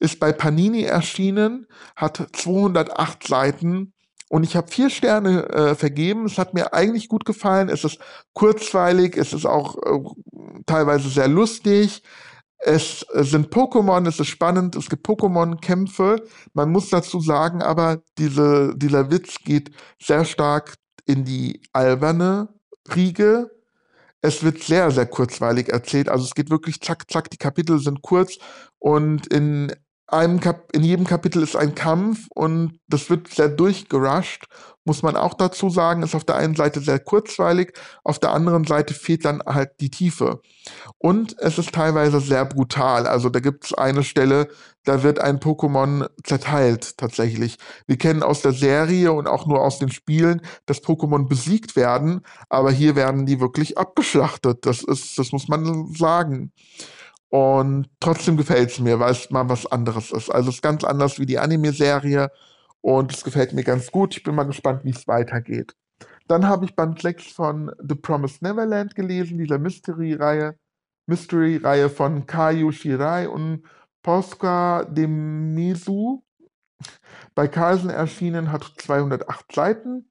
ist 0.00 0.18
bei 0.18 0.32
Panini 0.32 0.82
erschienen, 0.82 1.68
hat 1.94 2.26
208 2.32 3.28
Seiten 3.28 3.92
und 4.28 4.44
ich 4.44 4.56
habe 4.56 4.68
vier 4.68 4.90
Sterne 4.90 5.48
äh, 5.48 5.74
vergeben. 5.74 6.26
Es 6.26 6.38
hat 6.38 6.54
mir 6.54 6.74
eigentlich 6.74 7.08
gut 7.08 7.24
gefallen. 7.24 7.68
Es 7.68 7.84
ist 7.84 7.98
kurzweilig, 8.34 9.16
es 9.16 9.32
ist 9.32 9.46
auch 9.46 9.76
äh, 9.76 10.60
teilweise 10.66 11.08
sehr 11.08 11.28
lustig. 11.28 12.02
Es, 12.60 13.06
sind 13.12 13.54
Pokémon, 13.54 14.06
es 14.08 14.18
ist 14.18 14.26
spannend, 14.26 14.74
es 14.74 14.90
gibt 14.90 15.06
Pokémon-Kämpfe. 15.06 16.24
Man 16.54 16.72
muss 16.72 16.90
dazu 16.90 17.20
sagen, 17.20 17.62
aber 17.62 18.02
diese, 18.18 18.74
dieser 18.76 19.10
Witz 19.12 19.38
geht 19.44 19.70
sehr 20.02 20.24
stark 20.24 20.74
in 21.06 21.24
die 21.24 21.62
alberne 21.72 22.48
Riege. 22.94 23.50
Es 24.20 24.42
wird 24.42 24.62
sehr, 24.62 24.90
sehr 24.90 25.06
kurzweilig 25.06 25.68
erzählt. 25.68 26.08
Also 26.08 26.24
es 26.24 26.34
geht 26.34 26.50
wirklich 26.50 26.80
zack, 26.80 27.08
zack, 27.10 27.30
die 27.30 27.36
Kapitel 27.36 27.78
sind 27.78 28.02
kurz 28.02 28.38
und 28.80 29.28
in 29.28 29.72
einem 30.08 30.40
Kap 30.40 30.74
in 30.74 30.82
jedem 30.82 31.06
Kapitel 31.06 31.42
ist 31.42 31.54
ein 31.54 31.74
Kampf 31.74 32.26
und 32.34 32.80
das 32.88 33.10
wird 33.10 33.28
sehr 33.28 33.48
durchgerusht, 33.48 34.46
muss 34.84 35.02
man 35.02 35.16
auch 35.16 35.34
dazu 35.34 35.68
sagen, 35.68 36.02
ist 36.02 36.14
auf 36.14 36.24
der 36.24 36.36
einen 36.36 36.56
Seite 36.56 36.80
sehr 36.80 36.98
kurzweilig, 36.98 37.74
auf 38.04 38.18
der 38.18 38.32
anderen 38.32 38.64
Seite 38.64 38.94
fehlt 38.94 39.26
dann 39.26 39.42
halt 39.44 39.72
die 39.80 39.90
Tiefe. 39.90 40.40
Und 40.96 41.36
es 41.38 41.58
ist 41.58 41.72
teilweise 41.72 42.20
sehr 42.20 42.46
brutal. 42.46 43.06
Also 43.06 43.28
da 43.28 43.40
gibt 43.40 43.66
es 43.66 43.74
eine 43.74 44.02
Stelle, 44.02 44.48
da 44.84 45.02
wird 45.02 45.18
ein 45.18 45.40
Pokémon 45.40 46.08
zerteilt 46.24 46.96
tatsächlich. 46.96 47.58
Wir 47.86 47.98
kennen 47.98 48.22
aus 48.22 48.40
der 48.40 48.52
Serie 48.52 49.12
und 49.12 49.28
auch 49.28 49.46
nur 49.46 49.60
aus 49.60 49.78
den 49.78 49.90
Spielen, 49.90 50.40
dass 50.64 50.82
Pokémon 50.82 51.28
besiegt 51.28 51.76
werden, 51.76 52.22
aber 52.48 52.70
hier 52.70 52.96
werden 52.96 53.26
die 53.26 53.40
wirklich 53.40 53.76
abgeschlachtet. 53.76 54.64
Das 54.64 54.82
ist, 54.82 55.18
das 55.18 55.32
muss 55.32 55.48
man 55.48 55.92
sagen. 55.94 56.52
Und 57.30 57.88
trotzdem 58.00 58.36
gefällt 58.36 58.70
es 58.70 58.78
mir, 58.78 58.98
weil 59.00 59.12
es 59.12 59.30
mal 59.30 59.48
was 59.48 59.66
anderes 59.66 60.10
ist. 60.12 60.30
Also 60.30 60.48
es 60.48 60.56
ist 60.56 60.62
ganz 60.62 60.84
anders 60.84 61.18
wie 61.18 61.26
die 61.26 61.38
Anime-Serie 61.38 62.30
und 62.80 63.12
es 63.12 63.22
gefällt 63.22 63.52
mir 63.52 63.64
ganz 63.64 63.90
gut. 63.90 64.16
Ich 64.16 64.22
bin 64.22 64.34
mal 64.34 64.44
gespannt, 64.44 64.84
wie 64.84 64.90
es 64.90 65.06
weitergeht. 65.06 65.74
Dann 66.26 66.46
habe 66.46 66.64
ich 66.64 66.74
Band 66.74 67.00
6 67.00 67.32
von 67.32 67.70
The 67.86 67.94
Promised 67.94 68.42
Neverland 68.42 68.94
gelesen, 68.94 69.38
dieser 69.38 69.58
Mystery-Reihe. 69.58 70.58
Mystery-Reihe 71.06 71.88
von 71.88 72.26
Kayu 72.26 72.70
Shirai 72.70 73.28
und 73.28 73.62
Posca 74.02 74.84
Demisu. 74.84 76.22
Bei 77.34 77.48
Carlsen 77.48 77.90
erschienen, 77.90 78.52
hat 78.52 78.64
208 78.76 79.52
Seiten. 79.52 80.10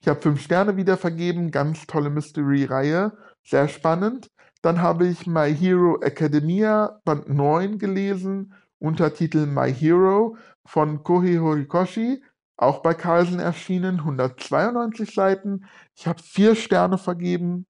Ich 0.00 0.08
habe 0.08 0.20
fünf 0.20 0.40
Sterne 0.40 0.76
wieder 0.76 0.96
vergeben, 0.96 1.50
ganz 1.50 1.86
tolle 1.86 2.10
Mystery-Reihe, 2.10 3.12
sehr 3.44 3.68
spannend. 3.68 4.30
Dann 4.62 4.82
habe 4.82 5.06
ich 5.06 5.26
My 5.26 5.54
Hero 5.54 6.00
Academia 6.02 7.00
Band 7.04 7.28
9 7.28 7.78
gelesen, 7.78 8.54
Untertitel 8.78 9.46
My 9.46 9.72
Hero 9.72 10.36
von 10.66 11.02
Kohei 11.02 11.38
Horikoshi, 11.38 12.22
auch 12.56 12.82
bei 12.82 12.92
Carlsen 12.92 13.40
erschienen, 13.40 14.00
192 14.00 15.14
Seiten. 15.14 15.64
Ich 15.96 16.06
habe 16.06 16.22
vier 16.22 16.54
Sterne 16.54 16.98
vergeben, 16.98 17.66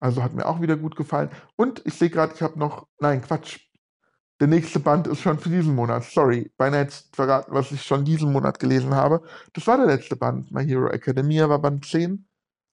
also 0.00 0.22
hat 0.22 0.34
mir 0.34 0.46
auch 0.46 0.60
wieder 0.60 0.76
gut 0.76 0.96
gefallen. 0.96 1.30
Und 1.54 1.82
ich 1.84 1.94
sehe 1.94 2.10
gerade, 2.10 2.34
ich 2.34 2.42
habe 2.42 2.58
noch, 2.58 2.88
nein, 3.00 3.22
Quatsch. 3.22 3.60
Der 4.40 4.48
nächste 4.48 4.80
Band 4.80 5.06
ist 5.06 5.20
schon 5.20 5.38
für 5.38 5.48
diesen 5.48 5.74
Monat. 5.74 6.04
Sorry, 6.04 6.52
beinahe 6.58 6.82
jetzt 6.82 7.14
verraten, 7.16 7.54
was 7.54 7.72
ich 7.72 7.82
schon 7.82 8.04
diesen 8.04 8.32
Monat 8.32 8.58
gelesen 8.58 8.94
habe. 8.94 9.22
Das 9.54 9.66
war 9.66 9.78
der 9.78 9.86
letzte 9.86 10.16
Band. 10.16 10.50
My 10.50 10.64
Hero 10.66 10.88
Academia 10.88 11.48
war 11.48 11.58
Band 11.60 11.86
10. 11.86 12.26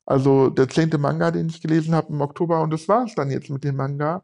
Also 0.05 0.49
der 0.49 0.69
zehnte 0.69 0.97
Manga, 0.97 1.31
den 1.31 1.47
ich 1.47 1.61
gelesen 1.61 1.95
habe 1.95 2.11
im 2.11 2.21
Oktober 2.21 2.61
und 2.61 2.71
das 2.71 2.87
war 2.87 3.05
es 3.05 3.15
dann 3.15 3.31
jetzt 3.31 3.49
mit 3.49 3.63
dem 3.63 3.77
Manga. 3.77 4.23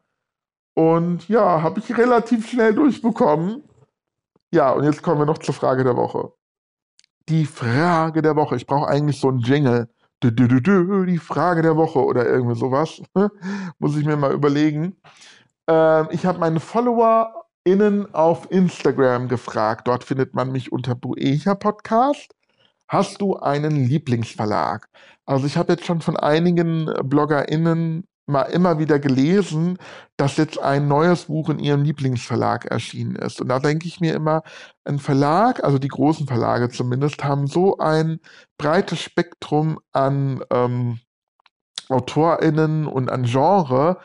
Und 0.74 1.28
ja, 1.28 1.62
habe 1.62 1.80
ich 1.80 1.98
relativ 1.98 2.50
schnell 2.50 2.74
durchbekommen. 2.74 3.64
Ja, 4.52 4.72
und 4.72 4.84
jetzt 4.84 5.02
kommen 5.04 5.20
wir 5.20 5.26
noch 5.26 5.38
zur 5.38 5.54
Frage 5.54 5.84
der 5.84 5.96
Woche. 5.96 6.32
Die 7.28 7.46
Frage 7.46 8.22
der 8.22 8.36
Woche. 8.36 8.56
Ich 8.56 8.66
brauche 8.66 8.88
eigentlich 8.88 9.20
so 9.20 9.30
einen 9.30 9.40
Jingle. 9.40 9.90
Du, 10.22 10.32
du, 10.32 10.48
du, 10.48 11.06
die 11.06 11.18
Frage 11.18 11.62
der 11.62 11.78
Woche 11.78 12.00
oder 12.00 12.28
irgendwie 12.28 12.58
sowas. 12.58 13.02
Muss 13.80 13.96
ich 13.96 14.06
mir 14.06 14.18
mal 14.18 14.34
überlegen. 14.34 14.98
Ähm, 15.68 16.08
ich 16.12 16.26
habe 16.26 16.40
meine 16.40 16.60
FollowerInnen 16.60 18.14
auf 18.14 18.52
Instagram 18.52 19.28
gefragt. 19.28 19.88
Dort 19.88 20.04
findet 20.04 20.34
man 20.34 20.52
mich 20.52 20.72
unter 20.72 20.96
Buecha 20.96 21.56
Podcast. 21.56 22.34
Hast 22.90 23.22
du 23.22 23.38
einen 23.38 23.86
Lieblingsverlag? 23.86 24.90
Also 25.28 25.46
ich 25.46 25.58
habe 25.58 25.74
jetzt 25.74 25.86
schon 25.86 26.02
von 26.02 26.18
einigen 26.18 26.88
äh, 26.88 27.04
BloggerInnen 27.04 28.04
mal 28.26 28.44
immer 28.44 28.80
wieder 28.80 29.00
gelesen, 29.00 29.78
dass 30.18 30.38
jetzt 30.38 30.60
ein 30.60 30.88
neues 30.88 31.26
Buch 31.26 31.50
in 31.50 31.60
ihrem 31.60 31.84
Lieblingsverlag 31.84 32.66
erschienen 32.66 33.16
ist. 33.16 33.42
Und 33.42 33.50
da 33.50 33.60
denke 33.60 33.88
ich 33.88 34.00
mir 34.00 34.16
immer, 34.16 34.42
ein 34.86 34.98
Verlag, 35.00 35.64
also 35.64 35.78
die 35.78 35.88
großen 35.88 36.28
Verlage 36.28 36.70
zumindest, 36.70 37.24
haben 37.24 37.48
so 37.48 37.78
ein 37.78 38.20
breites 38.58 39.00
Spektrum 39.02 39.80
an 39.94 40.44
ähm, 40.52 41.00
AutorInnen 41.90 42.88
und 42.88 43.12
an 43.12 43.24
Genre, 43.24 43.98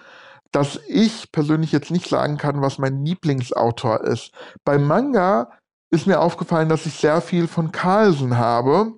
dass 0.52 0.78
ich 0.88 1.32
persönlich 1.32 1.72
jetzt 1.72 1.90
nicht 1.90 2.08
sagen 2.08 2.36
kann, 2.36 2.60
was 2.60 2.78
mein 2.78 3.04
Lieblingsautor 3.04 4.02
ist. 4.04 4.32
Beim 4.64 4.86
Manga 4.86 5.50
ist 5.94 6.06
mir 6.06 6.20
aufgefallen, 6.20 6.68
dass 6.68 6.86
ich 6.86 6.94
sehr 6.94 7.20
viel 7.20 7.46
von 7.46 7.70
Carlsen 7.70 8.36
habe. 8.36 8.94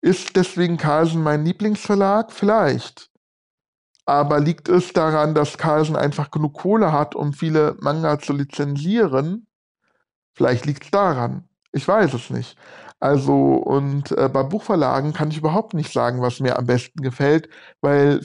Ist 0.00 0.36
deswegen 0.36 0.76
Carlsen 0.76 1.22
mein 1.22 1.44
Lieblingsverlag? 1.44 2.32
Vielleicht. 2.32 3.10
Aber 4.06 4.40
liegt 4.40 4.68
es 4.68 4.92
daran, 4.92 5.34
dass 5.34 5.58
Carlsen 5.58 5.96
einfach 5.96 6.30
genug 6.30 6.54
Kohle 6.54 6.92
hat, 6.92 7.14
um 7.14 7.32
viele 7.32 7.76
Manga 7.80 8.18
zu 8.18 8.32
lizenzieren? 8.32 9.46
Vielleicht 10.32 10.64
liegt 10.64 10.84
es 10.84 10.90
daran. 10.90 11.48
Ich 11.72 11.86
weiß 11.86 12.14
es 12.14 12.30
nicht. 12.30 12.56
Also, 13.00 13.34
und 13.34 14.12
äh, 14.12 14.28
bei 14.28 14.42
Buchverlagen 14.42 15.12
kann 15.12 15.30
ich 15.30 15.38
überhaupt 15.38 15.74
nicht 15.74 15.92
sagen, 15.92 16.22
was 16.22 16.40
mir 16.40 16.58
am 16.58 16.66
besten 16.66 17.02
gefällt, 17.02 17.48
weil 17.80 18.20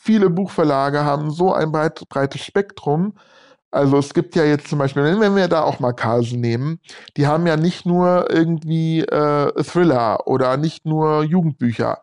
viele 0.00 0.30
Buchverlage 0.30 1.04
haben 1.04 1.30
so 1.30 1.52
ein 1.52 1.72
breit, 1.72 2.02
breites 2.08 2.42
Spektrum, 2.42 3.14
also 3.70 3.98
es 3.98 4.14
gibt 4.14 4.34
ja 4.34 4.44
jetzt 4.44 4.68
zum 4.68 4.78
Beispiel, 4.78 5.02
wenn 5.20 5.36
wir 5.36 5.48
da 5.48 5.62
auch 5.62 5.78
mal 5.80 5.92
Carlsen 5.92 6.40
nehmen, 6.40 6.80
die 7.16 7.26
haben 7.26 7.46
ja 7.46 7.56
nicht 7.56 7.84
nur 7.84 8.30
irgendwie 8.30 9.00
äh, 9.00 9.62
Thriller 9.62 10.26
oder 10.26 10.56
nicht 10.56 10.86
nur 10.86 11.22
Jugendbücher, 11.22 12.02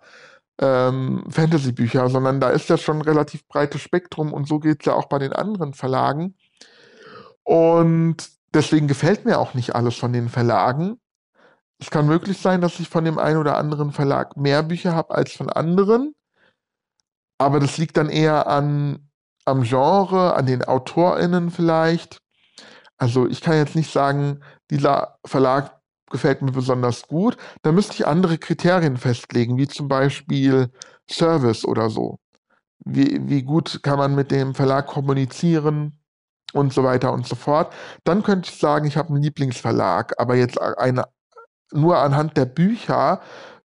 ähm, 0.62 1.26
Fantasy-Bücher, 1.30 2.10
sondern 2.10 2.40
da 2.40 2.50
ist 2.50 2.70
ja 2.70 2.78
schon 2.78 2.98
ein 2.98 3.02
relativ 3.02 3.48
breites 3.48 3.82
Spektrum 3.82 4.32
und 4.34 4.48
so 4.48 4.60
geht 4.60 4.82
es 4.82 4.86
ja 4.86 4.94
auch 4.94 5.06
bei 5.08 5.20
den 5.20 5.34
anderen 5.34 5.74
Verlagen. 5.74 6.36
Und 7.44 8.30
deswegen 8.54 8.88
gefällt 8.88 9.26
mir 9.26 9.40
auch 9.40 9.54
nicht 9.54 9.76
alles 9.76 9.96
von 9.96 10.14
den 10.14 10.30
Verlagen. 10.30 11.00
Es 11.80 11.90
kann 11.92 12.08
möglich 12.08 12.40
sein, 12.40 12.62
dass 12.62 12.80
ich 12.80 12.90
von 12.90 13.06
dem 13.06 13.20
einen 13.20 13.38
oder 13.38 13.58
anderen 13.58 13.92
Verlag 13.92 14.38
mehr 14.38 14.64
Bücher 14.64 14.96
habe 14.96 15.16
als 15.16 15.34
von 15.34 15.50
anderen. 15.50 16.16
Aber 17.38 17.60
das 17.60 17.78
liegt 17.78 17.98
dann 17.98 18.10
eher 18.10 18.48
an 18.48 19.05
am 19.46 19.64
Genre, 19.64 20.36
an 20.36 20.46
den 20.46 20.64
AutorInnen 20.64 21.52
vielleicht. 21.52 22.20
Also 22.98 23.28
ich 23.28 23.42
kann 23.42 23.56
jetzt 23.56 23.76
nicht 23.76 23.92
sagen, 23.92 24.42
dieser 24.70 25.18
Verlag 25.26 25.80
gefällt 26.10 26.42
mir 26.42 26.52
besonders 26.52 27.08
gut. 27.08 27.38
Da 27.62 27.72
müsste 27.72 27.94
ich 27.94 28.08
andere 28.08 28.38
Kriterien 28.38 28.98
festlegen, 28.98 29.58
wie 29.58 29.68
zum 29.68 29.88
Beispiel 29.88 30.72
Service 31.10 31.66
oder 31.66 31.90
so. 31.90 32.20
Wie, 32.86 33.20
wie 33.28 33.44
gut 33.44 33.82
kann 33.84 33.98
man 33.98 34.16
mit 34.16 34.32
dem 34.32 34.54
Verlag 34.54 34.88
kommunizieren 34.88 36.00
und 36.54 36.74
so 36.74 36.84
weiter 36.84 37.12
und 37.14 37.28
so 37.28 37.36
fort. 37.36 37.74
Dann 38.04 38.24
könnte 38.24 38.50
ich 38.50 38.60
sagen, 38.60 38.88
ich 38.88 38.98
habe 38.98 39.10
einen 39.10 39.24
Lieblingsverlag, 39.24 40.14
aber 40.20 40.36
jetzt 40.36 40.60
eine, 40.62 41.06
nur 41.72 41.98
anhand 41.98 42.38
der 42.38 42.46
Bücher 42.46 43.22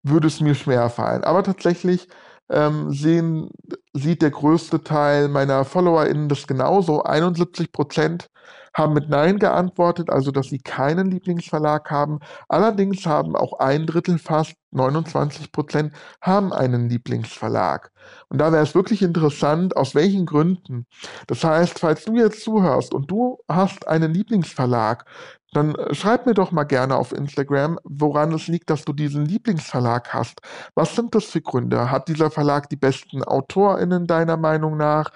würde 0.04 0.28
es 0.28 0.40
mir 0.40 0.56
schwer 0.56 0.90
fallen. 0.90 1.24
Aber 1.24 1.44
tatsächlich 1.44 2.08
ähm, 2.50 2.92
sehen, 2.92 3.50
sieht 3.94 4.22
der 4.22 4.32
größte 4.32 4.84
Teil 4.84 5.28
meiner 5.28 5.66
FollowerInnen 5.66 6.30
das 6.30 6.48
genauso. 6.48 7.04
71 7.04 7.72
Prozent 7.72 8.30
haben 8.74 8.94
mit 8.94 9.10
Nein 9.10 9.40
geantwortet, 9.40 10.10
also 10.10 10.32
dass 10.32 10.48
sie 10.48 10.60
keinen 10.60 11.10
Lieblingsverlag 11.10 11.90
haben. 11.90 12.20
Allerdings 12.48 13.06
haben 13.06 13.36
auch 13.36 13.60
ein 13.60 13.88
Drittel, 13.88 14.20
fast 14.20 14.54
29 14.72 15.52
Prozent, 15.52 15.94
haben 16.22 16.54
einen 16.54 16.88
Lieblingsverlag. 16.88 17.92
Und 18.30 18.38
da 18.38 18.52
wäre 18.52 18.64
es 18.64 18.76
wirklich 18.76 19.02
interessant, 19.02 19.76
aus 19.76 19.96
welchen 19.96 20.28
Gründen. 20.28 20.86
Das 21.26 21.44
heißt, 21.44 21.80
falls 21.80 22.06
du 22.06 22.16
jetzt 22.18 22.44
zuhörst 22.44 22.94
und 22.94 23.10
du 23.10 23.40
hast 23.50 23.88
einen 23.88 24.14
Lieblingsverlag, 24.14 25.06
dann 25.52 25.76
äh, 25.76 25.94
schreib 25.94 26.26
mir 26.26 26.34
doch 26.34 26.52
mal 26.52 26.64
gerne 26.64 26.96
auf 26.96 27.12
Instagram, 27.12 27.80
woran 27.84 28.34
es 28.34 28.48
liegt, 28.48 28.70
dass 28.70 28.86
du 28.86 28.94
diesen 28.94 29.26
Lieblingsverlag 29.26 30.14
hast. 30.14 30.42
Was 30.76 30.96
sind 30.96 31.16
das 31.16 31.26
für 31.26 31.42
Gründe? 31.42 31.92
Hat 31.92 32.08
dieser 32.08 32.32
Verlag 32.32 32.70
die 32.70 32.76
besten 32.76 33.24
AutorInnen 33.24 34.08
deiner 34.08 34.38
Meinung 34.38 34.78
nach? 34.78 35.12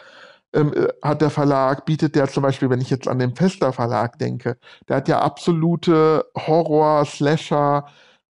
Ähm, 0.54 0.74
äh, 0.74 0.88
hat 1.02 1.22
der 1.22 1.30
Verlag, 1.30 1.86
bietet 1.86 2.16
der 2.16 2.28
zum 2.28 2.44
Beispiel, 2.44 2.70
wenn 2.70 2.82
ich 2.82 2.90
jetzt 2.90 3.08
an 3.08 3.20
den 3.20 3.36
Fester 3.36 3.74
Verlag 3.74 4.18
denke, 4.20 4.58
der 4.90 4.98
hat 4.98 5.08
ja 5.08 5.20
absolute 5.22 6.26
Horror, 6.36 7.06
Slasher, 7.06 7.86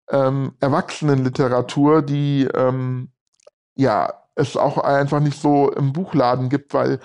ähm, 0.09 0.53
Erwachsenenliteratur, 0.59 2.01
die 2.03 2.47
ähm, 2.53 3.11
ja 3.75 4.09
es 4.35 4.57
auch 4.57 4.77
einfach 4.77 5.19
nicht 5.19 5.39
so 5.39 5.71
im 5.71 5.93
Buchladen 5.93 6.49
gibt, 6.49 6.73
weil 6.73 6.99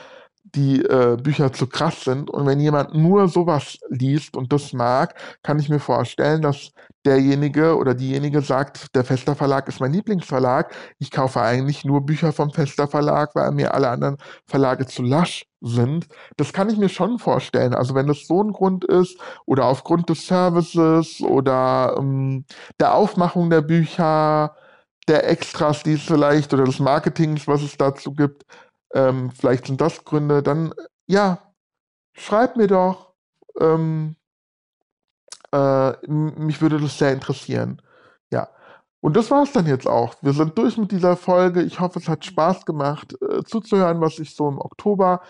die 0.57 0.83
äh, 0.83 1.17
Bücher 1.23 1.53
zu 1.53 1.67
krass 1.67 2.03
sind. 2.05 2.31
Und 2.31 2.47
wenn 2.47 2.59
jemand 2.59 2.95
nur 2.95 3.29
sowas 3.29 3.79
liest 3.91 4.37
und 4.37 4.53
das 4.53 4.73
mag, 4.73 5.15
kann 5.43 5.59
ich 5.59 5.69
mir 5.69 5.81
vorstellen, 5.81 6.43
dass 6.43 6.73
derjenige 7.05 7.77
oder 7.77 7.95
diejenige 7.95 8.41
sagt, 8.41 8.95
der 8.97 9.05
Fester 9.05 9.37
Verlag 9.37 9.69
ist 9.69 9.81
mein 9.81 9.93
Lieblingsverlag. 9.93 10.75
Ich 10.99 11.11
kaufe 11.11 11.41
eigentlich 11.41 11.85
nur 11.85 12.05
Bücher 12.05 12.33
vom 12.33 12.51
Fester 12.51 12.89
Verlag, 12.89 13.35
weil 13.35 13.53
mir 13.53 13.75
alle 13.75 13.91
anderen 13.91 14.17
Verlage 14.47 14.87
zu 14.87 15.03
lasch 15.03 15.45
sind. 15.61 16.07
Das 16.37 16.53
kann 16.53 16.71
ich 16.71 16.79
mir 16.79 16.89
schon 16.89 17.19
vorstellen. 17.19 17.75
Also 17.75 17.95
wenn 17.95 18.07
das 18.07 18.27
so 18.27 18.43
ein 18.43 18.53
Grund 18.53 18.85
ist 18.85 19.19
oder 19.45 19.67
aufgrund 19.67 20.09
des 20.09 20.27
Services 20.27 21.21
oder 21.21 21.97
ähm, 21.99 22.45
der 22.81 22.95
Aufmachung 22.95 23.51
der 23.51 23.63
Bücher, 23.63 24.57
der 25.09 25.29
Extras, 25.29 25.83
die 25.85 25.93
es 25.95 26.03
vielleicht 26.03 26.53
oder 26.53 26.65
des 26.65 26.81
Marketings, 26.81 27.47
was 27.47 27.63
es 27.63 27.77
dazu 27.77 28.13
gibt, 28.13 28.45
ähm, 28.95 29.31
vielleicht 29.31 29.67
sind 29.67 29.81
das 29.81 30.05
Gründe, 30.05 30.43
dann 30.43 30.75
ja, 31.07 31.39
schreib 32.15 32.57
mir 32.57 32.69
doch. 32.69 33.13
Ähm, 33.61 34.17
Äh, 35.53 35.93
mich 36.09 36.61
würde 36.61 36.79
das 36.81 36.99
sehr 36.99 37.13
interessieren. 37.13 37.81
Ja. 38.33 38.49
Und 39.01 39.17
das 39.17 39.31
war 39.31 39.45
es 39.45 39.53
dann 39.53 39.67
jetzt 39.67 39.87
auch. 39.87 40.17
Wir 40.21 40.33
sind 40.33 40.59
durch 40.59 40.77
mit 40.77 40.91
dieser 40.91 41.17
Folge. 41.17 41.63
Ich 41.63 41.79
hoffe, 41.81 42.01
es 42.01 42.09
hat 42.09 42.25
Spaß 42.25 42.67
gemacht, 42.67 43.15
äh, 43.23 43.43
zuzuhören, 43.45 44.01
was 44.01 44.19
ich 44.19 44.35
so 44.35 44.49
im 44.49 44.59
Oktober 44.59 45.23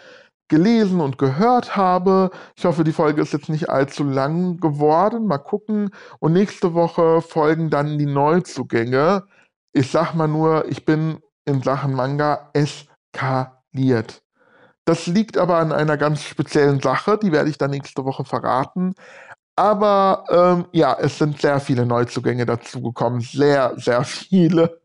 gelesen 0.48 1.00
und 1.00 1.18
gehört 1.18 1.76
habe. 1.76 2.30
Ich 2.57 2.64
hoffe, 2.64 2.82
die 2.84 2.92
Folge 2.92 3.20
ist 3.22 3.32
jetzt 3.34 3.50
nicht 3.50 3.68
allzu 3.68 4.04
lang 4.04 4.59
geworden. 4.59 5.26
Mal 5.26 5.38
gucken. 5.38 5.90
Und 6.18 6.32
nächste 6.32 6.72
Woche 6.72 7.20
folgen 7.20 7.68
dann 7.70 7.98
die 7.98 8.07
Neuzugänge. 8.07 9.24
Ich 9.72 9.90
sag 9.90 10.14
mal 10.14 10.28
nur, 10.28 10.66
ich 10.68 10.84
bin 10.86 11.20
in 11.44 11.62
Sachen 11.62 11.92
Manga 11.94 12.50
eskaliert. 13.17 14.23
Das 14.85 15.07
liegt 15.07 15.37
aber 15.37 15.59
an 15.59 15.73
einer 15.73 15.97
ganz 15.97 16.23
speziellen 16.23 16.81
Sache, 16.81 17.19
die 17.21 17.33
werde 17.33 17.51
ich 17.51 17.59
dann 17.59 17.71
nächste 17.71 18.05
Woche 18.05 18.25
verraten. 18.25 18.95
Aber 19.57 20.25
ähm, 20.29 20.67
ja, 20.73 20.97
es 21.01 21.19
sind 21.19 21.41
sehr 21.41 21.61
viele 21.61 21.87
Neuzugänge 21.87 22.45
dazugekommen, 22.45 23.21
sehr, 23.21 23.73
sehr 23.79 24.05
viele. 24.05 24.81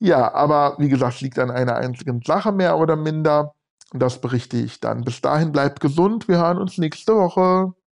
Ja, 0.00 0.34
aber 0.34 0.76
wie 0.78 0.88
gesagt, 0.88 1.16
es 1.16 1.20
liegt 1.20 1.38
an 1.38 1.50
einer 1.50 1.76
einzigen 1.76 2.22
Sache 2.22 2.50
mehr 2.50 2.78
oder 2.78 2.96
minder. 2.96 3.52
Das 3.92 4.20
berichte 4.20 4.56
ich 4.56 4.80
dann. 4.80 5.04
Bis 5.04 5.20
dahin 5.20 5.52
bleibt 5.52 5.80
gesund. 5.80 6.28
Wir 6.28 6.38
hören 6.38 6.58
uns 6.58 6.78
nächste 6.78 7.14
Woche. 7.14 7.74